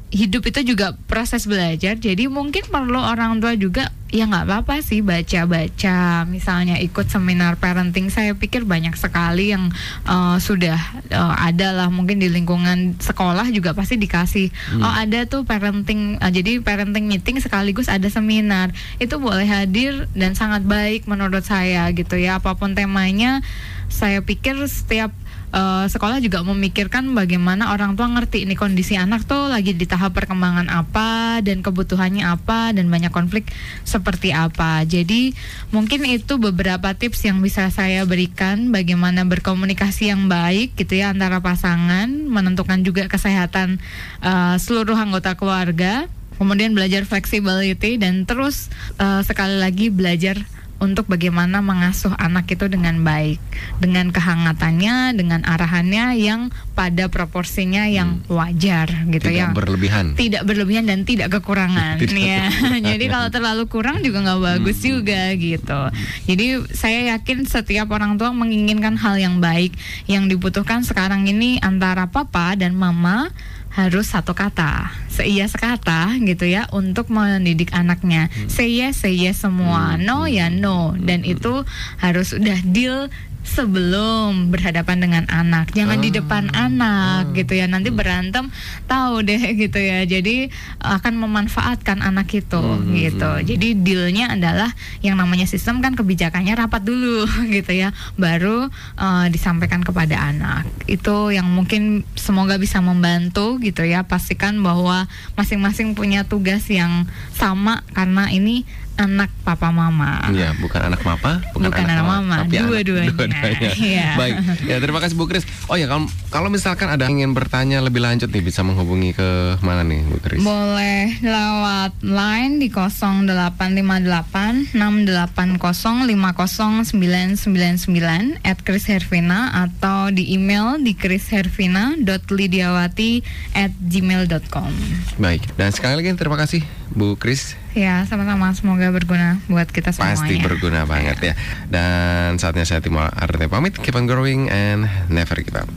hidup 0.07 0.47
itu 0.47 0.73
juga 0.73 0.95
proses 1.11 1.43
belajar. 1.43 1.99
Jadi 1.99 2.31
mungkin 2.31 2.63
perlu 2.71 2.99
orang 2.99 3.43
tua 3.43 3.59
juga 3.59 3.91
ya 4.07 4.23
nggak 4.23 4.47
apa-apa 4.47 4.79
sih 4.79 5.03
baca-baca. 5.03 6.23
Misalnya 6.31 6.79
ikut 6.79 7.11
seminar 7.11 7.59
parenting 7.59 8.07
saya 8.07 8.31
pikir 8.31 8.63
banyak 8.63 8.95
sekali 8.95 9.51
yang 9.51 9.67
uh, 10.07 10.39
sudah 10.39 10.79
uh, 11.11 11.35
ada 11.35 11.75
lah. 11.75 11.91
Mungkin 11.91 12.23
di 12.23 12.31
lingkungan 12.31 12.95
sekolah 13.03 13.51
juga 13.51 13.75
pasti 13.75 13.99
dikasih. 13.99 14.47
Hmm. 14.75 14.83
oh 14.87 14.93
ada 14.95 15.27
tuh 15.27 15.43
parenting 15.43 16.23
uh, 16.23 16.31
jadi 16.31 16.63
parenting 16.63 17.11
meeting 17.11 17.43
sekaligus 17.43 17.91
ada 17.91 18.07
seminar. 18.07 18.71
Itu 19.03 19.19
boleh 19.19 19.43
hadir 19.43 20.07
dan 20.15 20.39
sangat 20.39 20.63
baik 20.63 21.03
menurut 21.03 21.43
saya 21.43 21.91
gitu 21.91 22.15
ya. 22.15 22.39
Apa 22.39 22.55
pun 22.55 22.79
temanya 22.79 23.43
saya 23.91 24.23
pikir 24.23 24.55
setiap 24.71 25.11
uh, 25.53 25.85
sekolah 25.87 26.19
juga 26.19 26.43
memikirkan 26.43 27.07
bagaimana 27.15 27.71
orang 27.71 27.95
tua 27.95 28.09
ngerti 28.11 28.43
ini 28.47 28.55
kondisi 28.57 28.99
anak 28.99 29.27
tuh 29.27 29.47
lagi 29.51 29.75
di 29.75 29.85
tahap 29.87 30.15
perkembangan 30.17 30.67
apa 30.71 31.39
dan 31.43 31.63
kebutuhannya 31.63 32.25
apa 32.25 32.73
dan 32.75 32.87
banyak 32.91 33.11
konflik 33.13 33.47
seperti 33.87 34.33
apa. 34.35 34.83
Jadi 34.83 35.31
mungkin 35.71 36.03
itu 36.07 36.39
beberapa 36.41 36.91
tips 36.95 37.27
yang 37.27 37.39
bisa 37.39 37.69
saya 37.71 38.03
berikan 38.03 38.73
bagaimana 38.73 39.23
berkomunikasi 39.23 40.11
yang 40.11 40.27
baik 40.27 40.75
gitu 40.75 40.99
ya 40.99 41.11
antara 41.13 41.39
pasangan, 41.39 42.09
menentukan 42.09 42.83
juga 42.83 43.07
kesehatan 43.07 43.79
uh, 44.23 44.55
seluruh 44.59 44.95
anggota 44.97 45.35
keluarga 45.35 46.09
kemudian 46.37 46.77
belajar 46.77 47.01
flexibility 47.03 47.97
dan 47.97 48.23
terus 48.29 48.69
uh, 49.01 49.25
sekali 49.25 49.57
lagi 49.57 49.89
belajar 49.89 50.37
untuk 50.77 51.09
bagaimana 51.09 51.59
mengasuh 51.65 52.13
anak 52.17 52.53
itu 52.53 52.69
dengan 52.69 53.01
baik, 53.01 53.41
dengan 53.81 54.13
kehangatannya, 54.13 55.17
dengan 55.17 55.41
arahannya 55.41 56.17
yang 56.21 56.53
pada 56.77 57.09
proporsinya 57.09 57.89
yang 57.89 58.21
hmm. 58.21 58.29
wajar 58.29 58.87
gitu 59.09 59.27
tidak 59.27 59.37
ya. 59.37 59.45
Tidak 59.49 59.57
berlebihan. 59.57 60.05
Tidak 60.13 60.43
berlebihan 60.45 60.85
dan 60.85 60.99
tidak 61.03 61.33
kekurangan 61.33 61.97
tidak 61.97 62.21
ya. 62.31 62.45
Jadi 62.93 63.05
kalau 63.09 63.27
terlalu 63.33 63.63
kurang 63.65 64.05
juga 64.05 64.21
nggak 64.21 64.41
bagus 64.41 64.77
hmm. 64.81 64.87
juga 64.87 65.21
gitu. 65.33 65.81
Jadi 66.29 66.45
saya 66.71 67.17
yakin 67.17 67.49
setiap 67.49 67.89
orang 67.89 68.21
tua 68.21 68.29
menginginkan 68.31 68.95
hal 69.01 69.17
yang 69.17 69.41
baik 69.41 69.73
yang 70.05 70.29
dibutuhkan 70.29 70.85
sekarang 70.85 71.25
ini 71.25 71.57
antara 71.59 72.05
papa 72.05 72.53
dan 72.53 72.77
mama 72.77 73.33
harus 73.77 74.09
satu 74.09 74.33
kata, 74.33 74.89
seia 75.05 75.45
sekata 75.45 76.09
gitu 76.25 76.49
ya 76.49 76.65
untuk 76.73 77.13
mendidik 77.13 77.69
anaknya. 77.77 78.33
Hmm. 78.33 78.49
Say 78.49 78.73
yes, 78.73 79.05
say 79.05 79.13
yes 79.13 79.45
semua, 79.45 79.93
hmm. 79.93 80.01
no 80.01 80.25
ya 80.25 80.49
no, 80.49 80.97
dan 80.97 81.21
hmm. 81.21 81.37
itu 81.37 81.61
harus 82.01 82.33
udah 82.33 82.57
deal 82.65 83.13
sebelum 83.47 84.51
berhadapan 84.51 84.99
dengan 84.99 85.23
anak, 85.31 85.71
jangan 85.71 85.97
oh. 85.97 86.03
di 86.03 86.09
depan 86.11 86.51
ah. 86.51 86.67
anak 86.67 87.31
oh. 87.31 87.35
gitu 87.35 87.55
ya. 87.55 87.65
Nanti 87.65 87.89
hmm. 87.89 87.97
berantem 87.97 88.45
tahu 88.85 89.23
deh 89.23 89.39
gitu 89.63 89.79
ya. 89.79 90.03
Jadi 90.03 90.51
akan 90.83 91.13
memanfaatkan 91.17 92.03
anak 92.03 92.27
itu 92.35 92.59
hmm. 92.59 92.93
gitu. 92.93 93.31
Jadi 93.55 93.67
dealnya 93.79 94.35
adalah 94.35 94.69
yang 95.01 95.15
namanya 95.17 95.47
sistem 95.47 95.79
kan 95.79 95.95
kebijakannya 95.95 96.53
rapat 96.53 96.83
dulu 96.83 97.25
gitu 97.55 97.71
ya, 97.73 97.95
baru 98.19 98.67
uh, 98.99 99.25
disampaikan 99.31 99.81
kepada 99.81 100.19
anak. 100.19 100.67
Itu 100.85 101.31
yang 101.31 101.47
mungkin 101.47 102.03
semoga 102.19 102.59
bisa 102.59 102.83
membantu 102.83 103.57
gitu 103.63 103.87
ya. 103.87 104.03
Pastikan 104.05 104.59
bahwa 104.61 105.07
masing-masing 105.39 105.95
punya 105.95 106.27
tugas 106.27 106.67
yang 106.67 107.07
sama 107.33 107.81
karena 107.95 108.29
ini 108.29 108.67
anak 108.97 109.29
papa 109.45 109.69
mama. 109.69 110.25
Iya, 110.33 110.57
bukan 110.57 110.89
anak 110.91 111.05
papa, 111.05 111.39
bukan, 111.53 111.69
bukan 111.69 111.85
anak, 111.85 112.01
anak 112.01 112.09
mama, 112.09 112.49
dua-duanya. 112.49 113.13
Dua 113.13 113.29
ya. 113.77 114.09
Baik, 114.19 114.33
ya 114.65 114.81
terima 114.81 114.97
kasih 114.99 115.15
Bu 115.15 115.29
Kris. 115.29 115.45
Oh 115.69 115.77
ya, 115.77 115.85
kalau 115.85 116.09
kalau 116.33 116.49
misalkan 116.49 116.89
ada 116.89 117.05
yang 117.05 117.21
ingin 117.21 117.37
bertanya 117.37 117.77
lebih 117.79 118.01
lanjut 118.01 118.33
nih, 118.33 118.41
bisa 118.41 118.65
menghubungi 118.65 119.13
ke 119.13 119.61
mana 119.61 119.85
nih 119.85 120.01
Bu 120.09 120.17
Kris? 120.19 120.41
Boleh 120.41 121.21
lewat 121.21 122.01
line 122.01 122.57
di 122.57 122.73
0858 122.73 124.73
680 124.73 126.17
50999 126.17 128.41
at 128.41 128.57
Kris 128.65 128.89
Hervina 128.89 129.53
atau 129.53 130.09
di 130.09 130.33
email 130.33 130.81
di 130.81 130.97
krishervina.lidiawati 130.97 133.21
at 133.53 133.69
gmail.com. 133.77 134.73
Baik, 135.21 135.45
dan 135.53 135.69
sekali 135.69 136.01
lagi 136.01 136.17
terima 136.17 136.33
kasih 136.39 136.86
Bu 136.97 137.13
Kris 137.21 137.53
Ya, 137.77 138.09
sama-sama. 138.09 138.49
Semoga 138.57 138.89
berguna 138.89 139.37
buat 139.45 139.69
kita 139.69 139.93
semuanya. 139.93 140.17
Pasti 140.17 140.41
berguna 140.41 140.89
banget 140.89 141.17
ya. 141.21 141.33
Dan 141.69 142.41
saatnya 142.41 142.65
saya 142.65 142.81
Timo 142.81 143.05
Arte 143.05 143.45
pamit. 143.45 143.77
Keep 143.77 143.93
on 143.93 144.09
growing 144.09 144.49
and 144.49 144.89
never 145.13 145.37
give 145.37 145.53
up. 145.53 145.69